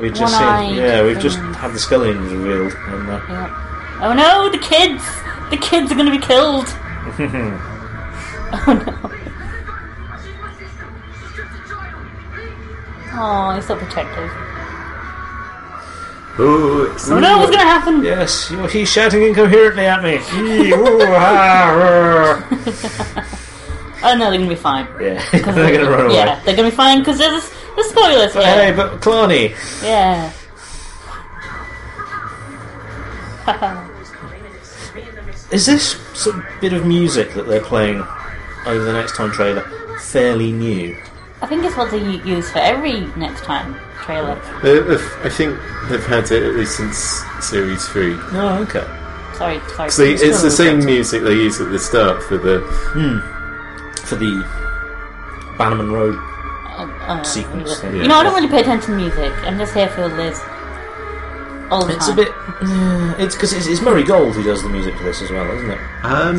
We've 0.00 0.12
just 0.12 0.36
seen, 0.36 0.74
yeah, 0.74 1.02
we've 1.02 1.18
just 1.18 1.38
had 1.38 1.72
the 1.72 1.78
skeletons 1.78 2.30
revealed, 2.30 2.74
and 2.74 3.08
uh, 3.08 3.22
yeah. 3.28 3.98
Oh 4.02 4.12
no, 4.12 4.50
the 4.50 4.58
kids! 4.58 5.02
The 5.50 5.56
kids 5.56 5.90
are 5.90 5.94
gonna 5.94 6.10
be 6.10 6.18
killed! 6.18 6.66
oh 8.52 8.64
no. 8.66 9.12
Oh, 13.18 13.52
he's 13.54 13.66
so 13.66 13.76
protective. 13.76 14.30
Oh, 16.38 16.92
it's 16.92 17.08
Oh 17.08 17.18
no, 17.18 17.38
what's 17.38 17.50
gonna 17.50 17.64
happen? 17.64 18.04
Yes, 18.04 18.48
he's 18.70 18.90
shouting 18.92 19.22
incoherently 19.22 19.86
at 19.86 20.02
me. 20.02 20.18
Oh 24.08 24.14
no, 24.16 24.30
they're 24.30 24.38
gonna 24.38 24.48
be 24.48 24.54
fine. 24.54 24.86
yeah, 25.00 25.20
they're 25.32 25.42
going 25.42 25.80
to 25.80 25.90
run 25.90 26.06
away. 26.06 26.14
Yeah, 26.14 26.40
they're 26.44 26.54
gonna 26.56 26.70
be 26.70 26.76
fine 26.76 27.00
because 27.00 27.18
there's 27.18 27.50
there's 27.74 27.88
spoilers 27.88 28.32
But 28.34 28.44
here. 28.44 28.64
hey, 28.66 28.72
but 28.72 29.00
Clarny, 29.00 29.50
Yeah. 29.82 30.32
is 35.52 35.66
this 35.66 35.92
sort 36.18 36.36
of 36.36 36.44
bit 36.60 36.72
of 36.72 36.84
music 36.86 37.32
that 37.34 37.46
they're 37.46 37.60
playing 37.60 38.00
over 38.66 38.84
the 38.84 38.92
next 38.92 39.16
time 39.16 39.30
trailer 39.30 39.62
fairly 40.00 40.52
new? 40.52 40.96
I 41.42 41.46
think 41.46 41.64
it's 41.64 41.76
what 41.76 41.90
they 41.90 41.98
use 41.98 42.50
for 42.50 42.58
every 42.58 43.00
next 43.16 43.44
time 43.44 43.76
trailer. 44.02 44.32
Uh, 44.64 44.98
I 45.24 45.28
think 45.28 45.58
they've 45.88 46.04
had 46.06 46.30
it 46.32 46.42
at 46.42 46.54
least 46.54 46.76
since 46.76 46.96
series 47.40 47.86
three. 47.88 48.14
Oh, 48.32 48.66
okay. 48.68 48.84
Sorry, 49.36 49.60
sorry. 49.76 49.90
So 49.90 50.02
it's 50.02 50.42
the 50.42 50.50
same 50.50 50.84
music 50.84 51.22
they 51.22 51.34
use 51.34 51.60
at 51.60 51.70
the 51.70 51.78
start 51.78 52.22
for 52.22 52.38
the. 52.38 52.60
For 54.06 54.16
the 54.16 54.44
Bannerman 55.58 55.90
Road. 55.92 56.16
Uh, 56.16 56.86
uh, 57.06 57.22
sequence 57.22 57.78
thing. 57.80 57.96
You 57.96 58.08
know, 58.08 58.16
I 58.16 58.22
don't 58.22 58.34
really 58.34 58.48
pay 58.48 58.60
attention 58.60 58.90
to 58.92 58.96
music. 58.96 59.32
I'm 59.44 59.58
just 59.58 59.74
here 59.74 59.88
for 59.88 60.06
Liz. 60.08 60.38
All 61.70 61.84
the 61.84 61.94
It's 61.96 62.06
a 62.06 62.14
time. 62.14 62.16
bit. 62.16 62.28
Yeah, 62.62 63.14
it's 63.18 63.34
because 63.34 63.52
it's, 63.52 63.66
it's 63.66 63.80
Murray 63.80 64.04
Gold 64.04 64.34
who 64.34 64.42
does 64.44 64.62
the 64.62 64.68
music 64.68 64.94
for 64.96 65.02
this 65.04 65.20
as 65.22 65.30
well, 65.30 65.50
isn't 65.56 65.70
it? 65.70 65.78
Um, 66.04 66.36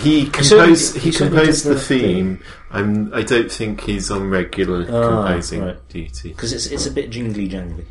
he 0.00 0.26
certainly- 0.26 0.30
composed. 0.30 0.94
he 0.96 1.00
He 1.00 1.12
certainly 1.12 1.38
composed 1.38 1.62
did 1.64 1.70
the 1.70 1.74
the 1.74 1.80
theme. 1.80 2.36
theme. 2.36 2.44
I'm, 2.70 3.14
I 3.14 3.22
don't 3.22 3.50
think 3.50 3.80
he's 3.82 4.10
on 4.10 4.28
regular 4.28 4.82
Ah, 4.90 5.08
composing 5.26 5.62
right. 5.62 5.88
duty. 5.88 6.28
Because 6.30 6.52
it's 6.52 6.66
it's 6.66 6.86
a 6.86 6.90
bit 6.90 7.08
jingly 7.10 7.48
jangly. 7.48 7.86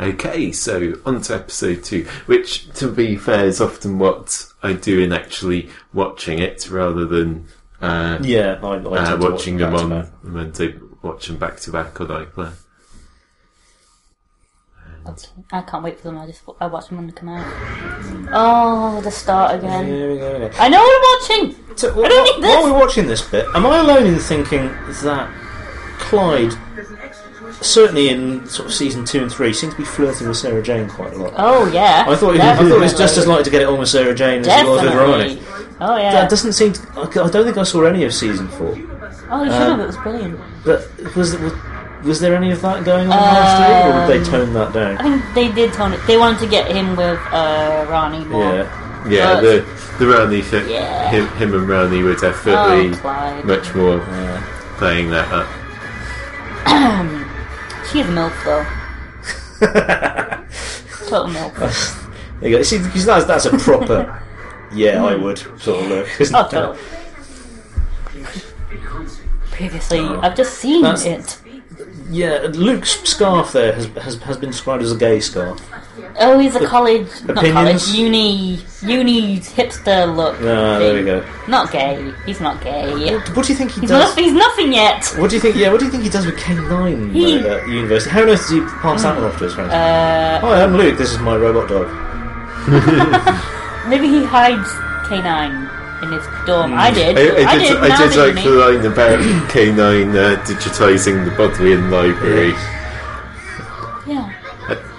Okay, 0.00 0.50
so 0.50 0.94
on 1.06 1.20
to 1.22 1.34
episode 1.36 1.84
two, 1.84 2.04
which, 2.26 2.68
to 2.74 2.90
be 2.90 3.16
fair, 3.16 3.44
is 3.46 3.60
often 3.60 3.98
what 3.98 4.52
I 4.62 4.72
do 4.72 5.00
in 5.00 5.12
actually 5.12 5.70
watching 5.92 6.40
it 6.40 6.68
rather 6.68 7.04
than 7.06 7.46
uh, 7.80 8.18
Yeah, 8.20 8.58
I, 8.62 8.66
I 8.66 8.76
uh, 8.76 8.80
tend 8.80 9.20
to 9.20 9.28
watch 9.28 9.30
watching 9.32 9.56
them 9.58 9.70
back 9.70 9.78
to 9.78 9.84
on 9.84 9.90
back. 9.90 10.10
when 10.22 10.52
they 10.52 10.74
watch 11.02 11.26
them 11.28 11.36
back 11.38 11.60
to 11.60 11.70
back 11.70 12.00
on 12.00 12.08
iPlayer. 12.08 12.54
Okay. 15.06 15.28
I 15.52 15.60
can't 15.60 15.84
wait 15.84 15.98
for 15.98 16.04
them. 16.08 16.18
I 16.18 16.26
just 16.26 16.42
I 16.60 16.66
watch 16.66 16.88
them 16.88 16.96
when 16.96 17.06
they 17.06 17.12
come 17.12 17.28
out. 17.28 17.46
Oh, 18.32 19.00
the 19.02 19.10
start 19.10 19.54
again. 19.56 19.86
Here 19.86 20.10
we 20.12 20.18
go. 20.18 20.36
again. 20.36 20.50
I 20.58 20.68
know 20.68 20.80
what 20.80 21.28
I'm 21.30 21.46
watching. 21.52 21.76
So, 21.76 22.04
I 22.04 22.08
don't 22.08 22.40
need 22.40 22.48
while 22.48 22.62
this. 22.62 22.72
we're 22.72 22.78
watching 22.80 23.06
this 23.06 23.22
bit, 23.28 23.46
am 23.54 23.66
I 23.66 23.78
alone 23.78 24.06
in 24.06 24.18
thinking 24.18 24.66
that 25.02 25.30
Clyde, 25.98 26.52
certainly 27.60 28.08
in 28.08 28.46
sort 28.46 28.68
of 28.68 28.74
season 28.74 29.04
two 29.04 29.22
and 29.22 29.30
three, 29.32 29.52
seemed 29.52 29.72
to 29.72 29.78
be 29.78 29.84
flirting 29.84 30.28
with 30.28 30.36
Sarah 30.36 30.62
Jane 30.62 30.88
quite 30.88 31.12
a 31.14 31.16
lot? 31.16 31.34
Oh 31.36 31.70
yeah. 31.72 32.04
I 32.06 32.16
thought 32.16 32.34
he, 32.34 32.40
I 32.40 32.56
thought 32.56 32.66
it 32.66 32.78
was 32.80 32.96
just 32.96 33.16
as 33.16 33.26
likely 33.26 33.44
to 33.44 33.50
get 33.50 33.62
it 33.62 33.68
on 33.68 33.78
with 33.78 33.88
Sarah 33.88 34.14
Jane 34.14 34.40
as 34.40 34.46
he 34.46 34.68
was 34.68 34.82
with 34.82 34.92
Definitely. 34.92 35.36
Rani. 35.36 35.74
Oh 35.80 35.96
yeah. 35.96 36.12
That 36.12 36.30
doesn't 36.30 36.52
seem. 36.52 36.72
To, 36.72 36.82
I 36.96 37.02
I 37.02 37.30
don't 37.30 37.44
think 37.44 37.56
I 37.58 37.62
saw 37.64 37.84
any 37.84 38.04
of 38.04 38.14
season 38.14 38.48
four. 38.48 38.68
oh, 38.68 38.74
you 39.44 39.50
should 39.50 39.62
um, 39.62 39.78
have. 39.78 39.80
It 39.80 39.86
was 39.86 39.96
brilliant. 39.98 40.40
But 40.64 41.14
was 41.16 41.36
was, 41.38 41.52
was 42.04 42.20
there 42.20 42.34
any 42.36 42.50
of 42.52 42.60
that 42.62 42.84
going 42.84 43.08
on 43.08 43.16
last 43.18 43.68
year, 43.68 43.92
or 43.92 44.06
did 44.06 44.24
they 44.26 44.30
tone 44.30 44.52
that 44.54 44.72
down? 44.72 44.98
I 44.98 45.18
think 45.18 45.34
they 45.34 45.52
did 45.62 45.72
tone 45.72 45.92
it. 45.92 46.00
They 46.06 46.16
wanted 46.16 46.40
to 46.40 46.46
get 46.48 46.70
him 46.70 46.96
with 46.96 47.18
uh, 47.32 47.86
Rani 47.88 48.24
more. 48.26 48.42
Yeah. 48.44 48.80
Yeah, 49.06 49.34
But- 49.34 49.42
the 49.42 49.64
the 49.98 50.06
Rani 50.08 50.40
thing, 50.42 50.68
Yeah. 50.68 51.10
him, 51.10 51.28
him 51.36 51.54
and 51.54 51.68
Rani 51.68 52.02
were 52.02 52.14
definitely 52.14 52.98
Oh, 53.04 53.42
much 53.44 53.74
more 53.74 53.98
Yeah. 53.98 54.42
playing 54.78 55.10
that 55.10 55.30
up. 55.30 55.46
She's 57.94 58.04
a 58.06 58.08
milf 58.08 58.34
though. 58.44 58.66
Total 61.08 61.28
milf. 61.32 62.40
There 62.40 62.50
you 62.50 62.56
go. 62.56 62.62
See, 62.64 62.78
because 62.78 63.04
that's 63.06 63.24
that's 63.26 63.44
a 63.46 63.56
proper. 63.56 64.20
Yeah, 64.74 65.04
I 65.04 65.14
would 65.14 65.38
sort 65.60 65.84
of 65.84 65.88
look. 65.88 66.20
Isn't 66.20 66.34
Oh. 66.34 66.76
Previously, 69.52 70.00
I've 70.00 70.34
just 70.34 70.58
seen 70.58 70.82
That's- 70.82 71.04
it. 71.04 71.40
Yeah, 72.10 72.48
Luke's 72.52 73.00
scarf 73.08 73.52
there 73.52 73.72
has, 73.72 73.86
has 73.86 74.16
has 74.22 74.36
been 74.36 74.50
described 74.50 74.82
as 74.82 74.92
a 74.92 74.96
gay 74.96 75.20
scarf. 75.20 75.58
Oh, 76.20 76.38
he's 76.38 76.54
a 76.54 76.66
college, 76.66 77.08
not 77.24 77.38
opinions? 77.38 77.52
college, 77.54 77.88
uni, 77.98 78.58
uni 78.82 79.38
hipster 79.40 80.14
look. 80.14 80.34
Ah, 80.40 80.78
there 80.78 80.94
we 80.94 81.02
go. 81.04 81.24
Not 81.48 81.72
gay. 81.72 82.12
He's 82.26 82.40
not 82.40 82.62
gay. 82.62 83.16
What 83.32 83.46
do 83.46 83.52
you 83.52 83.58
think 83.58 83.72
he 83.72 83.80
He's, 83.80 83.90
does? 83.90 84.14
he's 84.14 84.32
nothing 84.32 84.72
yet. 84.72 85.06
What 85.18 85.30
do 85.30 85.36
you 85.36 85.40
think? 85.42 85.56
Yeah, 85.56 85.70
what 85.72 85.80
do 85.80 85.86
you 85.86 85.90
think 85.90 86.02
he 86.04 86.10
does 86.10 86.26
with 86.26 86.38
K 86.38 86.54
nine 86.54 87.10
He- 87.12 87.38
at 87.38 87.66
university? 87.68 88.10
How 88.10 88.22
on 88.22 88.28
earth 88.28 88.40
does 88.40 88.50
he 88.50 88.60
pass 88.60 89.02
that 89.02 89.16
one 89.16 89.24
off 89.24 89.38
to 89.38 89.44
his 89.44 89.54
friends? 89.54 89.72
Uh, 89.72 90.38
Hi, 90.42 90.62
I'm 90.62 90.76
Luke. 90.76 90.98
This 90.98 91.10
is 91.12 91.18
my 91.18 91.36
robot 91.36 91.68
dog. 91.68 91.88
maybe 93.88 94.08
he 94.08 94.24
hides 94.24 94.68
K9 95.08 95.63
in 96.04 96.12
his 96.12 96.26
dorm. 96.46 96.74
I 96.74 96.90
did. 96.92 97.16
I, 97.18 97.50
I 97.52 97.58
did, 97.58 97.76
I 97.78 97.88
now 97.88 97.98
did 97.98 98.10
that 98.12 98.34
like 98.34 98.44
the 98.44 98.50
line 98.50 98.84
about 98.86 99.18
K9 99.50 100.14
uh, 100.14 100.42
digitising 100.44 101.24
the 101.24 101.30
Bodleian 101.36 101.90
Library. 101.90 102.52
Yeah. 104.06 104.30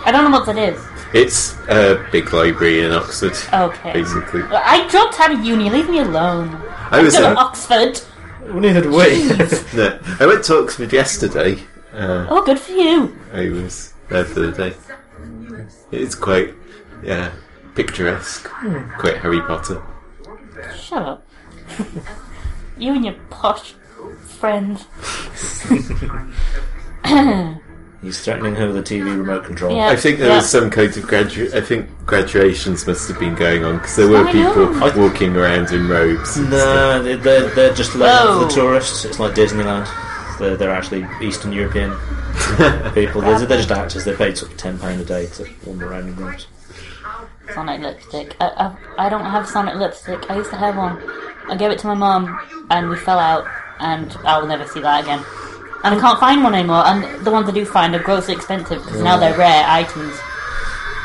I 0.06 0.12
don't 0.12 0.24
know 0.30 0.38
what 0.38 0.46
that 0.48 0.58
is. 0.58 0.84
It's 1.14 1.58
a 1.70 2.06
big 2.12 2.34
library 2.34 2.82
in 2.82 2.92
Oxford, 2.92 3.34
Okay. 3.54 3.94
basically. 3.94 4.42
I 4.44 4.88
dropped 4.90 5.20
out 5.20 5.32
of 5.32 5.44
uni. 5.46 5.70
Leave 5.70 5.90
me 5.90 6.00
alone. 6.00 6.50
I 6.92 7.02
was 7.02 7.14
Go 7.16 7.22
to 7.22 7.40
uh, 7.40 7.44
Oxford. 7.44 8.02
Well, 8.44 8.60
neither 8.60 8.82
did 8.82 8.92
we. 8.92 9.28
no, 9.78 10.00
I 10.20 10.26
went 10.26 10.44
to 10.46 10.60
Oxford 10.62 10.92
yesterday. 10.92 11.60
Uh, 11.94 12.28
Oh, 12.30 12.44
good 12.44 12.60
for 12.60 12.74
you. 12.74 13.16
I 13.34 13.50
was 13.50 13.94
there 14.10 14.26
for 14.26 14.42
the 14.42 14.52
day. 14.52 14.74
It's 15.92 16.16
quite, 16.16 16.54
yeah, 17.04 17.32
picturesque. 17.76 18.50
Quite 19.00 19.18
Harry 19.18 19.42
Potter. 19.42 19.82
Shut 20.78 21.02
up. 21.02 21.28
you 22.78 22.94
and 22.94 23.06
your 23.06 23.16
posh 23.30 23.74
friends. 24.40 24.86
He's 28.02 28.24
threatening 28.24 28.54
her 28.56 28.68
with 28.68 28.78
a 28.78 28.84
TV 28.84 29.18
remote 29.18 29.46
control. 29.46 29.76
Yeah. 29.76 29.88
I 29.88 29.96
think 29.96 30.20
there 30.20 30.30
Yeah. 30.30 30.36
was 30.38 30.50
some 30.50 30.70
kind 30.70 30.96
of 30.96 31.04
gradu- 31.06 31.54
I 31.56 31.62
think 31.62 31.90
graduations 32.06 32.86
must 32.86 33.08
have 33.08 33.20
been 33.20 33.34
going 33.34 33.64
on 33.66 33.78
because 33.78 33.96
there 33.96 34.08
were 34.08 34.28
I 34.28 34.32
people 34.32 34.70
know. 34.74 34.94
walking 34.96 35.36
around 35.36 35.72
in 35.72 35.88
robes. 35.90 36.38
and 36.38 36.48
stuff. 36.48 36.52
No, 36.52 37.02
they- 37.02 37.16
they're, 37.16 37.50
they're 37.56 37.74
just 37.74 37.96
letting 37.96 38.28
up 38.28 38.40
for 38.42 38.46
the 38.46 38.52
tourists. 38.52 39.06
It's 39.06 39.20
like 39.20 39.34
Disneyland. 39.34 39.88
They're, 40.38 40.56
they're 40.56 40.72
actually 40.72 41.08
Eastern 41.22 41.52
European 41.52 41.92
people. 42.94 43.22
They're, 43.22 43.40
they're 43.40 43.58
just 43.58 43.72
actors. 43.72 44.04
They're 44.06 44.18
paid 44.18 44.38
sort 44.38 44.52
of 44.52 44.58
ten 44.58 44.78
pound 44.78 45.02
a 45.02 45.06
day 45.06 45.26
to 45.28 45.48
wander 45.66 45.88
around 45.90 46.10
in 46.10 46.16
rooms. 46.18 46.46
Sonic 47.54 47.82
lipstick. 47.82 48.36
I, 48.40 48.76
I, 48.98 49.06
I 49.06 49.10
don't 49.10 49.26
have 49.26 49.48
Sonic 49.48 49.76
lipstick. 49.76 50.30
I 50.30 50.38
used 50.38 50.50
to 50.52 50.56
have 50.58 50.78
one. 50.78 51.02
I 51.50 51.56
gave 51.56 51.72
it 51.72 51.80
to 51.80 51.88
my 51.88 51.94
mum, 51.94 52.40
and 52.70 52.90
we 52.90 52.96
fell 52.98 53.20
out, 53.20 53.46
and 53.80 54.12
I 54.26 54.40
will 54.40 54.48
never 54.48 54.66
see 54.68 54.80
that 54.82 55.04
again. 55.04 55.24
And 55.84 55.96
I 55.96 56.00
can't 56.00 56.20
find 56.20 56.44
one 56.44 56.56
anymore. 56.56 56.84
And 56.86 57.24
the 57.26 57.30
ones 57.32 57.48
I 57.48 57.52
do 57.52 57.64
find 57.66 57.94
are 57.94 58.00
grossly 58.00 58.34
expensive 58.34 58.84
because 58.84 59.02
now 59.02 59.18
they're 59.18 59.38
rare 59.38 59.64
items. 59.68 60.18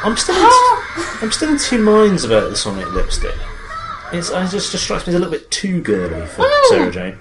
I'm 0.03 0.17
still 0.17 0.35
in, 0.37 0.43
ah! 0.45 1.19
I'm 1.23 1.31
still 1.31 1.51
in 1.51 1.59
two 1.59 1.79
minds 1.83 2.25
about 2.25 2.49
the 2.49 2.57
Sonic 2.57 2.91
lipstick. 2.93 3.35
It's 4.13 4.31
it 4.31 4.51
just, 4.51 4.73
just 4.73 4.85
strikes 4.85 5.07
me 5.07 5.11
as 5.11 5.17
a 5.17 5.19
little 5.19 5.31
bit 5.33 5.51
too 5.51 5.83
girly 5.83 6.27
for 6.27 6.43
Oh. 6.47 6.67
Sarah 6.71 6.91
Jane. 6.91 7.19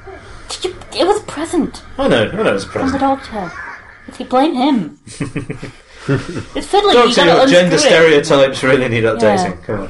Did 0.48 0.64
you, 0.64 0.76
it 0.98 1.06
was 1.06 1.22
a 1.22 1.26
present 1.26 1.84
I 1.98 2.08
know, 2.08 2.30
I 2.30 2.36
know 2.44 2.56
it's 2.56 2.64
a 2.64 2.68
present. 2.68 2.72
from 2.72 2.92
the 2.94 2.98
present. 3.18 3.32
doctor. 3.34 3.52
If 4.08 4.20
you 4.20 4.26
blame 4.26 4.56
him, 4.56 5.00
it's 6.56 6.68
fiddly. 6.68 6.94
Don't 6.94 7.08
You 7.10 7.14
say 7.14 7.26
gotta 7.26 7.40
your 7.52 7.62
gender 7.62 7.76
it. 7.76 7.80
stereotypes 7.80 8.64
really 8.64 8.88
need 8.90 9.04
updating. 9.04 9.58
Yeah. 9.60 9.66
Come 9.66 9.80
on. 9.82 9.90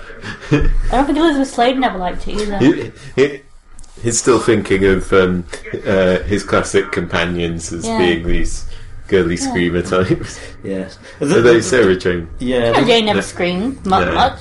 I 0.92 0.96
don't 0.98 1.06
think 1.06 1.18
Elizabeth 1.18 1.48
Sladen 1.50 1.80
never 1.82 1.98
liked 1.98 2.28
it 2.28 2.42
either. 2.42 2.58
He, 2.58 2.92
he, 3.16 3.42
he's 4.02 4.20
still 4.20 4.40
thinking 4.40 4.86
of 4.86 5.12
um, 5.14 5.46
uh, 5.86 6.20
his 6.20 6.44
classic 6.44 6.92
companions 6.92 7.72
as 7.72 7.86
Yeah. 7.86 7.98
being 7.98 8.28
these 8.28 8.66
girly 9.08 9.38
screamer 9.38 9.82
types. 9.82 10.40
Yes. 10.64 11.00
Are 11.22 11.26
The, 11.26 11.42
they 11.42 11.62
Sarah 11.62 11.96
Jane? 11.96 12.30
yeah, 12.40 12.74
Sarah 12.74 12.82
the, 12.82 12.88
Jane 12.88 13.06
never 13.06 13.22
the- 13.22 13.28
screamed 13.28 13.86
mu- 13.86 13.92
No. 14.06 14.14
much. 14.14 14.40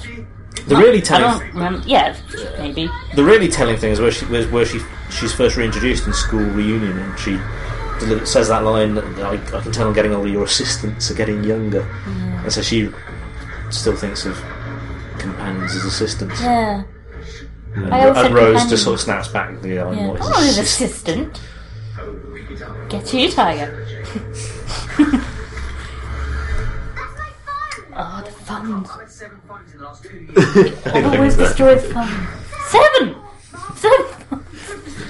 the 0.66 0.76
really 0.76 0.99
I 0.99 1.01
telling 1.01 1.39
don't 1.41 1.55
remember. 1.55 1.87
Yeah, 1.89 2.16
maybe. 2.59 2.91
the 3.14 3.24
really 3.24 3.49
telling 3.49 3.76
thing 3.79 3.93
is 3.93 4.01
where 4.01 4.11
she 4.11 4.26
was 4.26 4.47
where 4.49 4.66
she 4.66 4.81
she's 5.11 5.33
first 5.33 5.57
reintroduced 5.57 6.07
in 6.07 6.12
school 6.12 6.41
reunion 6.41 6.99
and 6.99 7.18
she 7.18 7.31
deli- 7.33 7.43
says 8.27 8.49
that 8.49 8.63
line 8.65 8.99
I, 8.99 9.33
I 9.33 9.37
can 9.63 9.73
tell 9.73 9.87
I'm 9.89 9.93
getting 9.95 10.13
older 10.15 10.29
your 10.29 10.45
assistants 10.45 11.11
are 11.11 11.15
getting 11.15 11.43
younger 11.45 11.83
and 12.07 12.53
so 12.53 12.63
she 12.63 12.91
still 13.71 13.97
thinks 13.97 14.25
of 14.27 14.37
companions 15.19 15.75
as 15.75 15.85
assistants 15.85 16.41
Yeah. 16.41 16.83
and, 17.75 17.93
I 17.95 18.09
always 18.09 18.25
and 18.25 18.35
Rose 18.35 18.47
companion. 18.47 18.69
just 18.71 18.85
sort 18.85 18.95
of 18.95 19.01
snaps 19.01 19.29
back 19.29 19.51
the 19.63 19.69
voice. 19.69 19.79
I'm 19.81 19.95
Yeah. 19.99 20.07
not 20.07 20.19
his 20.19 20.59
Oh, 20.59 20.63
assistant. 20.63 21.37
assistant. 21.37 21.41
Get 22.89 23.13
you, 23.13 23.31
Tiger. 23.31 23.87
oh, 27.97 28.23
the 28.25 28.31
funds. 28.31 28.91
I've 28.91 29.01
had 29.01 29.11
seven 29.11 29.41
phones 29.49 29.73
in 29.73 29.79
the 29.79 29.85
last 29.85 30.03
two 30.05 30.17
years. 30.17 30.87
Always 31.15 31.37
destroys 31.37 31.93
funds. 31.93 32.29
Seven! 32.69 33.17
Seven! 33.77 34.07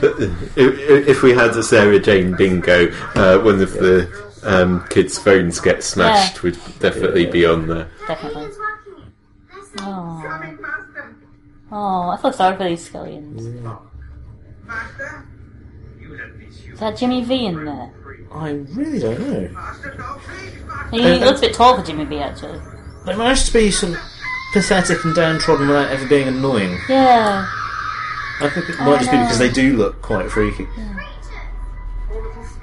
If, 0.02 1.08
if 1.08 1.22
we 1.22 1.32
had 1.32 1.50
a 1.50 1.62
Sarah 1.62 1.98
Jane 1.98 2.34
bingo, 2.36 2.90
uh, 3.14 3.38
one 3.40 3.60
of 3.60 3.72
the 3.74 4.08
um, 4.44 4.84
kids' 4.88 5.18
phones 5.18 5.60
get 5.60 5.82
smashed 5.82 6.36
Yeah. 6.36 6.42
would 6.42 6.58
definitely 6.80 7.26
be 7.26 7.44
on 7.46 7.66
there. 7.66 7.88
Definitely. 8.06 8.44
It's 8.46 8.58
working. 8.58 9.12
That's 9.54 9.68
it. 9.74 9.80
Oh. 9.82 10.22
Coming, 10.26 10.58
Master! 10.60 11.16
oh, 11.72 12.08
I 12.10 12.16
feel 12.20 12.32
sorry 12.32 12.56
for 12.56 12.64
these 12.64 12.88
skullions. 12.88 13.42
Master! 14.66 15.26
You 16.00 16.16
don't 16.16 16.38
miss 16.38 16.64
you. 16.64 16.72
Is 16.74 16.80
that 16.80 16.96
Jimmy 16.96 17.24
Vee 17.24 17.46
in 17.46 17.64
there? 17.64 17.92
I 18.32 18.50
really 18.50 18.98
don't 18.98 19.18
know 19.20 19.48
Master, 19.54 19.94
no, 19.98 20.18
please, 20.20 20.62
Master! 20.66 20.96
He 20.96 21.24
looks 21.24 21.38
a 21.40 21.42
bit 21.42 21.54
tall 21.54 21.76
for 21.78 21.82
Jimmy 21.86 22.04
Vee, 22.04 22.18
actually. 22.18 22.60
they 23.06 23.16
managed 23.16 23.46
to 23.46 23.52
be 23.52 23.70
sort 23.70 23.92
of 23.94 23.98
pathetic 24.52 25.02
and 25.04 25.14
downtrodden 25.14 25.66
without 25.68 25.90
ever 25.90 26.06
being 26.06 26.28
annoying 26.28 26.78
Yeah. 26.88 27.46
I 28.40 28.48
think 28.50 28.68
it 28.68 28.78
might 28.78 28.98
just 28.98 29.10
be 29.10 29.16
because 29.18 29.38
they 29.38 29.50
do 29.50 29.76
look 29.76 30.00
quite 30.02 30.30
freaky 30.30 30.66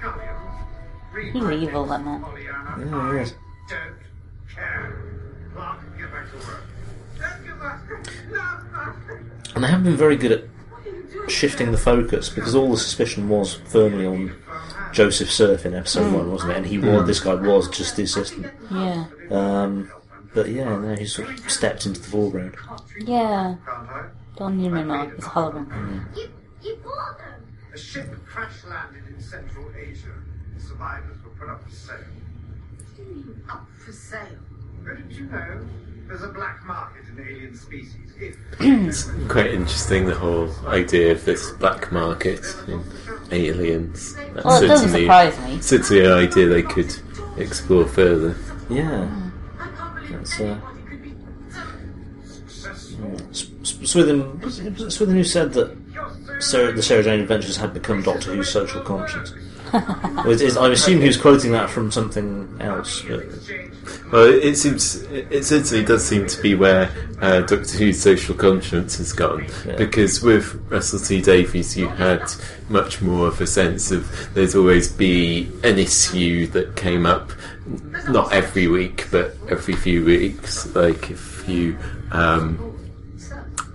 skullion. 0.05 1.51
He's 1.51 1.67
evil, 1.67 1.85
that 1.85 2.03
man. 2.03 2.23
Yeah, 2.41 2.97
I 2.97 3.15
yes. 3.15 3.33
don't 3.67 3.79
care. 4.53 5.03
Clark, 5.53 5.79
get 5.97 6.11
back 6.11 6.31
to 6.31 6.37
work. 6.37 6.63
Thank 7.17 7.45
you, 7.45 7.55
Master. 7.55 8.03
No, 8.29 8.35
Master. 8.71 9.25
and 9.55 9.63
they 9.63 9.67
haven't 9.67 9.85
been 9.85 9.97
very 9.97 10.15
good 10.17 10.31
at 10.31 11.31
shifting 11.31 11.71
the 11.71 11.77
focus 11.77 12.29
because 12.29 12.55
all 12.55 12.71
the 12.71 12.77
suspicion 12.77 13.29
was 13.29 13.53
firmly 13.53 14.05
on 14.05 14.35
Joseph 14.91 15.31
Serf 15.31 15.65
in 15.65 15.73
episode 15.73 16.13
one, 16.13 16.31
wasn't 16.31 16.51
it? 16.51 16.57
And 16.57 16.65
he 16.65 16.77
was 16.77 17.07
this 17.07 17.19
guy 17.19 17.35
was 17.35 17.69
just 17.69 17.95
the 17.95 18.03
assistant. 18.03 18.47
Yeah. 18.71 19.05
Um, 19.31 19.91
but 20.33 20.49
yeah, 20.49 20.77
now 20.77 20.95
he's 20.95 21.15
sort 21.15 21.29
of 21.29 21.49
stepped 21.49 21.85
into 21.85 22.01
the 22.01 22.07
foreground. 22.07 22.55
Yeah. 22.99 23.55
Can't 24.37 24.41
I? 24.41 24.45
Don't 24.47 24.57
need 24.57 24.71
me 24.71 24.83
now. 24.83 25.03
It's 25.03 25.25
a 25.25 25.29
hologram. 25.29 26.15
You, 26.17 26.29
you 26.63 26.75
bought 26.83 27.17
them. 27.17 27.45
A 27.73 27.77
ship 27.77 28.07
crash 28.25 28.63
landed 28.69 29.03
in 29.13 29.21
Central 29.21 29.65
Asia. 29.77 30.07
The 30.55 30.61
Survivors 30.61 31.17
were 31.23 31.31
put 31.31 31.49
up 31.49 31.63
for 31.63 31.71
sale. 31.75 31.97
What 31.97 32.95
do 32.95 33.01
you 33.03 33.09
mean 33.09 33.43
up 33.49 33.67
for 33.77 33.91
sale? 33.91 34.21
Where 34.83 34.95
did 34.95 35.11
you 35.11 35.25
know? 35.25 35.65
There's 36.07 36.21
a 36.21 36.27
black 36.27 36.63
market 36.65 37.03
in 37.09 37.19
alien 37.27 37.55
species. 37.55 38.01
It's 38.59 39.09
quite 39.27 39.47
interesting 39.51 40.05
the 40.05 40.13
whole 40.15 40.49
idea 40.67 41.11
of 41.11 41.25
this 41.25 41.51
black 41.53 41.91
market 41.91 42.45
in 42.67 42.83
aliens. 43.31 44.15
That's 44.15 44.45
Well, 44.45 44.63
it 44.63 44.67
doesn't 44.67 44.89
certainly, 44.89 45.01
surprise 45.05 45.39
me. 45.41 45.61
certainly 45.61 46.05
an 46.05 46.11
idea 46.13 46.47
they 46.47 46.61
could 46.61 46.95
explore 47.37 47.85
further. 47.87 48.35
Yeah, 48.69 49.09
I 49.59 49.67
can't 49.75 49.95
believe 49.95 50.11
That's, 50.11 50.39
uh, 50.39 50.59
Swithin, 53.65 54.49
Swithin 54.89 55.15
who 55.15 55.23
said 55.23 55.53
that 55.53 55.75
Sarah, 56.39 56.71
the 56.71 56.83
Sarah 56.83 57.03
Jane 57.03 57.21
Adventures 57.21 57.57
had 57.57 57.73
become 57.73 58.01
Doctor 58.03 58.35
Who's 58.35 58.49
social 58.49 58.81
conscience. 58.81 59.33
Well, 59.73 60.29
it 60.29 60.39
is- 60.41 60.55
I 60.55 60.69
assume 60.69 61.01
he 61.01 61.07
was 61.07 61.17
quoting 61.17 61.51
that 61.51 61.69
from 61.69 61.91
something 61.91 62.55
else. 62.61 63.01
But 63.01 63.25
Well, 64.09 64.23
it 64.23 64.43
it 64.45 64.57
seems 64.57 65.01
it 65.03 65.27
it 65.29 65.43
certainly 65.43 65.83
does 65.83 66.05
seem 66.05 66.27
to 66.27 66.41
be 66.41 66.55
where 66.55 66.89
uh, 67.19 67.41
Doctor 67.41 67.77
Who's 67.79 68.01
social 68.01 68.35
conscience 68.35 68.97
has 68.99 69.11
gone. 69.11 69.47
Yeah. 69.65 69.75
Because 69.75 70.21
with 70.21 70.53
Russell 70.71 70.99
T 70.99 71.19
Davies, 71.21 71.75
you 71.75 71.89
had 71.89 72.23
much 72.69 73.01
more 73.01 73.27
of 73.27 73.41
a 73.41 73.47
sense 73.47 73.91
of 73.91 74.07
there's 74.33 74.55
always 74.55 74.89
be 74.89 75.51
an 75.63 75.77
issue 75.77 76.47
that 76.47 76.77
came 76.77 77.05
up, 77.05 77.31
not 78.07 78.31
every 78.31 78.67
week, 78.69 79.07
but 79.11 79.35
every 79.49 79.73
few 79.75 80.05
weeks. 80.05 80.73
Like 80.73 81.11
if 81.11 81.43
you 81.49 81.77
um, 82.11 82.74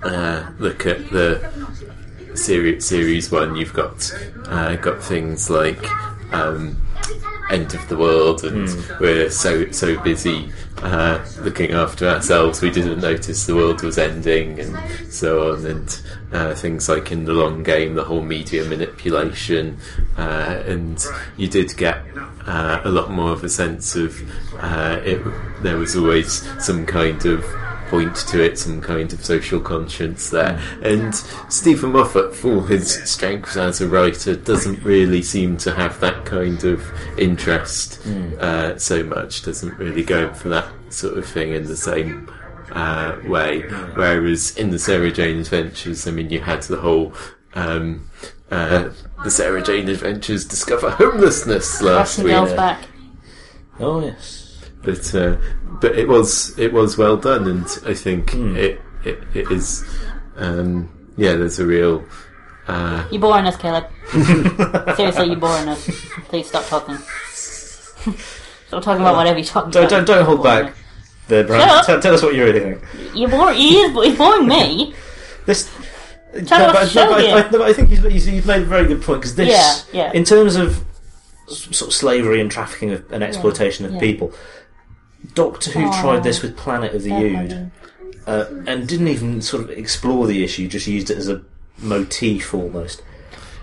uh, 0.03 0.51
look 0.59 0.87
at 0.87 1.11
the 1.11 1.51
series 2.35 2.87
series 2.87 3.31
one, 3.31 3.57
you've 3.57 3.75
got 3.75 4.13
uh, 4.47 4.77
got 4.77 5.03
things 5.03 5.51
like. 5.51 5.85
Um, 6.33 6.81
end 7.51 7.75
of 7.75 7.89
the 7.89 7.97
world, 7.97 8.45
and 8.45 8.69
we're 9.01 9.29
so 9.29 9.71
so 9.73 10.01
busy 10.03 10.51
uh, 10.83 11.25
looking 11.41 11.73
after 11.73 12.09
ourselves, 12.09 12.63
we 12.63 12.71
didn't 12.71 13.01
notice 13.01 13.47
the 13.47 13.55
world 13.55 13.83
was 13.83 13.99
ending, 13.99 14.59
and 14.61 15.13
so 15.13 15.53
on, 15.53 15.67
and 15.67 16.03
uh, 16.33 16.55
things 16.55 16.89
like 16.89 17.13
in 17.13 17.25
the 17.25 17.33
long 17.33 17.63
game, 17.63 17.95
the 17.95 18.05
whole 18.05 18.23
media 18.23 18.65
manipulation, 18.65 19.77
uh, 20.17 20.63
and 20.67 21.05
you 21.37 21.49
did 21.49 21.77
get 21.77 22.03
uh, 22.47 22.81
a 22.85 22.91
lot 22.91 23.11
more 23.11 23.33
of 23.33 23.45
a 23.45 23.49
sense 23.49 23.95
of 23.97 24.17
uh, 24.63 25.01
it. 25.05 25.21
There 25.63 25.77
was 25.77 25.97
always 25.97 26.49
some 26.65 26.87
kind 26.87 27.25
of 27.27 27.45
point 27.91 28.15
to 28.15 28.43
it, 28.43 28.57
some 28.57 28.81
kind 28.81 29.13
of 29.13 29.25
social 29.25 29.61
conscience 29.61 30.31
there. 30.31 30.59
And 30.83 31.15
Steven 31.49 31.93
Moffat, 31.93 32.35
for 32.35 32.67
his 32.67 33.03
strengths 33.11 33.57
as 33.57 33.81
a 33.81 33.89
writer, 33.89 34.37
doesn't 34.37 34.83
really 34.85 35.23
seem 35.23 35.57
to 35.59 35.75
have 35.75 35.99
that 36.01 36.25
kind 36.25 36.63
of 36.65 36.85
interest 37.19 38.07
uh, 38.39 38.79
so 38.79 39.03
much, 39.03 39.43
doesn't 39.43 39.77
really 39.77 40.05
go 40.05 40.33
for 40.33 40.49
that 40.51 40.69
sort 40.89 41.19
of 41.19 41.27
thing 41.27 41.53
in 41.53 41.65
the 41.65 41.77
same 41.77 42.33
uh, 42.73 43.19
way. 43.27 43.63
Whereas 43.95 44.57
in 44.57 44.71
the 44.71 44.79
Sarah 44.79 45.11
Jane 45.11 45.41
Adventures, 45.41 46.07
I 46.07 46.13
mean, 46.13 46.31
you 46.31 46.41
had 46.41 46.63
the 46.63 46.79
whole. 46.79 47.13
Um, 47.55 48.09
uh, 48.51 48.91
the 49.25 49.31
Sarah 49.31 49.63
Jane 49.63 49.89
Adventures 49.89 50.45
discover 50.45 50.91
homelessness 50.91 51.83
last 51.83 52.19
Russian 52.19 52.25
week. 52.25 52.33
girls 52.33 52.53
back. 52.55 52.85
oh 53.79 54.05
yes, 54.05 54.50
but 54.83 55.15
uh, 55.15 55.37
but 55.81 55.97
it 55.97 56.09
was 56.09 56.59
it 56.59 56.73
was 56.73 56.97
well 56.97 57.17
done, 57.17 57.47
and 57.47 57.67
I 57.87 57.95
think 57.95 58.35
it, 58.35 58.81
it 59.05 59.23
it 59.35 59.51
is 59.51 59.85
um, 60.37 60.89
yeah. 61.17 61.35
There's 61.35 61.59
a 61.59 61.67
real 61.67 62.05
uh, 62.67 63.07
You're 63.11 63.21
boring 63.21 63.47
us, 63.47 63.57
Caleb. 63.57 63.87
Seriously, 64.97 65.27
you're 65.27 65.37
boring 65.37 65.69
us. 65.69 65.85
Please 66.29 66.49
stop 66.49 66.67
talking. 66.67 66.97
stop 66.97 68.83
talking 68.83 69.01
about 69.01 69.17
whatever 69.17 69.39
you're 69.39 69.47
talking 69.47 69.71
don't 69.71 69.85
about. 69.85 70.07
don't, 70.07 70.17
don't 70.17 70.25
hold 70.25 70.43
back. 70.43 70.71
us. 70.71 70.77
There, 71.29 71.43
Shut 71.43 71.49
Brian. 71.49 71.69
up. 71.69 71.87
Tell, 71.87 72.01
tell 72.01 72.15
us 72.15 72.23
what 72.23 72.35
you 72.35 72.45
really 72.45 72.61
think. 72.61 72.83
You're 73.15 73.29
boring. 73.29 73.57
He 73.57 73.77
is. 73.77 74.07
He's 74.07 74.19
boring 74.19 74.49
me. 74.49 74.95
This. 75.47 75.71
Tell 76.47 76.61
no, 76.61 76.67
us 76.67 76.73
but, 76.73 76.89
show 76.91 77.05
no, 77.05 77.11
but 77.11 77.19
I, 77.19 77.23
here. 77.23 77.37
I, 77.37 77.51
no, 77.51 77.63
I 77.65 77.73
think 77.73 77.91
you've, 77.91 78.05
you've 78.05 78.29
you've 78.29 78.47
made 78.47 78.63
a 78.63 78.67
very 78.67 78.87
good 78.87 79.03
point 79.03 79.21
because 79.21 79.35
this, 79.35 79.49
Yeah, 79.93 80.05
yeah. 80.05 80.13
in 80.13 80.25
terms 80.25 80.55
of 80.55 80.85
sort 81.49 81.89
of 81.89 81.93
slavery 81.95 82.41
and 82.41 82.51
trafficking 82.51 82.93
of, 82.93 83.13
and 83.13 83.25
exploitation 83.25 83.85
of 83.85 83.95
yeah. 83.95 84.01
people. 84.01 84.33
Doctor 85.35 85.71
Who 85.73 85.87
Oh. 85.87 86.01
tried 86.01 86.23
this 86.25 86.43
with 86.43 86.57
Planet 86.57 86.95
of 86.95 87.03
the 87.03 87.13
Ood 87.13 87.71
uh, 88.27 88.45
and 88.67 88.87
didn't 88.89 89.09
even 89.09 89.41
sort 89.43 89.63
of 89.63 89.71
explore 89.71 90.27
the 90.27 90.43
issue, 90.45 90.67
just 90.69 90.87
used 90.87 91.11
it 91.11 91.19
as 91.19 91.29
a 91.29 91.43
motif 91.79 92.53
almost. 92.55 93.03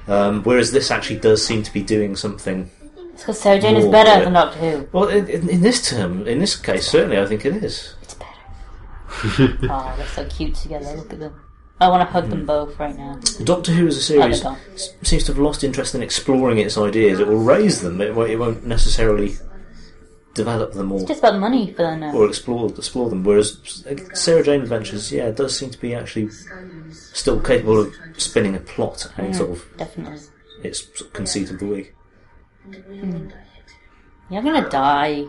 Um, 0.08 0.44
whereas 0.44 0.72
this 0.72 0.90
actually 0.92 1.20
does 1.20 1.46
seem 1.46 1.64
to 1.64 1.74
be 1.74 1.82
doing 1.82 2.16
something. 2.16 2.70
It's 3.14 3.24
because 3.24 3.40
Sarah 3.42 3.60
Jane 3.60 3.76
is 3.76 3.86
better 3.88 4.10
yeah. 4.10 4.24
than 4.24 4.34
Doctor 4.34 4.60
Who. 4.60 4.88
Well, 4.92 5.08
in, 5.10 5.28
in 5.28 5.50
in 5.50 5.62
this 5.62 5.90
term, 5.90 6.28
in 6.28 6.40
this 6.40 6.56
case, 6.56 6.88
certainly, 6.88 7.20
I 7.20 7.26
think 7.26 7.46
it 7.46 7.64
is. 7.64 7.96
It's 8.04 8.14
better. 8.14 9.58
oh, 9.70 9.94
they're 9.98 10.08
so 10.08 10.26
cute 10.26 10.56
together. 10.56 10.96
Look 10.96 11.12
at 11.14 11.20
them. 11.20 11.34
I 11.80 11.90
want 11.90 12.08
to 12.08 12.12
hug 12.12 12.24
Hmm. 12.26 12.30
them 12.32 12.46
both 12.46 12.80
right 12.80 12.96
now. 12.98 13.20
Doctor 13.44 13.72
Who 13.72 13.88
as 13.88 13.98
a 13.98 14.02
series 14.02 14.42
they're 14.42 14.52
gone. 14.52 14.60
s- 14.74 14.94
seems 15.04 15.24
to 15.26 15.34
have 15.34 15.40
lost 15.42 15.64
interest 15.64 15.94
in 15.94 16.02
exploring 16.02 16.58
its 16.58 16.78
ideas. 16.78 17.20
It 17.20 17.28
will 17.28 17.38
raise 17.38 17.82
them, 17.82 18.00
it, 18.02 18.18
it 18.18 18.40
won't 18.40 18.66
necessarily 18.66 19.36
develop 20.38 20.72
them 20.74 20.92
or, 20.92 21.00
It's 21.00 21.08
just 21.08 21.20
about 21.20 21.40
money 21.40 21.72
for 21.74 21.84
them 21.84 22.04
or 22.04 22.26
explore 22.28 22.70
explore 22.70 23.10
them. 23.10 23.24
Whereas 23.26 23.86
uh, 23.90 23.96
Sarah 24.16 24.44
Jane 24.44 24.62
Adventures, 24.62 25.12
yeah, 25.12 25.30
does 25.32 25.58
seem 25.58 25.70
to 25.72 25.80
be 25.80 25.94
actually 25.94 26.30
still 26.92 27.42
capable 27.42 27.82
of 27.82 27.94
spinning 28.18 28.56
a 28.56 28.60
plot 28.60 29.06
out 29.18 29.26
Mm. 29.36 29.52
of 29.52 29.66
Definitely. 29.78 30.20
its 30.64 30.84
sort 30.86 31.02
of 31.02 31.14
conceit 31.14 31.50
of 31.52 31.60
the 31.60 31.66
week. 31.66 31.94
You're 34.30 34.42
gonna 34.44 34.70
die. 34.70 35.26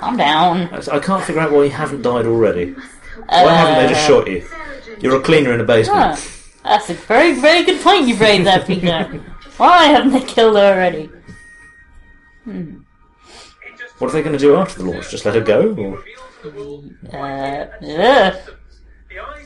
Calm 0.00 0.16
down. 0.16 0.68
I, 0.90 0.98
can't 0.98 1.22
figure 1.24 1.40
out 1.42 1.52
why 1.52 1.64
you 1.64 1.70
haven't 1.70 2.02
died 2.02 2.26
already. 2.26 2.74
Why 3.28 3.52
haven't 3.52 3.86
they 3.86 3.94
just 3.94 4.04
Uh, 4.04 4.08
shot 4.08 4.26
you? 4.28 4.44
You're 5.00 5.16
a 5.16 5.20
cleaner 5.20 5.52
in 5.52 5.60
a 5.60 5.64
basement. 5.64 5.98
Huh. 5.98 6.16
That's 6.64 6.90
a 6.90 6.94
very, 6.94 7.34
very 7.34 7.62
good 7.64 7.80
point 7.82 8.08
you've 8.08 8.20
raised 8.20 8.46
there, 8.46 8.60
Peter. 8.64 9.04
Why 9.56 9.84
haven't 9.84 10.12
they 10.12 10.20
killed 10.22 10.56
her 10.56 10.72
already? 10.74 11.08
What 13.98 14.08
are 14.08 14.12
they 14.12 14.22
going 14.22 14.32
to 14.32 14.38
do 14.38 14.56
after 14.56 14.82
the 14.82 14.90
launch? 14.90 15.10
Just 15.10 15.24
let 15.24 15.34
her 15.34 15.40
go? 15.40 15.74
Or? 15.74 16.04
Uh, 17.12 17.66
ugh. 17.82 18.34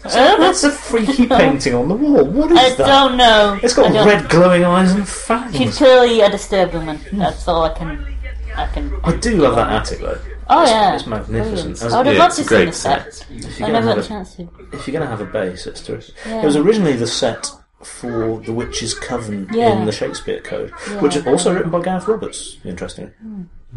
Oh, 0.04 0.36
that's 0.38 0.64
a 0.64 0.70
freaky 0.70 1.26
painting 1.28 1.74
on 1.74 1.88
the 1.88 1.94
wall. 1.94 2.24
What 2.24 2.50
is 2.50 2.58
I 2.58 2.70
that? 2.70 2.78
don't 2.86 3.16
know. 3.16 3.58
It's 3.62 3.74
got 3.74 3.92
red 4.04 4.28
glowing 4.28 4.64
eyes 4.64 4.92
and 4.92 5.08
fangs. 5.08 5.56
She's 5.56 5.76
clearly 5.76 6.20
a 6.22 6.30
disturbed 6.30 6.74
woman. 6.74 6.98
That's 7.12 7.46
all 7.46 7.64
I 7.64 7.74
can. 7.74 8.16
I 8.56 8.66
can. 8.66 8.92
I 9.04 9.16
do 9.16 9.36
love 9.36 9.54
that 9.56 9.70
attic 9.70 10.00
though. 10.00 10.18
Oh 10.48 10.62
It's- 10.62 10.70
yeah, 10.70 10.94
it's 10.96 11.06
magnificent. 11.06 11.78
Brilliant. 11.78 11.82
I 11.94 11.96
would 11.98 12.06
have 12.06 12.16
Yeah, 12.16 12.22
loved 12.22 12.36
to 12.36 12.44
see 12.44 12.64
the 12.64 12.72
set. 12.72 13.26
If 13.30 13.62
I 13.62 13.66
you're 13.66 13.72
never 13.72 13.94
to 13.94 14.00
a 14.00 14.02
chance 14.02 14.34
to. 14.34 14.48
if 14.72 14.86
you're 14.88 14.92
going 14.98 15.02
to 15.02 15.06
have 15.06 15.20
a 15.20 15.24
base, 15.26 15.66
it's 15.68 15.80
terrific. 15.82 16.14
Yeah. 16.26 16.42
It 16.42 16.44
was 16.46 16.56
originally 16.56 16.94
the 16.94 17.06
set 17.06 17.48
for 17.84 18.40
The 18.40 18.52
Witch's 18.52 18.94
Coven 18.94 19.48
Yeah. 19.52 19.78
in 19.78 19.86
the 19.86 19.92
Shakespeare 19.92 20.40
Code, 20.40 20.72
Yeah. 20.90 21.00
which 21.00 21.14
is 21.14 21.24
also 21.26 21.54
written 21.54 21.70
by 21.70 21.80
Gareth 21.82 22.08
Roberts. 22.08 22.56
Interestingly, 22.64 23.12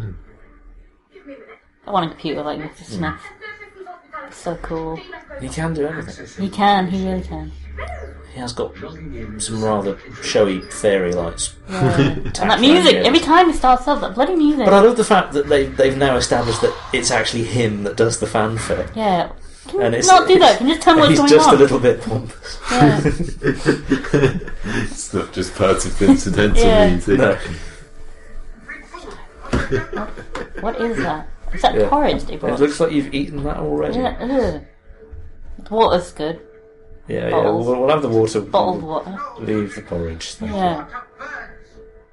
I 0.00 0.02
want 1.90 2.06
a 2.06 2.08
computer 2.08 2.42
like 2.42 2.58
Mr. 2.58 2.78
Hmm. 2.78 2.84
Smith. 2.84 3.20
So 4.30 4.56
cool. 4.56 4.98
he 5.40 5.48
can 5.48 5.74
do 5.74 5.86
anything. 5.86 6.26
He 6.44 6.48
can. 6.50 6.86
He 6.88 7.06
really 7.06 7.22
can. 7.22 7.52
He 8.32 8.40
has 8.40 8.52
got 8.52 8.74
some 9.38 9.62
rather 9.62 9.96
showy 10.22 10.60
fairy 10.60 11.12
lights. 11.12 11.54
Yeah. 11.68 11.96
and 12.14 12.50
that 12.50 12.58
music. 12.60 12.96
Every 12.96 13.20
time 13.20 13.46
he 13.48 13.52
starts 13.52 13.86
up, 13.86 14.00
that 14.00 14.14
bloody 14.14 14.34
music. 14.34 14.64
But 14.64 14.74
I 14.74 14.80
love 14.80 14.96
the 14.96 15.04
fact 15.04 15.32
that 15.34 15.48
they 15.48 15.66
they've 15.66 15.96
now 15.96 16.16
established 16.16 16.60
that 16.62 16.74
it's 16.92 17.10
actually 17.12 17.44
him 17.44 17.84
that 17.84 17.96
does 17.96 18.18
the 18.18 18.26
fanfare. 18.26 18.88
yeah. 18.94 19.30
Can 19.68 19.80
And 19.80 19.94
you 19.94 19.98
it's, 20.00 20.08
not 20.08 20.28
do 20.28 20.38
that? 20.40 20.58
Can 20.58 20.66
you 20.68 20.74
just 20.74 20.84
tell 20.84 20.94
me 20.94 21.00
what's 21.02 21.14
going 21.18 21.22
on? 21.22 21.28
he's 21.28 21.38
just 21.38 21.52
a 21.52 21.56
little 21.56 21.78
bit 21.80 22.02
pompous. 22.02 22.58
Yeah. 22.70 23.00
it's 24.82 25.14
not 25.14 25.32
just 25.32 25.54
part 25.54 25.84
of 25.86 25.98
the 25.98 26.06
incidental 26.08 26.58
Yeah. 26.62 26.88
music. 26.90 27.18
No. 27.18 27.38
What 30.60 30.80
is 30.80 30.96
that? 30.98 31.28
Is 31.54 31.62
that 31.62 31.74
Yeah. 31.74 31.88
porridge 31.88 32.24
they 32.24 32.34
It 32.34 32.42
looks 32.42 32.80
like 32.80 32.92
you've 32.92 33.14
eaten 33.14 33.42
that 33.44 33.58
already. 33.58 33.98
Yeah, 33.98 34.16
ugh. 34.20 34.62
The 35.58 35.74
water's 35.74 36.12
good. 36.12 36.40
Yeah, 37.06 37.28
yeah. 37.28 37.40
We'll, 37.42 37.58
we'll 37.64 37.88
have 37.88 38.02
the 38.02 38.08
water. 38.08 38.40
Bottled 38.40 38.82
we'll 38.82 39.04
water. 39.04 39.16
Leave 39.38 39.74
the 39.74 39.82
porridge. 39.82 40.34
Thank 40.34 40.52
you. 40.52 40.56
Yeah. 40.58 40.86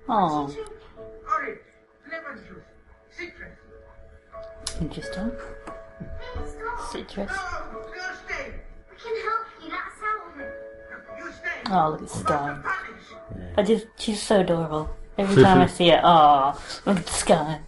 Oh, 0.09 0.47
juice, 0.47 0.65
citrus. 3.09 3.57
interesting. 4.81 5.31
Citrus. 6.91 7.31
You 7.31 8.01
stay. 8.25 8.53
We 8.89 8.97
can 8.97 9.15
help 9.23 9.47
you, 9.63 9.69
that's 9.69 10.01
out 10.03 11.17
You 11.17 11.31
stay. 11.31 11.71
Oh, 11.71 11.89
look 11.91 12.01
at 12.01 12.09
Sky. 12.09 12.57
I 13.57 13.63
just, 13.63 13.87
she's 13.97 14.21
so 14.21 14.41
adorable. 14.41 14.89
Every 15.17 15.41
time 15.41 15.61
I 15.61 15.67
see 15.77 15.89
it, 15.91 16.01
oh, 16.03 16.59
look 16.85 16.97
at 16.97 17.05
the 17.05 17.11
sky. 17.11 17.59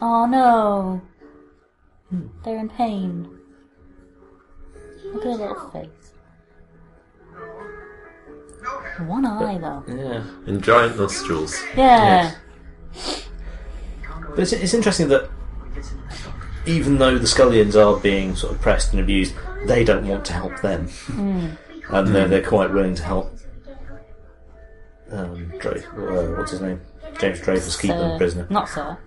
Oh 0.00 0.26
no. 0.26 1.00
They're 2.44 2.58
in 2.58 2.68
pain. 2.70 3.28
Look 5.04 5.24
at 5.26 5.32
her 5.32 5.36
little 5.36 5.70
face. 5.70 5.88
One 9.06 9.24
eye 9.24 9.58
though. 9.58 9.84
Yeah. 9.88 10.24
And 10.46 10.62
giant 10.62 10.98
nostrils. 10.98 11.60
Yeah. 11.76 12.34
But 14.30 14.40
it's, 14.40 14.52
it's 14.52 14.74
interesting 14.74 15.08
that 15.08 15.30
even 16.66 16.98
though 16.98 17.16
the 17.18 17.26
Skullions 17.26 17.74
are 17.76 17.98
being 18.00 18.36
sort 18.36 18.52
of 18.54 18.60
pressed 18.60 18.92
and 18.92 19.00
abused, 19.00 19.34
they 19.66 19.84
don't 19.84 20.06
want 20.06 20.24
to 20.26 20.32
help 20.32 20.60
them. 20.60 20.88
And 21.90 22.08
they're, 22.08 22.28
they're 22.28 22.42
quite 22.42 22.72
willing 22.72 22.94
to 22.96 23.02
help 23.02 23.32
um, 25.10 25.48
Drake, 25.58 25.86
uh, 25.94 26.26
what's 26.36 26.50
his 26.50 26.60
name? 26.60 26.80
James 27.18 27.40
Dreyfus 27.40 27.76
keep 27.80 27.90
them 27.90 28.12
Sir- 28.12 28.18
prisoner. 28.18 28.46
Not 28.50 28.68
Sir. 28.68 28.98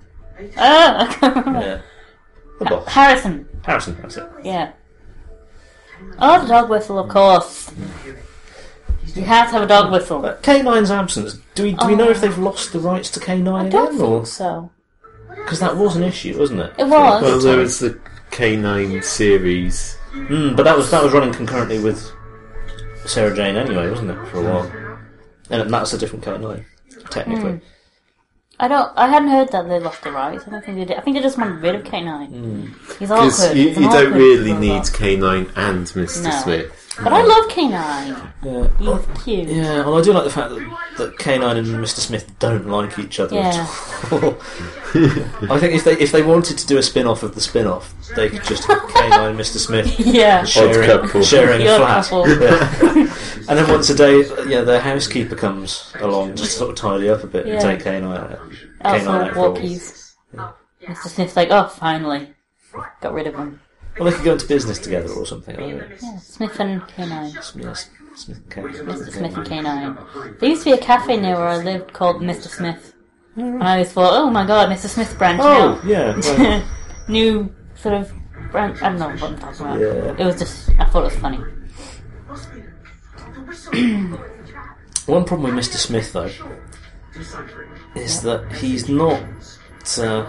Oh, 0.58 0.96
I 0.98 1.14
can't 1.14 1.36
remember. 1.46 1.60
Yeah. 1.62 1.82
The 2.60 2.66
boss. 2.66 2.88
Harrison. 2.88 3.48
Harrison, 3.66 3.98
that's 4.02 4.18
it. 4.18 4.30
Yeah. 4.44 4.72
Oh, 6.20 6.42
the 6.42 6.48
dog 6.48 6.70
whistle, 6.70 7.00
of 7.00 7.10
course. 7.10 7.72
You 9.16 9.24
have 9.24 9.48
to 9.48 9.54
have 9.54 9.64
a 9.64 9.68
dog 9.68 9.92
whistle. 9.92 10.20
But 10.22 10.42
K9's 10.44 10.90
absence, 10.92 11.38
do 11.56 11.64
we, 11.64 11.74
do 11.74 11.88
we 11.88 11.96
know 11.96 12.08
Oh. 12.08 12.12
if 12.12 12.22
they've 12.22 12.38
lost 12.38 12.72
the 12.74 12.80
rights 12.80 13.10
to 13.12 13.20
K9 13.20 13.54
I 13.54 13.70
don't 13.70 13.88
again? 13.96 14.02
Or 14.02 14.20
think 14.20 14.28
so. 14.28 14.72
Because 15.30 15.60
that 15.60 15.76
was 15.78 15.96
an 15.96 16.04
issue, 16.04 16.38
wasn't 16.38 16.60
it? 16.62 16.74
It 16.78 16.84
was. 16.88 17.22
Well, 17.24 17.40
there 17.40 17.58
was 17.58 17.80
the 17.80 18.00
K9 18.32 19.04
series. 19.04 19.98
Mm, 20.14 20.56
but 20.56 20.64
that 20.64 20.76
was 20.78 20.92
that 20.92 21.04
was 21.04 21.14
running 21.14 21.34
concurrently 21.34 21.80
with 21.80 22.12
Sarah 23.06 23.34
Jane 23.36 23.56
anyway, 23.56 23.90
wasn't 23.90 24.12
it, 24.12 24.28
for 24.28 24.40
a 24.40 24.44
while? 24.44 24.72
And 25.50 25.74
that's 25.74 25.94
a 25.94 25.98
different 25.98 26.24
K9, 26.26 26.66
technically. 27.10 27.62
I 28.64 28.68
don't. 28.68 28.92
I 28.96 29.08
hadn't 29.08 29.30
heard 29.30 29.50
that 29.52 29.68
they 29.68 29.80
lost 29.80 30.04
the 30.04 30.12
rights. 30.12 30.44
I 30.48 30.52
don't 30.52 30.64
think 30.64 30.78
they 30.78 30.86
did. 30.86 30.98
I 30.98 31.02
think 31.02 31.18
they 31.18 31.24
just 31.24 31.38
wanted 31.38 31.62
rid 31.62 31.76
of 31.76 31.84
K9. 31.84 32.28
Hmm. 32.28 32.66
He's 33.00 33.10
Because 33.10 33.42
awkward. 33.44 33.58
you, 33.58 33.68
He's 33.70 33.78
an 33.78 33.84
you 33.84 33.90
don't 33.90 34.06
awkward 34.08 34.16
really 34.18 34.52
robot. 34.54 34.62
need 34.62 34.82
K9 34.84 35.52
and 35.56 35.86
Mr. 35.88 36.24
No. 36.24 36.30
Smith. 36.44 36.81
But 36.98 37.14
I 37.14 37.22
love 37.24 37.50
K9. 37.50 38.34
Yeah. 38.44 38.68
He's 38.78 39.24
cute. 39.24 39.48
Yeah, 39.48 39.82
and 39.88 39.90
I 39.96 40.02
do 40.02 40.12
like 40.14 40.26
the 40.26 40.30
fact 40.30 40.50
that, 40.50 40.78
that 40.98 41.16
K9 41.18 41.58
and 41.58 41.68
Mr. 41.68 42.00
Smith 42.00 42.38
don't 42.40 42.68
like 42.68 43.00
each 43.00 43.20
other 43.20 43.36
Yeah. 43.38 43.66
at 44.04 44.12
all. 44.12 44.36
I 45.50 45.58
think 45.60 45.74
if 45.74 45.84
they 45.86 45.94
if 45.94 46.12
they 46.12 46.22
wanted 46.22 46.58
to 46.58 46.68
do 46.68 46.78
a 46.78 46.84
spin 46.84 47.08
off 47.08 47.24
of 47.24 47.34
the 47.34 47.40
spin 47.42 47.66
off, 47.66 47.94
they 48.16 48.30
could 48.30 48.44
just 48.44 48.66
have 48.66 48.80
K9 48.80 49.30
and 49.32 49.40
Mr. 49.40 49.58
Smith 49.58 50.00
Yeah. 50.00 50.44
sharing, 50.44 50.90
couple. 50.90 51.24
sharing 51.24 51.60
The 51.62 51.68
a 51.78 51.82
odd 51.82 52.06
flat. 52.06 52.06
couple. 52.06 52.96
Yeah. 52.98 53.16
and 53.48 53.58
then 53.58 53.70
once 53.70 53.90
a 53.90 53.96
day, 53.96 54.24
yeah, 54.48 54.62
their 54.62 54.82
housekeeper 54.82 55.36
comes 55.36 55.94
along 56.02 56.36
just 56.36 56.52
to 56.52 56.58
sort 56.58 56.70
of 56.72 56.76
tidy 56.76 57.10
up 57.10 57.24
a 57.24 57.28
bit 57.28 57.46
and 57.48 57.62
take 57.62 57.80
K9 57.86 58.18
out. 58.18 58.40
K9 58.84 58.84
Also, 58.84 59.12
out 59.12 59.34
for 59.34 59.40
a 59.46 59.50
walk. 59.52 59.58
walkies. 59.60 60.14
Mr. 60.88 61.08
Smith's 61.08 61.36
like, 61.38 61.50
oh, 61.52 61.68
finally. 61.68 62.34
Got 63.02 63.14
rid 63.14 63.28
of 63.28 63.36
him. 63.36 63.62
Well, 64.00 64.10
they 64.10 64.16
could 64.16 64.26
go 64.26 64.34
into 64.34 64.48
business 64.48 64.80
together 64.80 65.10
or 65.12 65.26
something. 65.26 65.60
Yeah, 65.60 66.18
Smith 66.20 66.60
and 66.60 66.82
K9. 66.84 67.34
Yes, 67.64 67.90
Smith 68.16 68.38
and 68.38 68.50
K. 68.50 68.62
Mr. 68.62 69.12
Smith 69.12 69.38
and 69.38 69.46
K9. 69.48 70.40
There 70.40 70.50
used 70.50 70.64
to 70.64 70.70
be 70.72 70.74
a 70.74 70.78
cafe 70.78 71.18
near 71.20 71.36
where 71.36 71.48
I 71.48 71.58
lived 71.58 71.92
called 71.94 72.18
Mr. 72.22 72.48
Smith. 72.48 72.94
And 73.36 73.62
I 73.64 73.74
always 73.74 73.92
thought, 73.92 74.14
oh 74.14 74.30
my 74.30 74.46
god, 74.46 74.70
Mr. 74.70 74.88
Smith 74.88 75.16
branching 75.18 75.46
Oh, 75.46 75.74
out. 75.76 75.86
yeah. 75.86 76.18
well, 76.38 76.64
New 77.08 77.54
sort 77.76 77.96
of 77.96 78.12
branch. 78.52 78.82
I 78.82 78.90
don't 78.90 79.00
know 79.00 79.08
what 79.10 79.24
I'm 79.24 79.38
talking 79.40 79.66
about. 79.66 79.80
Yeah. 79.80 80.16
It 80.18 80.26
was 80.26 80.38
just, 80.40 80.70
I 80.80 80.86
thought 80.86 81.02
it 81.04 81.06
was 81.06 81.16
funny. 81.18 81.38
One 85.06 85.26
problem 85.26 85.56
with 85.56 85.66
Mr. 85.66 85.76
Smith, 85.78 86.14
though, 86.14 86.30
is 87.96 88.22
that 88.22 88.52
he's 88.54 88.88
not. 88.90 89.22
Uh, 89.98 90.26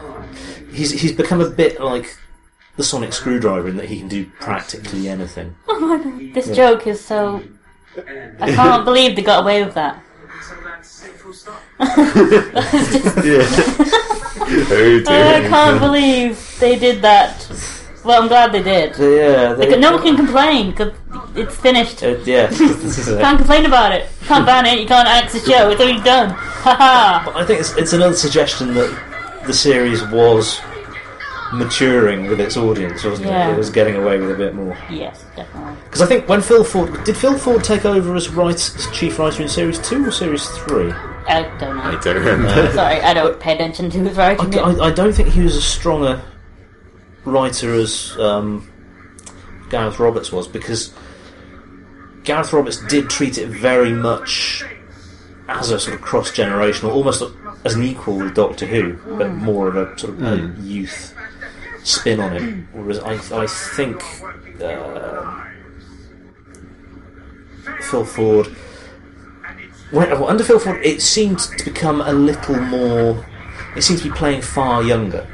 he's 0.72 0.90
he's 0.92 1.12
become 1.12 1.40
a 1.40 1.48
bit 1.50 1.78
like 1.80 2.16
the 2.76 2.84
sonic 2.84 3.12
screwdriver 3.12 3.68
in 3.68 3.76
that 3.76 3.88
he 3.88 3.98
can 3.98 4.08
do 4.08 4.26
practically 4.40 5.08
anything. 5.08 5.56
This 6.34 6.54
joke 6.56 6.86
is 6.86 7.04
so. 7.04 7.42
I 8.40 8.52
can't 8.52 8.84
believe 8.84 9.16
they 9.16 9.22
got 9.22 9.42
away 9.42 9.64
with 9.64 9.74
that. 9.74 10.02
Yeah. 14.52 15.02
oh 15.06 15.08
I 15.08 15.48
can't 15.48 15.80
believe 15.80 16.56
they 16.60 16.78
did 16.78 17.02
that. 17.02 17.48
Well, 18.04 18.22
I'm 18.22 18.28
glad 18.28 18.52
they 18.52 18.62
did. 18.62 18.96
So, 18.96 19.08
yeah, 19.08 19.52
they, 19.54 19.66
Because 19.66 19.80
no 19.80 19.92
one 19.92 20.02
can 20.02 20.16
complain 20.16 20.70
because 20.70 20.92
it's 21.36 21.56
finished. 21.56 22.02
Uh, 22.02 22.16
yeah, 22.24 22.46
this 22.48 22.98
is 22.98 23.08
it. 23.08 23.20
Can't 23.20 23.38
complain 23.38 23.64
about 23.66 23.92
it. 23.92 24.08
Can't 24.22 24.44
ban 24.44 24.66
it. 24.66 24.80
You 24.80 24.86
can't 24.86 25.06
axe 25.08 25.32
the 25.34 25.40
show. 25.40 25.70
It's 25.70 25.80
already 25.80 26.02
done. 26.02 26.30
Haha. 26.30 27.30
I 27.38 27.44
think 27.44 27.60
it's, 27.60 27.76
it's 27.76 27.92
another 27.92 28.16
suggestion 28.16 28.74
that 28.74 29.42
the 29.46 29.54
series 29.54 30.02
was 30.08 30.60
maturing 31.52 32.26
with 32.28 32.40
its 32.40 32.56
audience, 32.56 33.04
wasn't 33.04 33.28
Yeah. 33.28 33.48
it? 33.50 33.52
It 33.54 33.58
was 33.58 33.70
getting 33.70 33.96
away 33.96 34.18
with 34.18 34.30
a 34.30 34.34
bit 34.34 34.54
more. 34.54 34.76
yes, 34.90 35.24
definitely. 35.36 35.74
Because 35.84 36.02
I 36.02 36.06
think 36.06 36.28
when 36.28 36.40
Phil 36.40 36.64
Ford 36.64 37.04
did 37.04 37.16
Phil 37.16 37.36
Ford 37.38 37.62
take 37.62 37.84
over 37.84 38.14
as 38.14 38.28
write, 38.30 38.54
as 38.56 38.88
chief 38.92 39.18
writer 39.18 39.42
in 39.42 39.48
series 39.48 39.78
two 39.78 40.06
or 40.06 40.10
series 40.10 40.46
three? 40.48 40.90
I 41.28 41.42
don't 41.58 41.76
know. 41.76 41.82
I 41.82 42.00
don't 42.00 42.16
remember. 42.16 42.72
Sorry, 42.74 43.00
I 43.00 43.14
don't 43.14 43.38
pay 43.38 43.54
attention 43.54 43.90
to 43.90 43.98
his 44.00 44.16
writing. 44.16 44.58
I, 44.58 44.86
I 44.86 44.90
don't 44.90 45.12
think 45.12 45.28
he 45.28 45.42
was 45.42 45.56
as 45.56 45.64
strong 45.64 46.04
a 46.04 46.22
writer 47.24 47.72
as 47.74 48.16
um, 48.18 48.68
Gareth 49.70 49.98
Roberts 49.98 50.32
was 50.32 50.48
because 50.48 50.92
Gareth 52.24 52.52
Roberts 52.52 52.84
did 52.86 53.08
treat 53.10 53.38
it 53.38 53.48
very 53.48 53.92
much 53.92 54.64
as 55.48 55.70
a 55.70 55.78
sort 55.78 55.94
of 55.96 56.02
cross 56.02 56.30
generational, 56.32 56.90
almost 56.92 57.22
as 57.64 57.74
an 57.74 57.82
equal 57.82 58.16
with 58.18 58.34
Doctor 58.34 58.66
Who, 58.66 58.94
but 59.16 59.30
more 59.32 59.68
of 59.68 59.76
a 59.76 59.96
sort 59.98 60.14
of 60.14 60.22
a 60.22 60.54
youth 60.62 61.14
spin 61.84 62.20
on 62.20 62.36
it. 62.36 62.64
Whereas 62.72 62.98
I, 63.00 63.42
I 63.42 63.46
think 63.46 64.02
uh, 64.62 65.44
Phil 67.82 68.04
Ford. 68.04 68.46
When, 69.90 70.08
well, 70.10 70.28
under 70.28 70.42
Phil 70.44 70.58
Ford, 70.58 70.84
it 70.84 71.02
seemed 71.02 71.38
to 71.38 71.64
become 71.64 72.00
a 72.00 72.12
little 72.12 72.58
more. 72.60 73.24
It 73.76 73.82
seemed 73.82 74.00
to 74.00 74.08
be 74.08 74.14
playing 74.14 74.42
far 74.42 74.82
younger. 74.82 75.26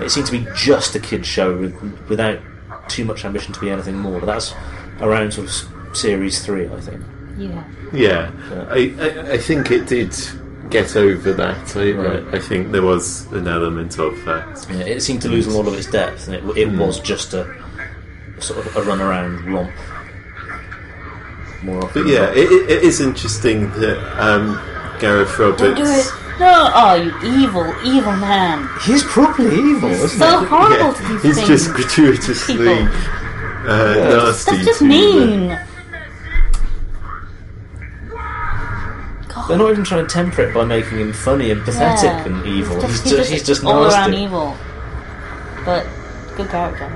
It 0.00 0.10
seemed 0.10 0.26
to 0.26 0.32
be 0.32 0.46
just 0.56 0.94
a 0.96 0.98
kids' 1.00 1.28
show 1.28 1.56
with, 1.56 2.08
without 2.08 2.40
too 2.88 3.04
much 3.04 3.24
ambition 3.24 3.52
to 3.54 3.60
be 3.60 3.70
anything 3.70 3.96
more. 3.96 4.18
But 4.18 4.26
that's 4.26 4.54
around 5.00 5.32
sort 5.32 5.48
of 5.48 5.96
series 5.96 6.44
three, 6.44 6.68
I 6.68 6.80
think. 6.80 7.02
yeah. 7.38 7.64
Yeah, 7.92 8.32
I, 8.70 8.92
I, 8.98 9.32
I 9.34 9.38
think 9.38 9.70
it 9.70 9.86
did 9.86 10.12
get 10.70 10.96
over 10.96 11.32
that. 11.34 11.76
I, 11.76 11.92
Right. 11.92 12.34
I 12.34 12.38
think 12.38 12.72
there 12.72 12.82
was 12.82 13.26
an 13.32 13.46
element 13.48 13.98
of 13.98 14.22
that. 14.24 14.66
Yeah, 14.70 14.84
it 14.84 15.00
seemed 15.02 15.22
to 15.22 15.28
lose 15.28 15.46
a 15.46 15.50
lot 15.50 15.66
of 15.66 15.74
its 15.74 15.86
depth, 15.90 16.28
and 16.28 16.36
it, 16.36 16.56
it 16.56 16.68
was 16.78 17.00
just 17.00 17.34
a 17.34 17.44
sort 18.40 18.66
of 18.66 18.76
a 18.76 18.82
run 18.82 19.00
around 19.00 19.44
romp. 19.52 19.70
More 21.62 21.84
often. 21.84 22.02
But 22.02 22.10
yeah, 22.10 22.30
it, 22.32 22.50
it, 22.50 22.70
it 22.70 22.82
is 22.82 23.00
interesting 23.00 23.70
that 23.80 23.98
um, 24.20 24.60
Gareth 25.00 25.38
Roberts. 25.38 25.62
Don't 25.62 25.76
do 25.76 25.84
it. 25.84 26.06
No, 26.40 26.68
oh, 26.74 26.94
you 26.96 27.44
evil, 27.44 27.72
evil 27.84 28.16
man. 28.16 28.68
he's 28.82 29.04
probably 29.04 29.54
evil, 29.54 29.88
isn't 29.88 30.18
So 30.18 30.40
he? 30.40 30.46
horrible 30.46 30.92
to 30.92 31.02
these 31.04 31.22
he's 31.22 31.36
things. 31.36 31.46
just 31.48 31.70
gratuitously 31.70 32.56
People. 32.56 32.72
uh, 33.70 33.94
nasty. 33.94 34.56
That's 34.56 34.66
just 34.66 34.80
to, 34.80 35.50
uh, 35.52 35.66
They're 39.48 39.58
not 39.58 39.70
even 39.72 39.84
trying 39.84 40.06
to 40.06 40.12
temper 40.12 40.42
it 40.42 40.54
by 40.54 40.64
making 40.64 40.98
him 40.98 41.12
funny 41.12 41.50
and 41.50 41.62
pathetic 41.62 42.04
Yeah. 42.04 42.24
and 42.26 42.46
evil. 42.46 42.80
He's 42.80 43.02
just, 43.02 43.30
he's 43.30 43.42
just 43.42 43.64
all 43.64 43.82
nasty. 43.82 43.94
around 43.98 44.14
evil. 44.14 44.56
But 45.64 45.86
good 46.36 46.48
character. 46.48 46.90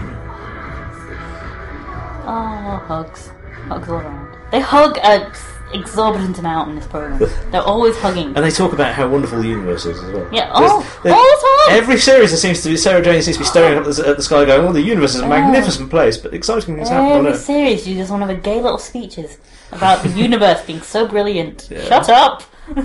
Oh, 2.31 2.83
hugs. 2.87 3.31
Hugs 3.69 3.89
all 3.89 3.97
around. 3.97 4.37
They 4.51 4.61
hug 4.61 4.99
an 5.03 5.31
exorbitant 5.73 6.39
amount 6.39 6.71
in 6.71 6.77
this 6.77 6.87
program. 6.87 7.19
They're 7.51 7.63
always 7.63 7.97
hugging. 7.99 8.29
And 8.29 8.39
they 8.39 8.51
talk 8.51 8.73
about 8.73 8.95
how 8.95 9.09
wonderful 9.09 9.41
the 9.41 9.49
universe 9.49 9.85
is 9.87 10.03
as 10.03 10.13
well. 10.13 10.29
Yeah, 10.33 10.51
all, 10.51 10.63
oh, 10.63 10.77
all 10.77 11.03
the 11.03 11.69
time. 11.69 11.79
Every 11.79 11.99
series, 11.99 12.31
there 12.31 12.39
seems 12.39 12.63
to 12.63 12.71
be 12.71 12.77
Sarah 12.77 13.03
Jane 13.03 13.23
seems 13.23 13.37
to 13.37 13.43
be 13.43 13.47
staring 13.49 13.79
up 13.79 13.87
at 13.87 13.95
the, 13.95 14.09
at 14.09 14.17
the 14.17 14.23
sky, 14.23 14.45
going, 14.45 14.67
"Oh, 14.67 14.73
the 14.73 14.83
universe 14.83 15.15
is 15.15 15.21
a 15.21 15.29
magnificent 15.29 15.91
place, 15.91 16.17
but 16.17 16.35
exciting 16.35 16.77
things 16.77 16.89
happen 16.89 17.13
on 17.13 17.19
Every 17.19 17.33
Earth." 17.33 17.41
series, 17.41 17.87
you 17.87 17.97
just 17.97 18.11
want 18.11 18.23
to 18.23 18.27
have 18.29 18.37
a 18.37 18.41
gay 18.41 18.61
little 18.61 18.79
speeches 18.79 19.39
about 19.73 20.03
the 20.03 20.11
universe 20.11 20.65
being 20.65 20.81
so 20.81 21.07
brilliant. 21.07 21.69
Yeah. 21.71 21.85
Shut 21.85 22.09
up! 22.09 22.43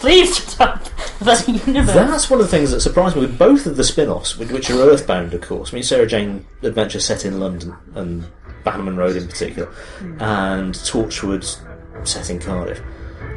Please 0.00 0.36
shut 0.36 0.60
up 0.60 0.86
about 1.20 1.38
the 1.38 1.52
universe. 1.52 1.94
That's 1.94 2.28
one 2.28 2.40
of 2.40 2.46
the 2.46 2.50
things 2.50 2.70
that 2.72 2.80
surprised 2.80 3.16
me 3.16 3.22
with 3.22 3.38
both 3.38 3.64
of 3.64 3.76
the 3.76 3.84
spin-offs, 3.84 4.36
which 4.36 4.50
which 4.50 4.70
are 4.70 4.78
Earthbound, 4.78 5.32
of 5.32 5.40
course. 5.40 5.72
I 5.72 5.74
mean, 5.76 5.82
Sarah 5.82 6.06
Jane 6.06 6.44
Adventure 6.62 7.00
set 7.00 7.24
in 7.24 7.40
London 7.40 7.74
and 7.94 8.26
Bannerman 8.64 8.96
Road 8.96 9.16
in 9.16 9.26
particular, 9.26 9.68
hmm. 9.98 10.20
and 10.20 10.74
Torchwood 10.74 11.58
set 12.04 12.30
in 12.30 12.38
Cardiff. 12.38 12.82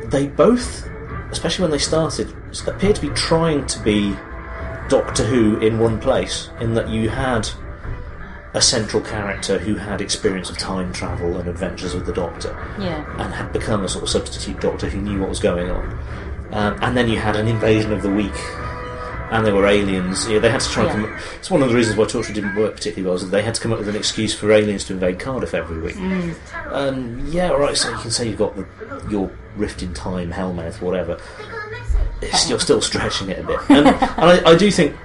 They 0.06 0.28
both, 0.28 0.88
especially 1.32 1.64
when 1.64 1.72
they 1.72 1.78
started, 1.78 2.34
appeared 2.66 2.96
to 2.96 3.02
be 3.02 3.10
trying 3.10 3.66
to 3.68 3.80
be 3.80 4.16
Doctor 4.90 5.24
Who 5.26 5.60
in 5.60 5.80
one 5.80 6.00
place, 6.00 6.50
in 6.60 6.74
that 6.74 6.90
you 6.90 7.10
had 7.10 7.48
a 8.54 8.62
central 8.62 9.04
character 9.04 9.58
who 9.60 9.76
had 9.76 10.02
experience 10.02 10.50
of 10.50 10.58
time 10.58 10.92
travel 10.92 11.38
and 11.38 11.48
adventures 11.48 11.94
with 11.94 12.06
the 12.06 12.14
Doctor 12.14 12.50
yeah. 12.80 13.06
and 13.22 13.34
had 13.34 13.54
become 13.54 13.84
a 13.84 13.90
sort 13.90 14.04
of 14.04 14.10
substitute 14.10 14.60
doctor 14.60 14.90
who 14.90 15.00
knew 15.00 15.20
what 15.20 15.30
was 15.30 15.40
going 15.40 15.70
on. 15.70 16.00
Um, 16.52 16.80
and 16.82 16.98
then 16.98 17.10
you 17.10 17.20
had 17.20 17.36
an 17.36 17.48
invasion 17.48 17.92
of 17.92 18.02
the 18.02 18.10
week, 18.10 18.34
and 19.32 19.46
there 19.46 19.54
were 19.56 19.66
aliens. 19.68 20.28
Yeah, 20.28 20.40
they 20.40 20.50
had 20.50 20.62
to 20.62 20.70
try 20.70 20.86
and 20.90 21.02
Yeah. 21.04 21.08
come. 21.10 21.20
It's 21.40 21.52
one 21.52 21.62
of 21.62 21.70
the 21.70 21.76
reasons 21.76 21.98
why 21.98 22.06
Torchwood 22.06 22.34
didn't 22.34 22.56
work 22.56 22.76
particularly 22.76 23.06
well. 23.08 23.16
Is 23.16 23.22
that 23.24 23.32
they 23.32 23.42
had 23.42 23.56
to 23.56 23.62
come 23.62 23.72
up 23.74 23.80
with 23.80 23.90
an 23.90 23.96
excuse 23.96 24.34
for 24.34 24.52
aliens 24.52 24.84
to 24.86 24.94
invade 24.94 25.20
Cardiff 25.20 25.54
every 25.54 25.80
week. 25.80 25.98
Um, 26.72 27.26
yeah, 27.30 27.50
all 27.52 27.60
right. 27.60 27.76
So 27.76 27.90
you 27.90 27.98
can 27.98 28.12
say 28.12 28.28
you've 28.28 28.38
got 28.38 28.56
the, 28.56 28.66
your 29.10 29.32
rift 29.56 29.82
in 29.84 29.94
time, 29.94 30.32
Hellmouth, 30.32 30.82
whatever. 30.82 31.20
It's, 32.22 32.50
you're 32.50 32.60
still 32.60 32.82
stretching 32.82 33.30
it 33.30 33.40
a 33.40 33.44
bit, 33.44 33.60
and, 33.70 33.88
and 33.88 33.96
I, 34.20 34.52
I 34.52 34.56
do 34.58 34.72
think 34.72 34.96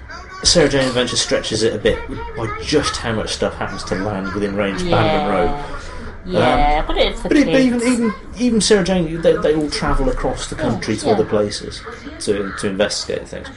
Sarah 0.44 0.68
Jane 0.68 0.88
Adventure 0.88 1.16
stretches 1.16 1.62
it 1.62 1.74
a 1.74 1.78
bit 1.78 1.98
by 2.36 2.48
just 2.62 2.96
how 2.96 3.12
much 3.12 3.30
stuff 3.34 3.54
happens 3.54 3.84
to 3.84 3.94
land 3.96 4.32
within 4.32 4.56
range 4.56 4.80
of 4.82 4.88
Bannerman 4.90 5.30
Road. 5.50 5.81
Yeah, 6.24 6.86
but 6.86 6.96
it's 6.96 7.22
But, 7.22 7.32
it, 7.32 7.46
but 7.46 7.60
even 7.60 7.82
even 7.82 8.14
even 8.38 8.60
Sarah 8.60 8.84
Jane, 8.84 9.20
they, 9.22 9.36
they 9.36 9.54
all 9.54 9.70
travel 9.70 10.08
across 10.08 10.48
the 10.48 10.54
country 10.54 10.96
to 10.96 11.06
yeah. 11.06 11.12
other 11.12 11.24
places 11.24 11.82
to 12.20 12.52
to 12.58 12.68
investigate 12.68 13.26
things. 13.26 13.48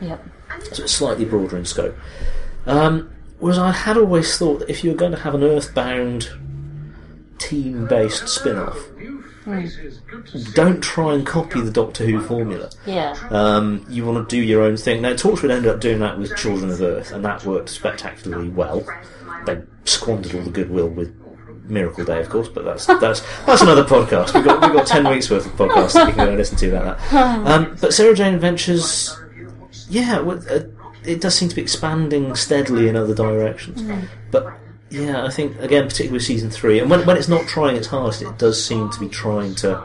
Yep. 0.00 0.24
So 0.72 0.82
it's 0.82 0.92
slightly 0.92 1.24
broader 1.24 1.56
in 1.56 1.64
scope. 1.64 1.96
Um, 2.66 3.14
whereas 3.38 3.58
I 3.58 3.70
had 3.70 3.96
always 3.96 4.36
thought 4.36 4.60
that 4.60 4.70
if 4.70 4.82
you 4.82 4.90
were 4.90 4.96
going 4.96 5.12
to 5.12 5.18
have 5.18 5.34
an 5.34 5.44
Earthbound 5.44 6.30
team-based 7.38 8.28
spin-off, 8.28 8.76
don't 10.54 10.82
try 10.82 11.14
and 11.14 11.24
copy 11.24 11.60
the 11.60 11.70
Doctor 11.70 12.04
Who 12.04 12.20
formula. 12.20 12.70
Yeah. 12.84 13.16
Um, 13.30 13.86
you 13.88 14.04
want 14.04 14.28
to 14.28 14.36
do 14.36 14.42
your 14.42 14.62
own 14.62 14.76
thing. 14.76 15.02
Now, 15.02 15.12
Torchwood 15.12 15.50
ended 15.50 15.72
up 15.72 15.80
doing 15.80 16.00
that 16.00 16.18
with 16.18 16.36
Children 16.36 16.70
of 16.70 16.82
Earth, 16.82 17.12
and 17.12 17.24
that 17.24 17.44
worked 17.44 17.68
spectacularly 17.68 18.48
well. 18.48 18.84
They 19.46 19.62
squandered 19.84 20.34
all 20.34 20.42
the 20.42 20.50
goodwill 20.50 20.88
with 20.88 21.14
Miracle 21.68 22.04
Day, 22.04 22.20
of 22.20 22.28
course, 22.28 22.48
but 22.48 22.64
that's 22.64 22.86
that's 22.86 23.22
that's 23.46 23.62
another 23.62 23.84
podcast. 23.84 24.34
We've 24.34 24.44
got 24.44 24.60
we've 24.62 24.72
got 24.72 24.86
ten 24.86 25.08
weeks 25.08 25.30
worth 25.30 25.46
of 25.46 25.52
podcasts 25.52 25.92
that 25.94 26.08
you 26.08 26.14
can 26.14 26.24
go 26.24 26.28
and 26.28 26.36
listen 26.38 26.56
to 26.58 26.68
about 26.76 26.98
that. 26.98 27.12
Um, 27.48 27.76
but 27.80 27.92
Sarah 27.94 28.14
Jane 28.14 28.34
Adventures, 28.34 29.16
yeah, 29.88 30.18
uh, 30.20 30.60
it 31.04 31.20
does 31.20 31.34
seem 31.34 31.48
to 31.48 31.54
be 31.54 31.62
expanding 31.62 32.34
steadily 32.34 32.88
in 32.88 32.96
other 32.96 33.14
directions. 33.14 33.82
But 34.30 34.52
yeah, 34.90 35.24
I 35.24 35.30
think 35.30 35.58
again, 35.60 35.84
particularly 35.84 36.14
with 36.14 36.24
season 36.24 36.50
three, 36.50 36.78
and 36.78 36.90
when 36.90 37.04
when 37.06 37.16
it's 37.16 37.28
not 37.28 37.46
trying 37.46 37.76
its 37.76 37.86
hardest, 37.88 38.22
it 38.22 38.38
does 38.38 38.62
seem 38.62 38.90
to 38.90 39.00
be 39.00 39.08
trying 39.08 39.54
to. 39.56 39.84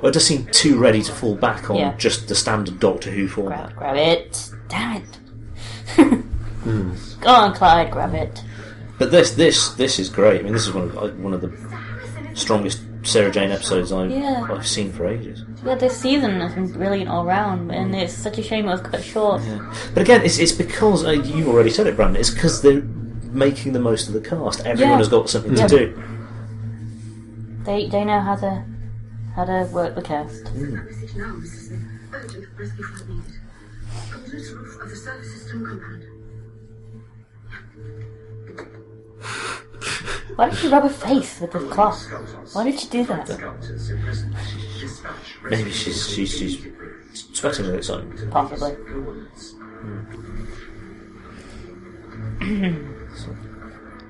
Well, 0.00 0.08
it 0.08 0.14
does 0.14 0.24
seem 0.24 0.46
too 0.46 0.78
ready 0.78 1.02
to 1.02 1.12
fall 1.12 1.34
back 1.34 1.68
on 1.68 1.76
Yeah. 1.76 1.94
just 1.98 2.28
the 2.28 2.34
standard 2.34 2.80
Doctor 2.80 3.10
Who 3.10 3.28
format. 3.28 3.76
Grab, 3.76 3.94
grab 3.94 3.96
it. 3.96 4.50
Damn 4.68 5.02
it. 5.02 6.24
Go 7.20 7.30
on, 7.30 7.54
Clyde, 7.54 7.90
grab 7.90 8.14
it. 8.14 8.42
But 9.00 9.10
this 9.10 9.30
this 9.30 9.70
this 9.70 9.98
is 9.98 10.10
great. 10.10 10.40
I 10.40 10.42
mean, 10.44 10.52
this 10.52 10.66
is 10.68 10.74
one 10.74 10.84
of 10.84 10.98
uh, 10.98 11.08
one 11.26 11.32
of 11.32 11.40
the 11.40 11.50
strongest 12.34 12.82
Sarah 13.02 13.30
Jane 13.30 13.50
episodes 13.50 13.92
I've 13.92 14.10
Yeah. 14.10 14.46
I've 14.50 14.66
seen 14.66 14.92
for 14.92 15.06
ages. 15.06 15.42
Yeah, 15.64 15.76
this 15.76 15.96
season 15.96 16.38
has 16.42 16.52
been 16.52 16.70
brilliant 16.70 17.08
all 17.08 17.24
round, 17.24 17.72
and 17.72 17.94
it's 17.94 18.12
such 18.12 18.36
a 18.36 18.42
shame 18.42 18.66
it 18.66 18.72
was 18.72 18.82
cut 18.82 19.02
short. 19.02 19.40
But 19.94 20.02
again, 20.02 20.20
it's 20.22 20.38
it's 20.38 20.52
because 20.52 21.06
uh, 21.06 21.12
you 21.12 21.48
already 21.48 21.70
said 21.70 21.86
it, 21.86 21.96
Brandon. 21.96 22.20
It's 22.20 22.28
because 22.28 22.60
they're 22.60 22.82
making 23.32 23.72
the 23.72 23.80
most 23.80 24.06
of 24.08 24.12
the 24.12 24.20
cast. 24.20 24.60
Everyone 24.66 24.92
Yeah. 24.92 24.98
has 24.98 25.08
got 25.08 25.30
something 25.30 25.56
Yeah. 25.56 25.66
to 25.66 25.78
do. 25.78 26.02
They 27.64 27.86
they 27.88 28.04
know 28.04 28.20
how 28.20 28.36
to 28.36 28.64
how 29.34 29.44
to 29.46 29.64
work 29.72 29.94
the 29.94 30.02
cast. 30.02 30.44
Message 30.54 31.16
Why 40.36 40.48
did 40.48 40.62
you 40.62 40.70
rub 40.70 40.84
her 40.84 40.88
face 40.88 41.40
with 41.40 41.52
the 41.52 41.58
cloth? 41.60 42.06
Why 42.54 42.64
did 42.64 42.82
you 42.82 42.88
do 42.88 43.04
that? 43.06 43.28
Maybe 45.50 45.70
she's 45.70 46.08
she's 46.08 46.30
she's 46.30 46.66
sweating 47.12 47.66
with 47.66 47.74
excitement. 47.76 48.30
Possibly. 48.30 48.76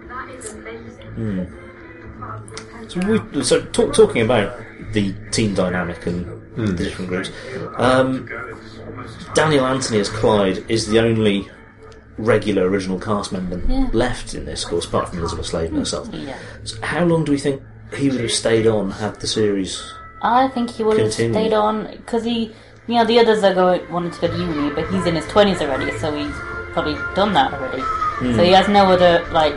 That 0.09 0.31
is 0.31 0.53
amazing. 0.53 1.07
Hmm. 1.17 1.45
So, 2.89 3.01
we, 3.09 3.43
so 3.43 3.65
talk, 3.67 3.95
talking 3.95 4.23
about 4.23 4.57
the 4.93 5.15
team 5.31 5.55
dynamic 5.55 6.07
and 6.07 6.27
the 6.57 6.85
different 6.85 7.09
groups, 7.09 7.31
um, 7.77 8.29
Daniel 9.35 9.67
Anthony 9.67 10.01
as 10.01 10.09
Clyde 10.11 10.65
is 10.69 10.87
the 10.87 10.99
only 10.99 11.49
regular 12.21 12.69
original 12.69 12.99
cast 12.99 13.33
member 13.33 13.61
Yeah. 13.69 13.89
left 13.93 14.35
in 14.35 14.45
this, 14.45 14.65
of 14.65 14.71
course, 14.71 14.85
apart 14.87 15.09
from 15.11 15.19
Elizabeth 15.21 15.47
Sladen 15.47 15.77
herself. 15.77 16.09
Yeah. 16.13 16.37
So 16.65 16.77
how 16.83 17.05
long 17.05 17.25
do 17.25 17.33
we 17.33 17.39
think 17.39 17.63
he 17.97 18.09
would 18.11 18.21
have 18.21 18.31
stayed 18.33 18.67
on 18.67 18.91
had 18.91 19.21
the 19.21 19.27
series? 19.27 19.83
I 20.23 20.49
think 20.49 20.71
he 20.71 20.85
would 20.85 20.99
have 20.99 21.13
stayed 21.13 21.53
on 21.53 21.89
because 21.93 22.25
he, 22.25 22.53
you 22.87 22.95
know, 22.97 23.05
the 23.05 23.19
others 23.19 23.43
are 23.43 23.55
going 23.55 23.91
wanted 23.91 24.13
to 24.15 24.21
go 24.21 24.29
to 24.29 24.37
uni, 24.37 24.71
but 24.75 24.89
he's 24.91 25.07
in 25.07 25.15
his 25.17 25.27
twenties 25.29 25.61
already, 25.63 25.91
so 25.99 26.15
he's 26.15 26.35
probably 26.73 26.95
done 27.15 27.33
that 27.33 27.53
already. 27.55 27.83
Hmm. 27.83 28.35
So 28.37 28.45
he 28.45 28.53
has 28.53 28.69
no 28.69 28.85
other 28.93 29.25
like, 29.33 29.55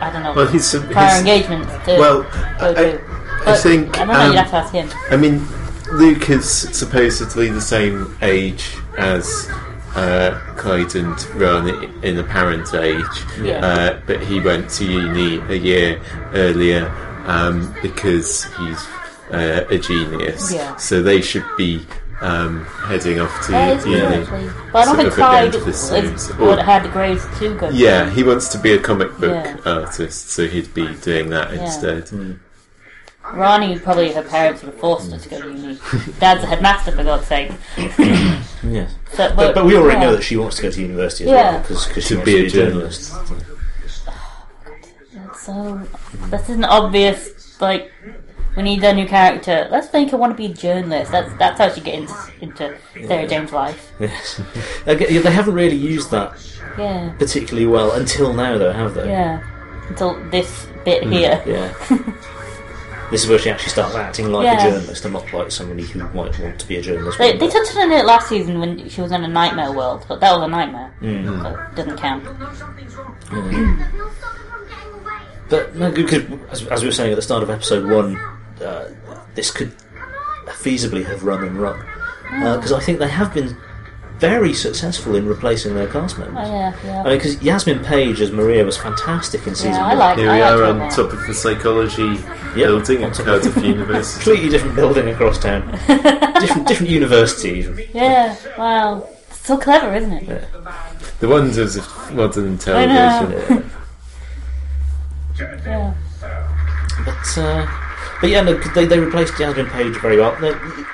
I 0.00 0.10
don't 0.12 0.22
know, 0.22 0.34
Well, 0.34 0.46
he's, 0.48 0.70
prior 0.92 1.08
he's 1.10 1.20
engagements 1.20 1.72
to 1.86 1.98
well, 1.98 2.22
go 2.22 2.28
I, 2.60 2.74
to. 2.74 3.00
I 3.00 3.44
But 3.46 3.58
think. 3.60 3.98
I 3.98 4.04
don't 4.04 4.08
know. 4.08 4.20
um, 4.20 4.26
you'd 4.28 4.36
have 4.38 4.50
to 4.50 4.56
ask 4.56 4.72
him. 4.72 4.88
I 5.10 5.16
mean, 5.16 5.46
Luke 5.92 6.28
is 6.30 6.48
supposedly 6.48 7.48
the 7.50 7.60
same 7.60 8.16
age 8.22 8.76
as 8.98 9.48
uh, 9.94 10.38
Clyde 10.56 10.94
and 10.96 11.24
Ron 11.36 11.70
i- 11.70 11.88
in 12.06 12.18
apparent 12.18 12.74
age, 12.74 13.04
Yeah. 13.40 13.64
uh, 13.64 14.00
but 14.06 14.20
he 14.20 14.40
went 14.40 14.68
to 14.70 14.84
uni 14.84 15.38
a 15.48 15.54
year 15.56 16.00
earlier 16.34 16.90
um, 17.26 17.74
because 17.82 18.44
he's 18.58 18.86
uh, 19.32 19.64
a 19.70 19.78
genius. 19.78 20.52
Yeah. 20.52 20.76
So 20.76 21.02
they 21.02 21.20
should 21.20 21.44
be 21.56 21.86
um, 22.20 22.64
heading 22.86 23.20
off 23.20 23.46
to 23.46 23.52
That 23.52 23.76
is 23.78 23.86
uni. 23.86 24.00
actually. 24.02 24.50
But 24.72 24.78
I 24.78 24.84
don't 24.84 24.96
think 24.96 25.08
of 25.08 25.16
the 25.16 25.22
end 25.24 25.30
Clyde 25.52 25.54
of 25.54 25.64
this 25.64 25.90
was, 25.90 26.22
series. 26.22 26.36
would 26.38 26.58
Or- 26.58 26.62
had 26.62 26.84
the 26.84 26.88
grades 26.88 27.24
to 27.38 27.54
go. 27.56 27.68
yeah, 27.70 28.04
uni. 28.04 28.14
he 28.16 28.22
wants 28.22 28.48
to 28.48 28.58
be 28.58 28.72
a 28.72 28.78
comic 28.78 29.16
book 29.18 29.44
Yeah. 29.64 29.72
artist, 29.80 30.30
so 30.30 30.46
he'd 30.46 30.72
be 30.74 30.86
doing 31.02 31.30
that 31.30 31.52
instead. 31.52 32.08
Rani 33.32 33.78
probably 33.78 34.12
her 34.12 34.22
parents 34.22 34.62
would 34.62 34.72
have 34.72 34.80
forced 34.80 35.10
her 35.12 35.18
to 35.18 35.28
go 35.28 35.40
to 35.40 35.48
uni. 35.48 35.78
Dad's 36.20 36.44
a 36.44 36.46
headmaster 36.46 36.92
for 36.92 37.04
God's 37.04 37.26
sake. 37.26 37.52
Yes. 38.66 38.94
So, 39.12 39.28
but, 39.28 39.36
But, 39.36 39.54
but 39.56 39.64
we 39.66 39.76
already 39.76 39.98
yeah. 40.00 40.06
know 40.06 40.12
that 40.16 40.22
she 40.22 40.38
wants 40.38 40.56
to 40.56 40.62
go 40.62 40.70
to 40.70 40.80
university 40.80 41.24
as 41.24 41.30
Yeah. 41.30 41.50
well 41.52 41.60
because 41.60 41.84
she 41.84 42.00
To 42.08 42.14
wants 42.16 42.24
be 42.24 42.32
to 42.32 42.38
a 42.38 42.42
be 42.42 42.46
a 42.46 42.50
journalist. 42.50 43.14
So 45.36 45.80
this 46.30 46.48
is 46.48 46.56
an 46.56 46.64
obvious 46.64 47.60
like 47.60 47.92
we 48.56 48.62
need 48.62 48.82
a 48.82 48.92
new 48.94 49.06
character. 49.06 49.68
Let's 49.70 49.92
make 49.92 50.10
her 50.10 50.16
want 50.16 50.32
to 50.32 50.36
be 50.36 50.46
a 50.46 50.54
journalist. 50.54 51.12
That's 51.12 51.32
that's 51.38 51.58
how 51.58 51.68
she 51.70 51.80
gets 51.82 52.12
into, 52.40 52.74
into 52.94 53.06
Sarah 53.06 53.28
Jane's 53.28 53.52
life. 53.52 53.92
Yes. 54.00 54.40
They 54.86 55.20
haven't 55.30 55.54
really 55.54 55.76
used 55.76 56.10
that 56.12 56.32
Yeah, 56.78 57.12
particularly 57.18 57.66
well 57.66 57.92
until 57.92 58.32
now, 58.32 58.56
though, 58.58 58.72
have 58.72 58.94
they? 58.94 59.08
yeah. 59.10 59.42
Until 59.88 60.14
this 60.30 60.66
bit 60.84 61.02
mm, 61.04 61.12
here. 61.12 61.42
Yeah. 61.46 61.72
this 63.10 63.22
is 63.24 63.28
where 63.28 63.38
she 63.38 63.50
actually 63.50 63.70
starts 63.70 63.94
acting 63.94 64.30
like 64.32 64.44
Yeah. 64.44 64.66
a 64.66 64.70
journalist 64.70 65.04
and 65.04 65.14
not 65.14 65.32
like 65.32 65.50
somebody 65.50 65.82
who 65.84 66.00
might 66.00 66.14
want 66.14 66.34
to 66.34 66.66
be 66.68 66.76
a 66.76 66.82
journalist. 66.82 67.18
They, 67.18 67.30
one 67.30 67.38
they 67.38 67.46
day. 67.48 67.52
touched 67.52 67.76
on 67.76 67.90
it 67.92 68.04
last 68.04 68.28
season 68.28 68.58
when 68.60 68.88
she 68.88 69.00
was 69.00 69.12
in 69.12 69.24
a 69.24 69.28
nightmare 69.28 69.72
world, 69.72 70.04
but 70.08 70.20
that 70.20 70.32
was 70.32 70.42
a 70.42 70.48
nightmare, 70.48 70.92
Mm. 71.00 71.42
so 71.42 71.48
it 71.60 71.76
doesn't 71.76 71.96
count. 71.98 72.24
You'll 72.24 72.38
know 72.38 72.52
something's 72.54 72.94
wrong. 72.96 73.16
Mm. 73.28 73.78
There's 73.78 73.92
no 73.94 74.10
stopping 74.18 74.42
from 74.50 74.68
getting 74.68 74.92
away. 75.00 75.12
But 75.48 75.76
no, 75.76 75.90
good, 75.92 76.08
good. 76.08 76.40
As, 76.50 76.66
as 76.68 76.82
we 76.82 76.88
were 76.88 76.92
saying 76.92 77.12
at 77.12 77.16
the 77.16 77.22
start 77.22 77.42
of 77.42 77.50
episode 77.50 77.88
one, 77.90 78.16
uh, 78.64 78.88
this 79.34 79.50
could 79.50 79.72
feasibly 80.46 81.04
have 81.04 81.24
run 81.24 81.42
and 81.44 81.56
run 81.60 81.78
because 82.56 82.72
I 82.72 82.80
think 82.80 82.98
they 82.98 83.08
have 83.08 83.32
been 83.34 83.56
very 84.18 84.52
successful 84.54 85.16
in 85.16 85.26
replacing 85.26 85.74
their 85.74 85.88
cast 85.88 86.18
members. 86.18 86.46
Oh 86.48 86.52
yeah, 86.54 86.76
yeah. 86.84 87.00
I 87.02 87.08
mean, 87.08 87.18
because 87.18 87.42
Yasmin 87.42 87.84
Page 87.84 88.20
as 88.20 88.30
Maria 88.30 88.64
was 88.64 88.76
fantastic 88.76 89.46
in 89.46 89.54
season 89.54 89.72
Yeah, 89.72 89.84
I 89.86 89.88
one. 89.88 89.98
like. 89.98 90.18
Here 90.18 90.30
I 90.30 90.34
we 90.36 90.40
like 90.42 90.52
are 90.52 90.64
on 90.64 90.90
top 90.90 91.12
of 91.12 91.26
the 91.26 91.34
psychology 91.34 92.02
Yep, 92.04 92.54
building 92.56 92.98
on 93.04 93.10
at 93.10 93.14
top 93.16 93.26
of- 93.26 93.42
Cardiff 93.42 93.64
University. 93.64 94.22
Completely 94.24 94.50
different 94.50 94.76
building 94.76 95.08
across 95.08 95.38
town, 95.38 95.68
different 96.40 96.68
different 96.68 96.90
university. 96.90 97.50
even. 97.58 97.80
Yeah, 97.92 98.36
wow. 98.56 99.08
So 99.32 99.58
clever, 99.58 99.94
isn't 99.94 100.12
it? 100.12 100.44
The 101.20 101.28
wonders 101.28 101.76
of 101.76 101.86
modern 102.14 102.54
I 102.54 102.56
television. 102.56 103.30
know. 103.58 103.62
Yeah. 105.66 105.94
But 107.04 107.38
uh, 107.38 107.66
but 108.20 108.30
yeah, 108.30 108.42
no, 108.42 108.56
'cause 108.58 108.72
they 108.74 108.86
they 108.86 108.98
replaced 109.00 109.38
Yasmin 109.38 109.66
Page 109.66 109.96
very 109.96 110.18
well. 110.18 110.32
Now, 110.40 110.52
y- 110.52 110.84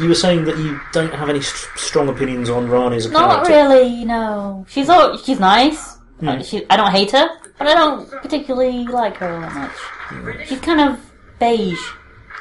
you 0.00 0.08
were 0.08 0.14
saying 0.14 0.44
that 0.44 0.56
you 0.58 0.80
don't 0.92 1.12
have 1.14 1.28
any 1.28 1.40
st- 1.40 1.78
strong 1.78 2.08
opinions 2.08 2.50
on 2.50 2.68
Rani 2.68 2.96
as 2.96 3.06
a 3.06 3.10
Not 3.10 3.44
character. 3.46 3.52
really, 3.52 4.04
no. 4.04 4.64
She's 4.68 4.88
all, 4.88 5.16
she's 5.18 5.40
nice. 5.40 5.94
Hmm. 6.20 6.28
Uh, 6.28 6.42
She, 6.42 6.64
I 6.70 6.76
don't 6.76 6.90
hate 6.92 7.10
her, 7.12 7.28
but 7.58 7.66
I 7.66 7.74
don't 7.74 8.10
particularly 8.22 8.84
like 8.86 9.16
her 9.18 9.34
all 9.34 9.40
that 9.40 9.54
much. 9.54 9.70
Hmm. 9.72 10.30
She's 10.46 10.60
kind 10.60 10.80
of 10.80 10.98
beige. 11.38 11.78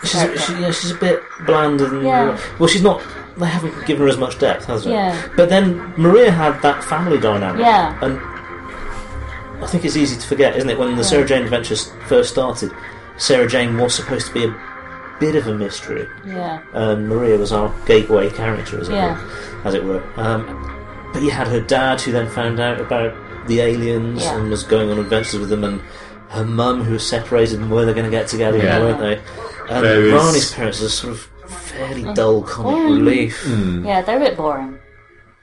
She's 0.03 0.16
a, 0.16 0.38
she, 0.38 0.53
yeah, 0.53 0.72
she's 0.72 0.91
a 0.91 0.95
bit 0.95 1.20
bland 1.45 1.82
and 1.82 2.03
Yeah. 2.06 2.38
well, 2.60 2.68
she's 2.68 2.84
not. 2.84 3.01
They 3.38 3.45
haven't 3.47 3.86
given 3.86 4.03
her 4.03 4.08
as 4.08 4.18
much 4.18 4.39
depth, 4.39 4.66
has 4.66 4.86
they? 4.86 4.91
Yeah. 4.91 5.28
But 5.36 5.49
then 5.49 5.78
Maria 5.97 6.32
had 6.32 6.62
that 6.62 6.84
family 6.86 7.20
dynamic. 7.20 7.62
Yeah. 7.62 7.97
And 8.01 8.18
I 9.64 9.68
think 9.68 9.84
it's 9.84 9.97
easy 9.97 10.16
to 10.20 10.28
forget, 10.28 10.56
isn't 10.56 10.70
it? 10.70 10.78
When 10.80 10.95
the 10.95 11.03
Sarah 11.03 11.26
Jane 11.28 11.43
Adventures 11.43 11.91
first 12.08 12.30
started, 12.32 12.72
Sarah 13.18 13.47
Jane 13.47 13.78
was 13.78 13.93
supposed 13.95 14.28
to 14.28 14.34
be 14.34 14.45
a 14.45 14.51
bit 15.20 15.36
of 15.36 15.47
a 15.47 15.53
mystery. 15.53 16.07
Yeah, 16.26 16.59
and 16.74 17.07
Maria 17.07 17.38
was 17.38 17.51
our 17.51 17.74
gateway 17.86 18.30
character, 18.30 18.80
as 18.80 18.89
it 18.89 18.93
Yeah. 18.93 19.13
were. 19.18 19.68
As 19.68 19.74
it 19.74 19.84
were. 19.84 20.03
Um, 20.18 21.09
but 21.13 21.22
you 21.22 21.32
had 21.32 21.47
her 21.47 21.61
dad, 21.61 22.01
who 22.01 22.11
then 22.11 22.28
found 22.30 22.59
out 22.59 22.80
about 22.82 23.13
the 23.47 23.61
aliens 23.61 24.24
Yeah. 24.24 24.36
and 24.38 24.49
was 24.49 24.63
going 24.63 24.91
on 24.91 24.99
adventures 24.99 25.39
with 25.39 25.49
them, 25.49 25.63
and 25.63 25.82
her 26.30 26.43
mum, 26.43 26.84
who 26.84 26.93
was 26.93 27.07
separated 27.07 27.59
and 27.59 27.72
were 27.72 27.86
they 27.86 27.93
going 27.93 28.05
to 28.05 28.11
get 28.11 28.28
together, 28.28 28.57
Yeah. 28.57 28.80
weren't 28.80 28.99
they? 28.99 29.20
And 29.70 29.84
There 29.86 30.01
is- 30.05 30.13
Rani's 30.13 30.51
parents 30.53 30.82
are 30.84 30.89
sort 30.89 31.13
of 31.13 31.28
fairly 31.49 32.03
dull 32.13 32.41
comic 32.41 32.74
boring. 32.76 32.93
relief. 32.93 33.43
Hmm. 33.45 33.86
yeah, 33.86 34.01
they're 34.01 34.18
a 34.18 34.20
bit 34.20 34.36
boring. 34.38 34.80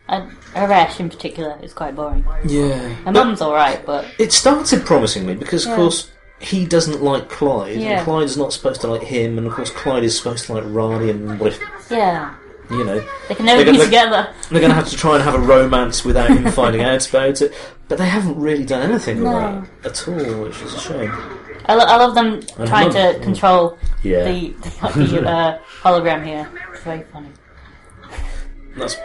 And 0.09 0.31
Haresh 0.55 1.01
in 1.01 1.09
particular 1.09 1.57
is 1.63 1.73
quite 1.73 1.95
boring. 1.97 2.25
Yeah. 2.45 2.77
Her 3.07 3.13
mum's 3.13 3.41
alright, 3.41 3.85
but 3.87 4.05
it 4.19 4.33
started 4.33 4.85
promisingly 4.85 5.35
because, 5.35 5.65
of 5.65 5.71
Yeah. 5.71 5.77
course, 5.77 6.11
he 6.43 6.67
doesn't 6.67 7.03
like 7.03 7.29
Clyde, 7.29 7.77
Yeah. 7.79 7.99
and 7.99 8.05
Clyde's 8.05 8.37
not 8.37 8.53
supposed 8.53 8.81
to 8.83 8.89
like 8.89 9.03
him, 9.03 9.39
and 9.39 9.47
of 9.47 9.53
course, 9.53 9.71
Clyde 9.71 10.05
is 10.05 10.17
supposed 10.17 10.47
to 10.47 10.55
like 10.55 10.65
Rani, 10.67 11.11
and 11.11 11.39
what 11.39 11.53
if, 11.53 11.91
yeah, 11.91 12.35
you 12.71 12.85
know, 12.85 13.05
they 13.29 13.35
can 13.35 13.47
never 13.47 13.65
be 13.65 13.79
together. 13.79 14.29
They're 14.51 14.61
going 14.61 14.71
to 14.71 14.75
have 14.77 14.89
to 14.89 14.97
try 14.97 15.15
and 15.17 15.25
have 15.25 15.35
a 15.35 15.39
romance 15.39 16.05
without 16.05 16.31
him 16.31 16.51
finding 16.53 16.83
out 16.83 17.09
about 17.09 17.41
it. 17.43 17.53
But 17.89 17.99
they 17.99 18.09
haven't 18.09 18.39
really 18.39 18.65
done 18.65 18.89
anything 18.91 19.19
with 19.19 19.27
No. 19.33 19.65
that 19.83 19.91
at 19.91 20.09
all, 20.09 20.45
which 20.45 20.61
is 20.63 20.75
a 20.75 20.81
shame. 20.81 21.13
I, 21.67 21.75
lo- 21.75 21.85
I 21.85 21.97
love 21.97 22.15
them 22.15 22.41
And 22.59 22.69
trying 22.69 22.91
to 22.93 23.19
control 23.23 23.79
Yeah. 24.03 24.25
the, 24.25 24.49
the 24.49 25.29
uh, 25.29 25.59
hologram 25.83 26.25
here. 26.25 26.49
It's 26.73 26.83
very 26.83 27.03
funny. 27.13 27.29
That's 28.77 28.97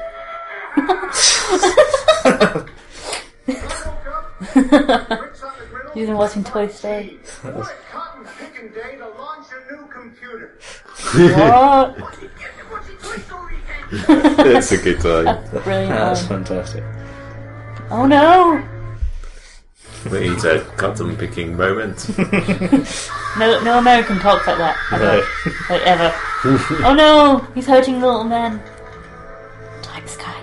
You've 5.98 6.10
been 6.10 6.18
watching 6.18 6.44
Toy 6.44 6.68
Story. 6.68 7.18
Cotton 7.42 8.28
picking 8.38 8.70
day 8.70 8.98
to 8.98 9.08
launch 9.18 9.48
a 9.52 9.74
new 9.74 9.88
computer. 9.88 10.60
What? 11.16 12.00
Watching 12.00 12.98
Toy 13.02 13.18
Story 13.18 13.56
again. 13.96 14.56
It's 14.56 14.72
a 14.72 14.78
good 14.78 15.00
time. 15.02 15.44
Brilliant. 15.64 15.90
that's 15.90 16.30
one. 16.30 16.46
fantastic. 16.46 16.84
Oh 17.90 18.06
no! 18.06 18.64
We 20.12 20.30
need 20.30 20.46
a 20.46 20.62
cotton 20.78 21.16
picking 21.18 21.58
moment. 21.58 22.08
No, 23.40 23.62
no 23.64 23.78
American 23.78 24.18
talks 24.18 24.48
like 24.48 24.58
that 24.58 24.78
ever, 24.92 25.04
No. 25.06 25.52
like 25.70 25.82
ever. 25.84 26.12
oh 26.86 26.94
no! 26.96 27.38
He's 27.54 27.68
hurting 27.68 28.00
the 28.00 28.06
little 28.08 28.24
man. 28.24 28.62
Type 29.84 30.08
Sky. 30.08 30.37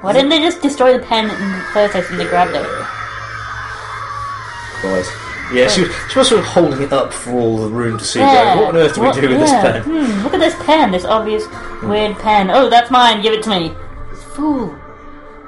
Why 0.00 0.12
didn't 0.12 0.28
they 0.30 0.40
just 0.40 0.62
destroy 0.62 0.92
the 0.98 1.04
pen 1.04 1.24
in 1.24 1.52
the 1.52 1.64
first 1.72 1.92
place 1.92 2.08
when 2.10 2.18
they 2.18 2.26
grabbed 2.26 2.52
it? 2.54 2.62
Guys. 4.82 5.08
Yeah, 5.52 5.68
she, 5.68 5.84
she 6.10 6.18
was 6.18 6.28
sort 6.28 6.40
of 6.40 6.46
holding 6.46 6.82
it 6.82 6.92
up 6.92 7.12
for 7.12 7.30
all 7.32 7.56
the 7.58 7.68
room 7.68 7.98
to 7.98 8.04
see. 8.04 8.18
Going, 8.18 8.58
what 8.58 8.68
on 8.68 8.76
earth 8.76 8.94
do 8.96 9.00
we 9.00 9.06
What- 9.06 9.14
do 9.16 9.22
with 9.22 9.30
yeah. 9.32 9.38
this 9.38 9.50
pen? 9.50 9.82
Hmm, 9.84 10.22
look 10.24 10.34
at 10.34 10.40
this 10.40 10.54
pen. 10.64 10.90
This 10.90 11.04
obvious 11.04 11.44
weird 11.82 12.16
pen. 12.18 12.50
Oh, 12.50 12.68
that's 12.68 12.90
mine. 12.90 13.22
Give 13.22 13.32
it 13.32 13.42
to 13.44 13.50
me. 13.50 13.74
Fool. 14.34 14.74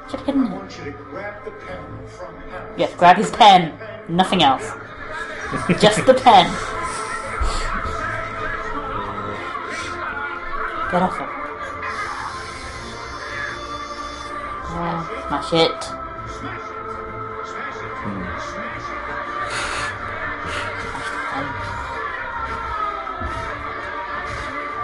Should 0.09 0.21
have 0.21 0.27
hidden 0.27 0.47
it. 0.47 0.51
want 0.53 0.79
you 0.79 0.85
to 0.85 0.91
grab 0.93 1.45
the 1.45 1.51
pen 1.51 1.85
from. 2.09 2.35
Yes, 2.77 2.95
grab 2.95 3.17
his 3.17 3.31
pen. 3.31 3.75
Nothing 4.09 4.43
else. 4.43 4.63
Just 5.81 6.07
the 6.07 6.15
pen. 6.15 6.47
Get 10.91 11.03
off 11.03 11.19
him. 11.19 11.38
Smash 14.79 15.53
it. 15.55 15.81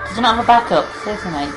Did 0.09 0.17
you 0.17 0.23
not 0.23 0.35
have 0.35 0.45
a 0.45 0.47
backup? 0.47 0.93
Seriously, 1.05 1.31
mate. 1.31 1.55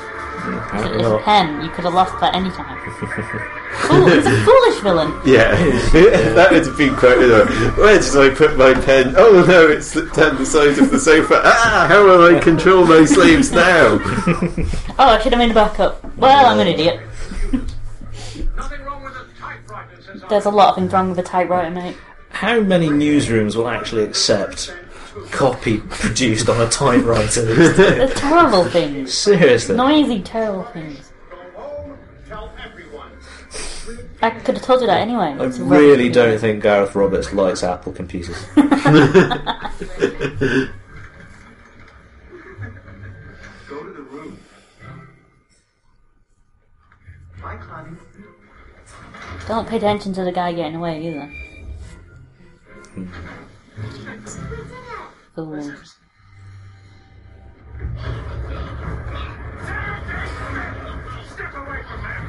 It's 0.94 1.08
a 1.08 1.18
pen. 1.24 1.62
You 1.62 1.70
could 1.70 1.84
have 1.84 1.94
lost 1.94 2.18
that 2.20 2.34
any 2.34 2.50
time. 2.50 2.78
Fool, 3.88 4.06
he's 4.08 4.26
a 4.26 4.44
foolish 4.44 4.80
villain. 4.80 5.12
Yeah, 5.24 5.54
that 6.34 6.50
would 6.50 6.64
have 6.66 6.78
been 6.78 6.94
quite. 6.96 7.18
You 7.20 7.28
know, 7.28 7.44
where 7.76 7.98
did 7.98 8.16
I 8.16 8.34
put 8.34 8.56
my 8.56 8.72
pen? 8.74 9.14
Oh 9.16 9.44
no, 9.46 9.68
it's 9.68 9.88
slipped 9.88 10.14
down 10.14 10.36
the 10.36 10.46
side 10.46 10.78
of 10.78 10.90
the 10.90 10.98
sofa. 10.98 11.42
Ah, 11.44 11.86
how 11.88 12.04
will 12.04 12.34
I 12.34 12.40
control 12.40 12.86
my 12.86 13.04
sleeves 13.04 13.50
now? 13.52 13.98
Oh, 15.00 15.06
I 15.10 15.20
should 15.20 15.32
have 15.32 15.38
made 15.38 15.52
a 15.52 15.54
backup. 15.54 16.02
Well, 16.16 16.46
I'm 16.46 16.58
an 16.58 16.66
idiot. 16.66 17.00
There's 20.28 20.44
a 20.44 20.50
lot 20.50 20.70
of 20.70 20.74
things 20.76 20.92
wrong 20.92 21.08
with 21.08 21.16
the 21.16 21.22
typewriter, 21.22 21.70
mate. 21.70 21.96
How 22.30 22.60
many 22.60 22.88
newsrooms 22.88 23.56
will 23.56 23.68
actually 23.68 24.04
accept 24.04 24.74
copy 25.30 25.78
produced 25.78 26.48
on 26.48 26.60
a 26.60 26.68
typewriter? 26.68 27.42
There's 27.74 28.14
terrible 28.14 28.64
things. 28.64 29.12
Seriously. 29.12 29.76
Noisy, 29.76 30.22
terrible 30.22 30.64
things. 30.64 31.12
Tell 32.28 32.52
everyone. 32.62 33.10
I 34.20 34.30
could 34.30 34.56
have 34.56 34.64
told 34.64 34.82
you 34.82 34.86
that 34.86 35.00
anyway. 35.00 35.34
I 35.38 35.44
It's 35.46 35.58
really 35.58 36.04
rubbish 36.04 36.14
don't 36.14 36.38
think 36.38 36.62
Gareth 36.62 36.94
Roberts 36.94 37.32
likes 37.32 37.62
Apple 37.62 37.92
computers. 37.92 38.36
Go 38.54 38.64
to 43.84 43.92
the 43.92 44.02
room. 44.02 44.38
Bye, 47.40 47.56
Clanny. 47.56 47.96
Don't 49.48 49.66
pay 49.66 49.78
attention 49.78 50.12
to 50.12 50.24
the 50.24 50.30
guy 50.30 50.52
getting 50.52 50.76
away 50.76 51.00
either. 51.08 51.32
Fools. 55.34 55.96
Step 61.32 61.54
away 61.54 61.80
from 61.82 62.02
them. 62.02 62.22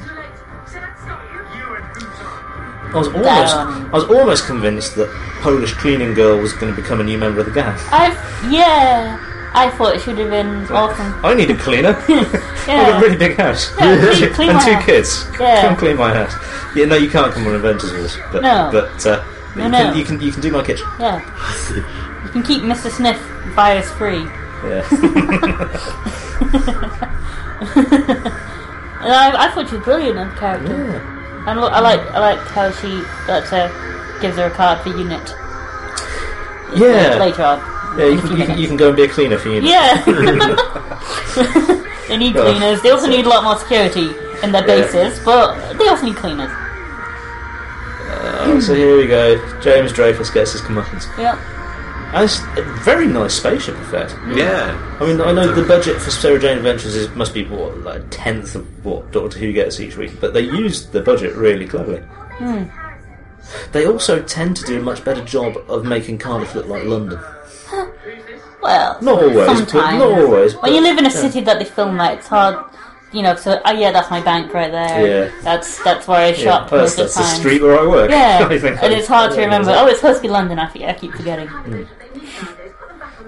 Too 0.00 0.14
late. 0.14 0.32
So 0.66 0.80
that's 0.80 1.04
not 1.04 1.20
you. 1.30 1.40
You 1.58 1.74
and 1.76 1.84
who's 1.92 2.20
on? 2.20 2.94
I 2.94 2.96
was 2.96 3.08
almost, 3.08 3.54
Down. 3.54 3.86
I 3.86 3.92
was 3.92 4.04
almost 4.04 4.46
convinced 4.46 4.94
that 4.96 5.10
Polish 5.42 5.74
cleaning 5.74 6.14
girl 6.14 6.38
was 6.38 6.54
going 6.54 6.74
to 6.74 6.80
become 6.80 7.00
a 7.02 7.04
new 7.04 7.18
member 7.18 7.40
of 7.40 7.46
the 7.46 7.52
gang. 7.52 7.76
I 7.90 8.16
yeah. 8.50 9.33
I 9.56 9.70
thought 9.70 9.94
it 9.94 10.00
should 10.02 10.18
have 10.18 10.30
been 10.30 10.66
awesome. 10.72 11.24
I 11.24 11.32
need 11.34 11.48
a 11.50 11.56
cleaner. 11.56 11.90
I've 12.08 12.66
got 12.66 12.98
a 12.98 13.00
really 13.00 13.16
big 13.16 13.36
house. 13.36 13.72
Yeah, 13.78 14.12
clean- 14.12 14.32
clean 14.34 14.50
and 14.50 14.60
two 14.60 14.72
house. 14.72 14.84
kids. 14.84 15.26
Yeah. 15.38 15.60
Come 15.62 15.76
clean 15.76 15.96
my 15.96 16.12
house. 16.12 16.34
Yeah, 16.74 16.86
no, 16.86 16.96
you 16.96 17.08
can't 17.08 17.32
come 17.32 17.46
on 17.46 17.54
Inventors 17.54 17.92
Wars. 17.92 18.18
But, 18.32 18.42
No. 18.42 18.68
But, 18.72 19.06
uh, 19.06 19.24
but 19.54 19.56
No, 19.56 19.64
you, 19.66 19.70
no. 19.70 19.78
Can, 19.78 19.96
you 19.98 20.04
can 20.04 20.20
you 20.20 20.32
can 20.32 20.40
do 20.40 20.50
my 20.50 20.64
kitchen. 20.64 20.88
Yeah. 20.98 21.20
You 22.24 22.30
can 22.30 22.42
keep 22.42 22.62
Mr. 22.62 22.90
Smith 22.90 23.20
bias 23.54 23.88
free. 23.92 24.24
Yeah. 24.66 24.82
And 29.04 29.12
I, 29.12 29.46
I 29.46 29.50
thought 29.50 29.68
she 29.68 29.76
was 29.76 29.84
brilliant 29.84 30.18
as 30.18 30.32
a 30.32 30.36
character. 30.36 30.84
yeah. 30.84 31.50
And 31.50 31.60
look, 31.60 31.72
I 31.72 31.80
like 31.80 32.00
I 32.12 32.18
like 32.20 32.38
how 32.48 32.70
she 32.70 32.88
that 33.26 33.52
uh, 33.52 33.68
gives 34.20 34.36
her 34.38 34.46
a 34.46 34.50
card 34.50 34.80
for 34.80 34.88
unit 34.88 35.34
Yeah. 36.74 37.16
later 37.20 37.42
on. 37.44 37.60
Yeah, 37.98 38.06
you 38.06 38.18
can, 38.20 38.36
you, 38.36 38.44
can, 38.46 38.58
you 38.58 38.66
can 38.66 38.76
go 38.76 38.88
and 38.88 38.96
be 38.96 39.04
a 39.04 39.08
cleaner 39.08 39.38
for 39.38 39.48
you. 39.50 39.60
Yeah. 39.62 40.02
they 42.08 42.16
need 42.16 42.34
Yeah. 42.34 42.42
cleaners. 42.42 42.82
They 42.82 42.90
also 42.90 43.06
need 43.08 43.24
a 43.24 43.28
lot 43.28 43.44
more 43.44 43.56
security 43.56 44.10
in 44.42 44.52
their 44.52 44.66
Yeah. 44.66 44.92
bases, 44.92 45.20
but 45.24 45.56
they 45.78 45.88
also 45.88 46.06
need 46.06 46.16
cleaners. 46.16 46.50
Uh, 48.10 48.60
so 48.60 48.74
here 48.74 48.96
we 48.96 49.06
go. 49.06 49.60
James 49.60 49.92
Dreyfus 49.92 50.30
gets 50.30 50.52
his 50.52 50.60
comeuppance. 50.62 51.06
Yeah. 51.18 51.38
And 52.14 52.24
it's 52.24 52.38
a 52.56 52.62
very 52.84 53.08
nice 53.08 53.34
spaceship 53.34 53.76
effect. 53.78 54.14
Yeah. 54.34 54.76
I 55.00 55.06
mean, 55.06 55.20
I 55.20 55.32
know 55.32 55.52
the 55.52 55.64
budget 55.66 56.00
for 56.00 56.10
Sarah 56.10 56.38
Jane 56.38 56.58
Adventures 56.58 56.94
is, 56.94 57.08
must 57.16 57.34
be 57.34 57.44
what, 57.44 57.78
like 57.78 58.00
a 58.00 58.04
tenth 58.06 58.54
of 58.54 58.84
what 58.84 59.10
Doctor 59.10 59.38
Who 59.38 59.52
gets 59.52 59.80
each 59.80 59.96
week, 59.96 60.12
but 60.20 60.32
they 60.32 60.42
used 60.42 60.92
the 60.92 61.02
budget 61.02 61.34
really 61.34 61.66
cleverly. 61.66 62.00
Hmm. 62.38 62.64
They 63.72 63.86
also 63.86 64.22
tend 64.22 64.56
to 64.58 64.64
do 64.64 64.78
a 64.78 64.82
much 64.82 65.04
better 65.04 65.24
job 65.24 65.56
of 65.68 65.84
making 65.84 66.18
Cardiff 66.18 66.54
look 66.54 66.66
like 66.66 66.84
London. 66.84 67.18
Well, 68.64 68.98
Not 69.02 69.22
always, 69.22 69.46
sometimes. 69.46 69.98
not 69.98 70.18
always. 70.22 70.54
When 70.56 70.72
you 70.72 70.80
live 70.80 70.96
in 70.96 71.04
a 71.04 71.10
yeah. 71.10 71.14
city 71.14 71.42
that 71.42 71.58
they 71.58 71.66
film 71.66 72.00
at, 72.00 72.18
it's 72.18 72.28
hard. 72.28 72.64
You 73.12 73.22
know, 73.22 73.36
so 73.36 73.60
oh 73.64 73.72
yeah, 73.72 73.92
that's 73.92 74.10
my 74.10 74.22
bank 74.22 74.52
right 74.54 74.72
there. 74.72 75.06
Yeah. 75.06 75.42
That's 75.42 75.84
that's 75.84 76.08
where 76.08 76.18
I 76.18 76.28
Yeah, 76.28 76.32
shop 76.34 76.72
oh, 76.72 76.78
most 76.78 76.96
that's, 76.96 77.14
of 77.14 77.22
that's 77.22 77.30
the 77.30 77.34
the 77.36 77.40
street 77.40 77.62
where 77.62 77.78
I 77.78 77.86
work. 77.86 78.10
Yeah, 78.10 78.38
I 78.50 78.54
and 78.54 78.92
it's 78.92 79.06
hard 79.06 79.32
to 79.34 79.40
remember. 79.40 79.70
Oh, 79.72 79.86
it's 79.86 80.00
supposed 80.00 80.18
to 80.18 80.22
be 80.22 80.28
London. 80.28 80.58
I, 80.58 80.64
I 80.64 80.94
keep 80.94 81.12
forgetting. 81.12 81.48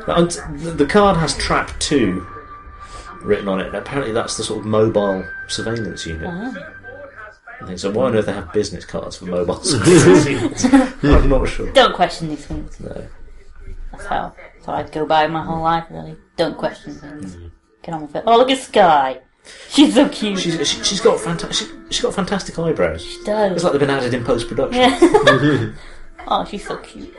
And 0.08 0.30
the 0.30 0.86
card 0.86 1.16
has 1.18 1.36
Trap 1.36 1.78
2 1.80 2.26
written 3.22 3.48
on 3.48 3.60
it, 3.60 3.66
and 3.66 3.76
apparently 3.76 4.12
that's 4.12 4.36
the 4.36 4.42
sort 4.44 4.60
of 4.60 4.66
mobile 4.66 5.24
surveillance 5.48 6.06
unit. 6.06 6.26
Uh-huh. 6.26 6.72
I 7.60 7.66
think 7.66 7.78
so. 7.78 7.90
Why 7.90 8.06
on 8.06 8.16
earth 8.16 8.26
they 8.26 8.32
have 8.32 8.52
business 8.52 8.84
cards 8.84 9.16
for 9.16 9.26
mobile 9.26 9.60
surveillance 9.62 10.26
units? 10.26 10.64
I'm 11.04 11.28
not 11.28 11.46
sure. 11.48 11.70
Don't 11.72 11.94
question 11.94 12.28
these 12.28 12.46
things. 12.46 12.80
No. 12.80 13.06
That's 13.92 14.06
how. 14.06 14.34
That's 14.66 14.90
how 14.90 15.00
I 15.00 15.00
go 15.00 15.06
by 15.06 15.28
my 15.28 15.44
whole 15.44 15.62
life. 15.62 15.84
Really, 15.90 16.16
don't 16.36 16.58
question 16.58 16.94
things. 16.94 17.36
Mm. 17.36 17.50
Get 17.82 17.94
on 17.94 18.02
with 18.02 18.16
it. 18.16 18.24
Oh, 18.26 18.36
look 18.36 18.50
at 18.50 18.58
Sky. 18.58 19.20
She's 19.68 19.94
so 19.94 20.08
cute. 20.08 20.40
She's, 20.40 20.68
she, 20.68 20.82
she's 20.82 21.00
got 21.00 21.20
fantastic. 21.20 21.68
She, 21.68 21.74
she's 21.90 22.02
got 22.02 22.14
fantastic 22.14 22.58
eyebrows. 22.58 23.04
she 23.04 23.22
does. 23.22 23.52
It's 23.52 23.62
like 23.62 23.72
they've 23.72 23.80
been 23.80 23.90
added 23.90 24.12
in 24.12 24.24
post 24.24 24.48
production. 24.48 24.80
Yeah. 24.80 24.98
oh, 26.26 26.44
she's 26.44 26.66
so 26.66 26.78
cute. 26.78 27.14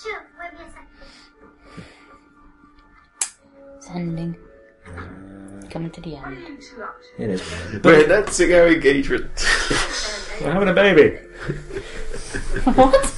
Sure, 0.00 0.26
wait 0.38 0.50
a. 0.52 0.62
It's 3.76 3.90
ending. 3.90 4.36
Mm. 4.86 5.70
Coming 5.72 5.90
to 5.90 6.00
the 6.00 6.14
end. 6.14 6.38
You 6.38 6.56
two 6.58 6.82
up 6.84 6.94
to? 7.16 7.22
It 7.24 7.30
is. 7.30 7.42
We're 7.82 8.04
announcing 8.04 8.54
our 8.54 8.68
engagement. 8.68 9.28
We're 10.40 10.52
having 10.52 10.68
a 10.68 10.72
baby. 10.72 11.18
what? 12.64 13.12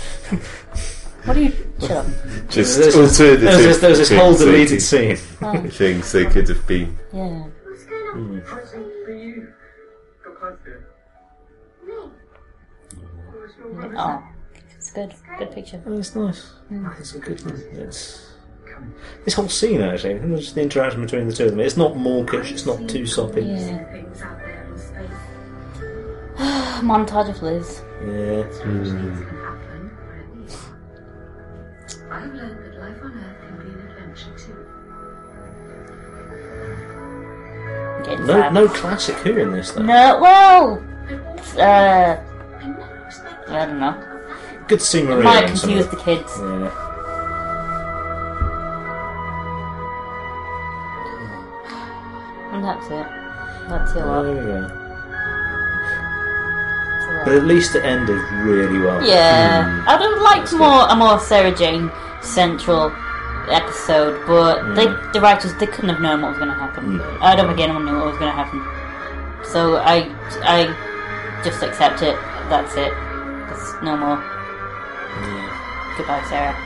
What 1.26 1.36
are 1.36 1.40
you? 1.40 1.52
Shut 1.80 1.90
up. 1.90 2.06
Just 2.48 2.78
There's, 2.78 2.96
alternative. 2.96 3.40
there's 3.40 3.64
this, 3.64 3.78
there's 3.78 3.98
this 3.98 4.10
whole 4.10 4.32
things 4.32 4.38
they 4.38 4.44
deleted 4.44 4.70
could- 4.70 4.82
scene. 4.82 5.18
Oh. 5.42 5.68
Things 5.70 6.12
they 6.12 6.24
could 6.26 6.48
have 6.48 6.66
been. 6.68 6.96
Yeah. 7.12 7.42
What's 7.64 7.84
going 7.84 8.06
on? 8.06 8.14
Hmm. 8.14 8.40
Present 8.40 8.86
for 9.04 9.10
you. 9.12 9.52
Got 10.24 10.36
close 10.38 10.58
there. 10.64 10.86
Me? 11.84 11.92
Oh, 11.92 12.12
it's 13.44 13.56
your 13.58 13.66
oh, 13.66 13.72
brother. 13.74 13.94
Oh, 13.98 14.22
it's 14.76 14.92
good. 14.92 15.14
Good 15.38 15.50
picture. 15.50 15.82
Oh, 15.84 15.98
it's 15.98 16.14
nice. 16.14 16.42
Hmm. 16.68 16.86
Oh, 16.86 16.94
it's 16.98 17.14
a 17.14 17.18
good 17.18 17.44
one. 17.44 17.60
It's 17.72 18.30
this 19.24 19.34
whole 19.34 19.48
scene 19.48 19.80
actually, 19.80 20.12
and 20.12 20.36
just 20.36 20.54
the 20.54 20.60
interaction 20.62 21.00
between 21.00 21.26
the 21.26 21.34
two 21.34 21.46
of 21.46 21.50
them. 21.50 21.60
It's 21.60 21.76
not 21.76 21.96
mawkish. 21.96 22.52
It's 22.52 22.66
not 22.66 22.88
too 22.88 23.04
soppy. 23.04 23.42
Yeah. 23.42 23.84
Things 23.90 24.22
out 24.22 24.38
there 24.38 24.64
in 24.70 24.78
space 24.78 25.10
Montage 26.82 27.30
of 27.30 27.42
Liz. 27.42 27.82
Yeah. 28.06 29.35
Can 32.20 32.30
happen. 32.30 32.40
I've 32.40 32.48
learned 32.48 32.58
that 32.64 32.80
life 32.80 33.02
on 33.02 33.12
Earth 33.18 33.40
can 33.46 33.56
be 33.58 33.68
an 33.72 33.78
adventure 33.90 34.34
too. 34.38 34.56
Getting 38.10 38.26
No, 38.26 38.32
sad. 38.34 38.52
no 38.54 38.68
classic 38.68 39.16
Who 39.16 39.36
in 39.38 39.52
this 39.52 39.70
though. 39.72 39.82
No. 39.82 40.18
Well. 40.20 40.82
Uh. 41.58 41.60
I 41.60 42.66
never 42.66 43.04
expected 43.06 43.54
I 43.54 43.66
don't 43.66 43.80
know. 43.80 43.94
Good 44.68 44.80
to 44.80 44.84
see 44.84 45.02
Maria. 45.02 45.22
Might 45.24 45.50
in 45.50 45.56
some 45.56 45.70
confuse 45.70 45.84
of 45.86 45.90
the 45.92 45.96
kids. 45.98 46.32
Yeah. 46.38 46.70
And 52.52 52.64
that's 52.64 52.86
it. 52.86 53.06
That's 53.68 53.90
it. 53.92 53.94
There 53.94 54.06
Lot. 54.06 54.26
we 54.26 54.34
go. 54.34 54.82
But 57.24 57.34
at 57.34 57.44
least 57.44 57.74
it 57.74 57.84
ended 57.84 58.20
really 58.44 58.78
well. 58.78 59.04
Yeah, 59.04 59.84
I'd 59.88 60.00
have 60.00 60.22
liked 60.22 60.52
more 60.52 60.86
a 60.88 60.94
more 60.94 61.18
Sarah 61.18 61.52
Jane 61.54 61.90
central 62.22 62.92
episode, 63.48 64.26
but 64.26 64.74
they 64.74 64.86
the 65.12 65.20
writers 65.20 65.54
they 65.54 65.66
couldn't 65.66 65.90
have 65.90 66.00
known 66.00 66.22
what 66.22 66.30
was 66.30 66.38
going 66.38 66.50
to 66.50 66.54
happen. 66.54 67.00
I 67.20 67.36
don't 67.36 67.46
think 67.48 67.60
anyone 67.60 67.84
knew 67.84 67.96
what 67.96 68.06
was 68.06 68.18
going 68.18 68.30
to 68.30 68.36
happen. 68.36 68.60
So 69.44 69.76
I 69.76 70.10
I 70.42 71.40
just 71.44 71.62
accept 71.62 72.02
it. 72.02 72.16
That's 72.48 72.74
it. 72.76 72.92
There's 73.48 73.82
no 73.82 73.96
more. 73.96 74.16
Goodbye, 75.96 76.24
Sarah. 76.28 76.56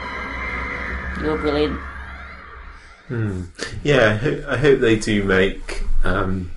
You're 1.22 1.38
brilliant. 1.38 1.78
Yeah, 3.82 4.10
I, 4.12 4.16
ho- 4.16 4.44
I 4.48 4.56
hope 4.56 4.80
they 4.80 4.96
do 4.96 5.24
make 5.24 5.82
um, 6.04 6.50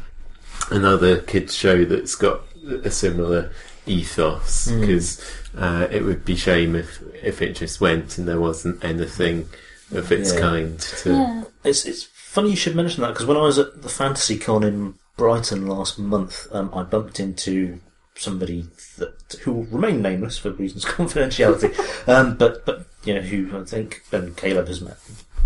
another 0.69 1.19
kids 1.21 1.53
show 1.55 1.83
that's 1.83 2.15
got 2.15 2.41
a 2.83 2.91
similar 2.91 3.51
ethos 3.87 4.71
because 4.71 5.19
uh, 5.57 5.87
it 5.91 6.03
would 6.03 6.25
be 6.25 6.35
shame 6.35 6.75
if 6.75 7.01
if 7.23 7.41
it 7.41 7.55
just 7.55 7.79
went 7.81 8.17
and 8.17 8.27
there 8.27 8.39
wasn't 8.39 8.83
anything 8.83 9.47
of 9.91 10.11
its 10.11 10.33
Yeah. 10.33 10.39
kind 10.39 10.79
to. 10.79 11.11
Yeah. 11.11 11.43
It's 11.63 11.85
it's 11.85 12.03
funny 12.03 12.51
you 12.51 12.55
should 12.55 12.75
mention 12.75 13.01
that 13.01 13.09
because 13.09 13.25
when 13.25 13.37
I 13.37 13.41
was 13.41 13.59
at 13.59 13.81
the 13.81 13.89
Fantasy 13.89 14.37
Con 14.37 14.63
in 14.63 14.95
Brighton 15.17 15.67
last 15.67 15.99
month, 15.99 16.47
um, 16.51 16.71
I 16.73 16.83
bumped 16.83 17.19
into 17.19 17.79
somebody 18.15 18.65
that 18.97 19.35
who 19.43 19.51
will 19.53 19.63
remain 19.65 20.01
nameless 20.01 20.37
for 20.37 20.51
reasons 20.51 20.85
of 20.85 20.91
confidentiality, 20.97 22.07
um, 22.07 22.35
but 22.35 22.65
but 22.65 22.85
you 23.05 23.13
know 23.13 23.21
who 23.21 23.57
I 23.59 23.63
think 23.63 24.01
and 24.11 24.35
Caleb 24.37 24.67
has 24.67 24.81
met 24.81 24.97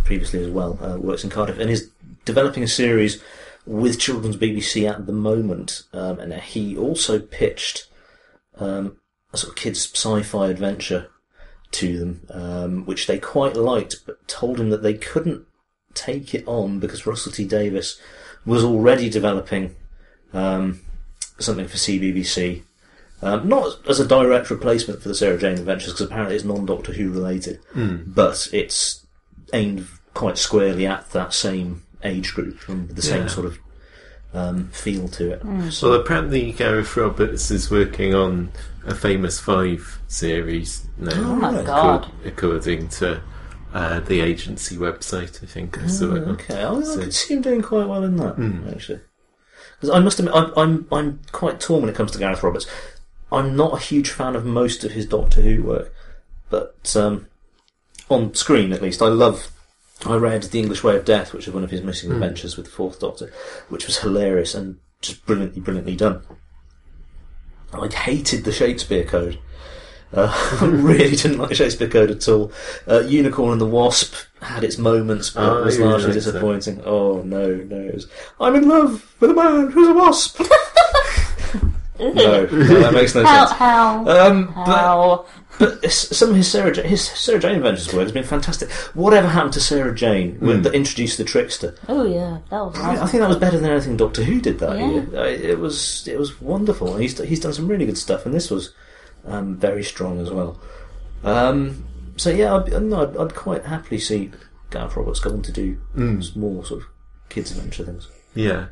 previously 0.05 0.41
as 0.43 0.49
well 0.49 0.79
uh, 0.81 0.97
works 0.97 1.23
in 1.25 1.29
Cardiff 1.29 1.59
and 1.59 1.69
is 1.69 1.89
developing 2.23 2.63
a 2.63 2.67
series 2.67 3.21
with 3.65 3.99
Children's 3.99 4.37
BBC 4.37 4.89
at 4.89 5.05
the 5.05 5.11
moment, 5.11 5.83
um, 5.91 6.19
and 6.19 6.33
he 6.33 6.77
also 6.77 7.19
pitched 7.19 7.87
um, 8.59 8.95
a 9.37 9.39
sort 9.39 9.51
of 9.51 9.55
kids 9.55 9.89
sci-fi 9.93 10.49
adventure 10.49 11.09
to 11.71 11.97
them, 11.99 12.21
um, 12.31 12.85
which 12.85 13.07
they 13.07 13.19
quite 13.19 13.55
liked, 13.55 13.97
but 14.05 14.25
told 14.27 14.59
him 14.59 14.69
that 14.69 14.83
they 14.83 14.93
couldn't 14.93 15.45
take 15.93 16.33
it 16.33 16.43
on 16.47 16.79
because 16.79 17.05
Russell 17.07 17.31
T 17.31 17.45
Davies 17.45 17.99
was 18.45 18.63
already 18.63 19.09
developing 19.09 19.75
um, 20.33 20.79
something 21.39 21.67
for 21.67 21.77
CBBC 21.77 22.63
Um, 23.21 23.47
not 23.49 23.79
as 23.89 23.99
a 23.99 24.07
direct 24.07 24.49
replacement 24.51 25.01
for 25.01 25.07
the 25.09 25.15
Sarah 25.15 25.39
Jane 25.39 25.57
Adventures, 25.57 25.93
because 25.93 26.05
apparently 26.05 26.35
it's 26.35 26.45
non-Doctor 26.45 26.93
Who 26.93 27.11
related, 27.11 27.59
but 27.73 28.47
it's 28.53 29.05
aimed 29.53 29.87
quite 30.13 30.37
squarely 30.37 30.85
at 30.85 31.09
that 31.11 31.33
same 31.33 31.81
age 32.03 32.33
group 32.35 32.57
and 32.69 32.89
the 32.89 33.01
same 33.01 33.23
Yeah. 33.23 33.27
sort 33.27 33.47
of 33.47 33.57
um, 34.33 34.67
feel 34.69 35.07
to 35.09 35.31
it. 35.31 35.43
Well, 35.45 35.93
apparently 35.93 36.51
Gareth 36.51 36.95
Roberts 36.97 37.49
is 37.51 37.71
working 37.71 38.13
on 38.13 38.51
a 38.85 38.93
Famous 38.95 39.39
Five 39.39 39.99
series 40.07 40.85
now. 40.97 41.11
Oh 41.15 41.35
my. 41.35 41.63
God. 41.63 42.03
acco- 42.03 42.27
According 42.27 42.89
to 42.89 43.21
uh, 43.73 43.99
the 44.01 44.21
agency 44.21 44.77
website, 44.77 45.43
I 45.43 45.45
think 45.47 45.77
I 45.81 45.87
saw 45.87 46.15
it. 46.15 46.23
on. 46.23 46.29
Okay, 46.31 46.61
I, 46.63 46.73
I 46.73 46.81
could 46.81 47.13
see 47.13 47.33
him 47.35 47.41
doing 47.41 47.61
quite 47.61 47.87
well 47.87 48.03
in 48.03 48.15
that 48.17 48.37
actually. 48.73 49.01
Because 49.79 49.89
I 49.95 49.99
must 49.99 50.17
admit, 50.19 50.33
I'm, 50.35 50.51
I'm 50.57 50.87
I'm 50.91 51.19
quite 51.31 51.59
torn 51.59 51.81
when 51.81 51.89
it 51.89 51.95
comes 51.95 52.11
to 52.11 52.17
Gareth 52.19 52.41
Roberts. 52.43 52.65
I'm 53.31 53.55
not 53.55 53.73
a 53.73 53.79
huge 53.79 54.09
fan 54.11 54.35
of 54.35 54.45
most 54.45 54.83
of 54.83 54.91
his 54.93 55.05
Doctor 55.05 55.41
Who 55.41 55.61
work, 55.63 55.93
but 56.49 56.95
um, 56.95 57.27
on 58.09 58.33
screen 58.33 58.71
at 58.73 58.81
least, 58.81 59.01
I 59.01 59.07
love. 59.07 59.51
I 60.05 60.15
read 60.15 60.43
The 60.43 60.59
English 60.59 60.83
Way 60.83 60.95
of 60.95 61.05
Death, 61.05 61.33
which 61.33 61.47
is 61.47 61.53
one 61.53 61.63
of 61.63 61.71
his 61.71 61.81
missing 61.81 62.11
adventures 62.11 62.55
with 62.55 62.67
the 62.67 62.71
Fourth 62.71 62.99
Doctor, 62.99 63.31
which 63.69 63.87
was 63.87 63.97
hilarious 63.99 64.53
and 64.53 64.77
just 65.01 65.25
brilliantly, 65.25 65.61
brilliantly 65.61 65.95
done. 65.95 66.21
I 67.73 67.87
hated 67.87 68.43
the 68.45 68.51
Shakespeare 68.51 69.03
Code. 69.03 69.39
Uh, 70.13 70.31
I 70.61 70.65
really 70.65 71.15
didn't 71.15 71.39
like 71.39 71.55
Shakespeare 71.55 71.89
Code 71.89 72.11
at 72.11 72.27
all. 72.29 72.51
Uh, 72.87 72.99
Unicorn 73.01 73.53
and 73.53 73.61
the 73.61 73.65
Wasp 73.65 74.13
had 74.41 74.63
its 74.63 74.77
moments, 74.77 75.31
but 75.31 75.43
Oh, 75.43 75.57
it 75.61 75.65
was 75.65 75.79
largely 75.79 76.03
liked 76.07 76.13
disappointing. 76.13 76.81
Oh 76.85 77.21
no, 77.23 77.55
no! 77.55 77.75
It 77.77 77.93
was, 77.95 78.07
I'm 78.39 78.55
in 78.55 78.69
love 78.69 79.15
with 79.19 79.31
a 79.31 79.33
man 79.33 79.71
who's 79.71 79.87
a 79.89 79.93
wasp. 79.93 80.41
no, 81.99 82.13
no, 82.13 82.45
that 82.45 82.93
makes 82.93 83.15
no 83.15 83.23
How, 83.25 83.45
sense. 83.47 83.57
how, 83.59 83.99
Um, 84.07 84.45
but, 84.47 84.65
how, 84.65 85.25
but 85.59 85.83
s- 85.85 86.15
some 86.17 86.29
of 86.31 86.35
his 86.35 86.49
Sarah 86.49 86.71
Jane, 86.71 86.85
his 86.85 87.01
Sarah 87.03 87.39
Jane 87.39 87.55
Adventures 87.55 87.91
work 87.93 88.03
has 88.03 88.11
been 88.11 88.23
fantastic. 88.23 88.69
Whatever 88.93 89.27
happened 89.27 89.53
to 89.53 89.59
Sarah 89.59 89.93
Jane 89.95 90.37
when- 90.39 90.61
that 90.61 90.73
introduced 90.75 91.17
the 91.17 91.23
trickster? 91.23 91.75
oh 91.87 92.05
yeah, 92.05 92.39
that 92.49 92.59
was 92.65 92.77
I, 92.79 93.03
I 93.03 93.07
think 93.07 93.21
that 93.21 93.27
was 93.29 93.37
better 93.37 93.57
than 93.59 93.69
anything 93.71 93.97
Doctor 93.97 94.23
Who 94.23 94.39
did 94.41 94.59
that 94.59 94.77
Yeah. 94.77 94.87
year. 94.89 95.25
It 95.51 95.59
was 95.59 96.07
it 96.07 96.17
was 96.19 96.39
wonderful. 96.41 96.93
And 96.93 97.01
He's 97.01 97.17
he's 97.19 97.39
done 97.39 97.53
some 97.53 97.67
really 97.67 97.85
good 97.85 97.97
stuff, 97.97 98.25
and 98.25 98.33
this 98.35 98.49
was 98.51 98.73
um, 99.25 99.57
very 99.57 99.83
strong 99.83 100.19
as 100.19 100.29
well. 100.31 100.59
Um, 101.23 101.85
so 102.17 102.29
yeah, 102.29 102.55
I'd, 102.55 102.81
no, 102.83 103.03
I'd, 103.03 103.17
I'd 103.17 103.35
quite 103.35 103.65
happily 103.65 103.99
see 103.99 104.31
Gareth 104.69 104.95
Roberts 104.95 105.19
go 105.19 105.31
on 105.31 105.41
to 105.43 105.51
do 105.51 105.77
some 105.95 106.31
more 106.35 106.63
sort 106.65 106.81
of 106.81 106.87
kids 107.29 107.51
adventure 107.51 107.83
things. 107.85 108.07
Yeah. 108.35 108.67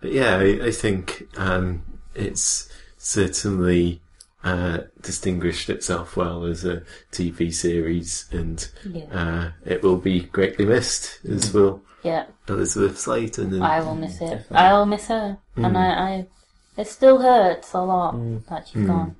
But 0.00 0.12
yeah, 0.12 0.36
I, 0.36 0.66
I 0.66 0.70
think 0.70 1.28
um, 1.36 1.82
it's 2.14 2.68
certainly 2.98 4.00
uh, 4.44 4.78
distinguished 5.00 5.70
itself 5.70 6.16
well 6.16 6.44
as 6.44 6.64
a 6.64 6.82
TV 7.12 7.52
series, 7.52 8.26
and 8.32 8.68
Yeah. 8.84 9.04
uh, 9.12 9.50
it 9.64 9.82
will 9.82 9.96
be 9.96 10.20
greatly 10.20 10.64
missed, 10.64 11.18
as 11.28 11.52
will 11.52 11.82
Yeah, 12.02 12.26
Elizabeth 12.48 12.98
Sladen. 12.98 13.54
And, 13.54 13.64
I 13.64 13.80
will 13.80 13.94
miss 13.94 14.20
it. 14.20 14.44
I 14.50 14.72
will 14.72 14.86
miss 14.86 15.06
her, 15.08 15.38
and 15.56 15.78
I, 15.78 15.86
I, 15.86 16.26
it 16.76 16.88
still 16.88 17.18
hurts 17.22 17.72
a 17.72 17.80
lot 17.80 18.16
that 18.48 18.68
she's 18.68 18.86
gone. 18.86 19.16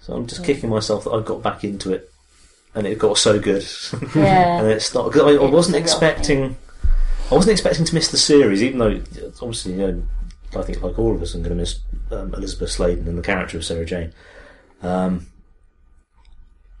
So 0.00 0.14
I'm 0.14 0.26
just 0.26 0.44
kicking 0.44 0.70
myself 0.70 1.04
that 1.04 1.10
I 1.10 1.20
got 1.22 1.42
back 1.42 1.64
into 1.64 1.92
it, 1.92 2.10
and 2.74 2.86
it 2.86 2.98
got 2.98 3.18
so 3.18 3.38
good. 3.38 3.66
Yeah. 4.14 4.58
and 4.60 4.68
it's 4.68 4.94
not. 4.94 5.12
Cause 5.12 5.22
I, 5.22 5.42
I 5.42 5.50
wasn't 5.50 5.76
a 5.76 5.78
real 5.78 5.84
expecting. 5.84 6.56
I 7.30 7.34
wasn't 7.34 7.52
expecting 7.52 7.84
to 7.84 7.94
miss 7.94 8.10
the 8.10 8.16
series, 8.18 8.62
even 8.62 8.78
though 8.78 9.00
obviously, 9.42 9.72
you 9.72 9.78
know, 9.78 10.02
I 10.56 10.62
think 10.62 10.82
like 10.82 10.98
all 10.98 11.14
of 11.14 11.22
us, 11.22 11.34
I'm 11.34 11.42
going 11.42 11.50
to 11.56 11.60
miss 11.60 11.80
um, 12.12 12.32
Elizabeth 12.34 12.70
Sladen 12.70 13.08
and 13.08 13.18
the 13.18 13.22
character 13.22 13.56
of 13.56 13.64
Sarah 13.64 13.84
Jane. 13.84 14.12
Um, 14.82 15.26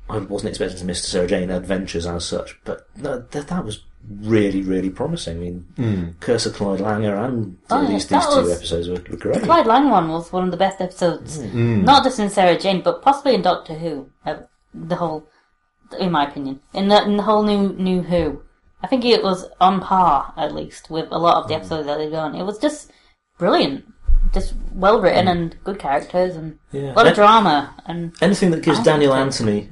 I 0.08 0.18
wasn't 0.18 0.50
expecting 0.50 0.78
to 0.78 0.84
miss 0.84 1.00
the 1.00 1.08
Sarah 1.08 1.26
Jane 1.26 1.50
adventures 1.50 2.06
as 2.06 2.24
such, 2.24 2.56
but 2.64 2.86
no, 2.96 3.18
that 3.32 3.48
that 3.48 3.64
was 3.64 3.82
really, 4.08 4.62
really 4.62 4.88
promising. 4.88 5.36
I 5.76 5.80
mean, 5.80 6.14
Curse 6.20 6.46
of 6.46 6.54
Clyde 6.54 6.78
Langer 6.78 7.24
and 7.26 7.58
Oh, 7.70 7.82
yeah, 7.82 7.88
these, 7.88 8.06
these 8.06 8.24
two 8.26 8.40
was- 8.42 8.56
episodes 8.56 8.88
were, 8.88 9.02
were 9.10 9.16
great. 9.16 9.42
Clyde 9.42 9.66
Lang 9.66 9.90
one 9.90 10.08
was 10.08 10.32
one 10.32 10.44
of 10.44 10.52
the 10.52 10.56
best 10.56 10.80
episodes, 10.80 11.40
not 11.40 12.04
just 12.04 12.20
in 12.20 12.30
Sarah 12.30 12.56
Jane, 12.56 12.82
but 12.82 13.02
possibly 13.02 13.34
in 13.34 13.42
Doctor 13.42 13.74
Who. 13.74 14.08
Uh, 14.24 14.42
the 14.72 14.94
whole, 14.94 15.26
in 15.98 16.12
my 16.12 16.28
opinion, 16.28 16.60
in 16.72 16.86
the 16.86 17.02
in 17.02 17.16
the 17.16 17.24
whole 17.24 17.42
new 17.42 17.72
new 17.72 18.02
Who, 18.02 18.42
I 18.86 18.88
think 18.88 19.04
it 19.04 19.24
was 19.24 19.48
on 19.60 19.80
par 19.80 20.32
at 20.36 20.54
least 20.54 20.90
with 20.90 21.08
a 21.10 21.18
lot 21.18 21.42
of 21.42 21.48
the 21.48 21.54
mm. 21.54 21.56
episodes 21.56 21.86
that 21.88 21.98
they've 21.98 22.08
done. 22.08 22.36
It 22.36 22.44
was 22.44 22.56
just 22.56 22.92
brilliant, 23.36 23.84
just 24.32 24.54
well 24.72 25.00
written 25.00 25.26
mm. 25.26 25.30
and 25.32 25.56
good 25.64 25.80
characters 25.80 26.36
and 26.36 26.60
Yeah. 26.70 26.92
a 26.92 26.94
lot 26.94 27.06
of 27.06 27.06
And- 27.08 27.16
drama 27.16 27.74
and 27.84 28.14
Anything 28.22 28.52
that 28.52 28.62
gives 28.62 28.78
I 28.78 28.84
Daniel 28.84 29.12
think 29.12 29.26
Anthony, 29.26 29.70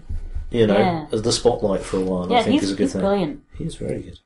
you 0.50 0.66
know, 0.66 0.76
Yeah. 0.76 1.06
as 1.12 1.22
the 1.22 1.30
spotlight 1.30 1.82
for 1.82 1.98
a 1.98 2.00
while, 2.00 2.28
yeah, 2.28 2.38
I 2.38 2.42
think 2.42 2.54
he's, 2.54 2.64
is 2.64 2.72
a 2.72 2.74
good 2.74 2.82
he's 2.82 2.92
thing. 2.94 3.02
brilliant. 3.02 3.40
He 3.56 3.62
is 3.64 3.76
very 3.76 4.02
good. 4.02 4.18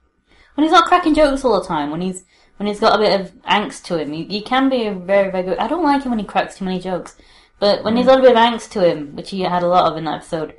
when 0.54 0.64
he's 0.64 0.72
not 0.72 0.86
cracking 0.86 1.14
jokes 1.14 1.44
all 1.44 1.60
the 1.60 1.66
time, 1.66 1.90
when 1.90 2.00
he's 2.00 2.24
when 2.56 2.66
he's 2.66 2.80
got 2.80 2.98
a 2.98 3.02
bit 3.04 3.20
of 3.20 3.30
angst 3.42 3.84
to 3.84 3.98
him, 3.98 4.10
he, 4.10 4.24
he 4.24 4.40
can 4.40 4.70
be 4.70 4.88
very 4.88 5.30
very 5.30 5.44
good. 5.44 5.58
I 5.58 5.68
don't 5.68 5.84
like 5.84 6.02
him 6.02 6.12
when 6.12 6.18
he 6.18 6.24
cracks 6.24 6.56
too 6.56 6.64
many 6.64 6.80
jokes, 6.80 7.14
but 7.60 7.84
when 7.84 7.94
he's 7.94 8.06
mm. 8.06 8.08
got 8.08 8.20
a 8.20 8.22
bit 8.22 8.32
of 8.32 8.38
angst 8.38 8.70
to 8.70 8.80
him, 8.88 9.14
which 9.16 9.30
he 9.30 9.42
had 9.42 9.62
a 9.62 9.68
lot 9.68 9.92
of 9.92 9.98
in 9.98 10.04
that 10.06 10.16
episode, 10.22 10.54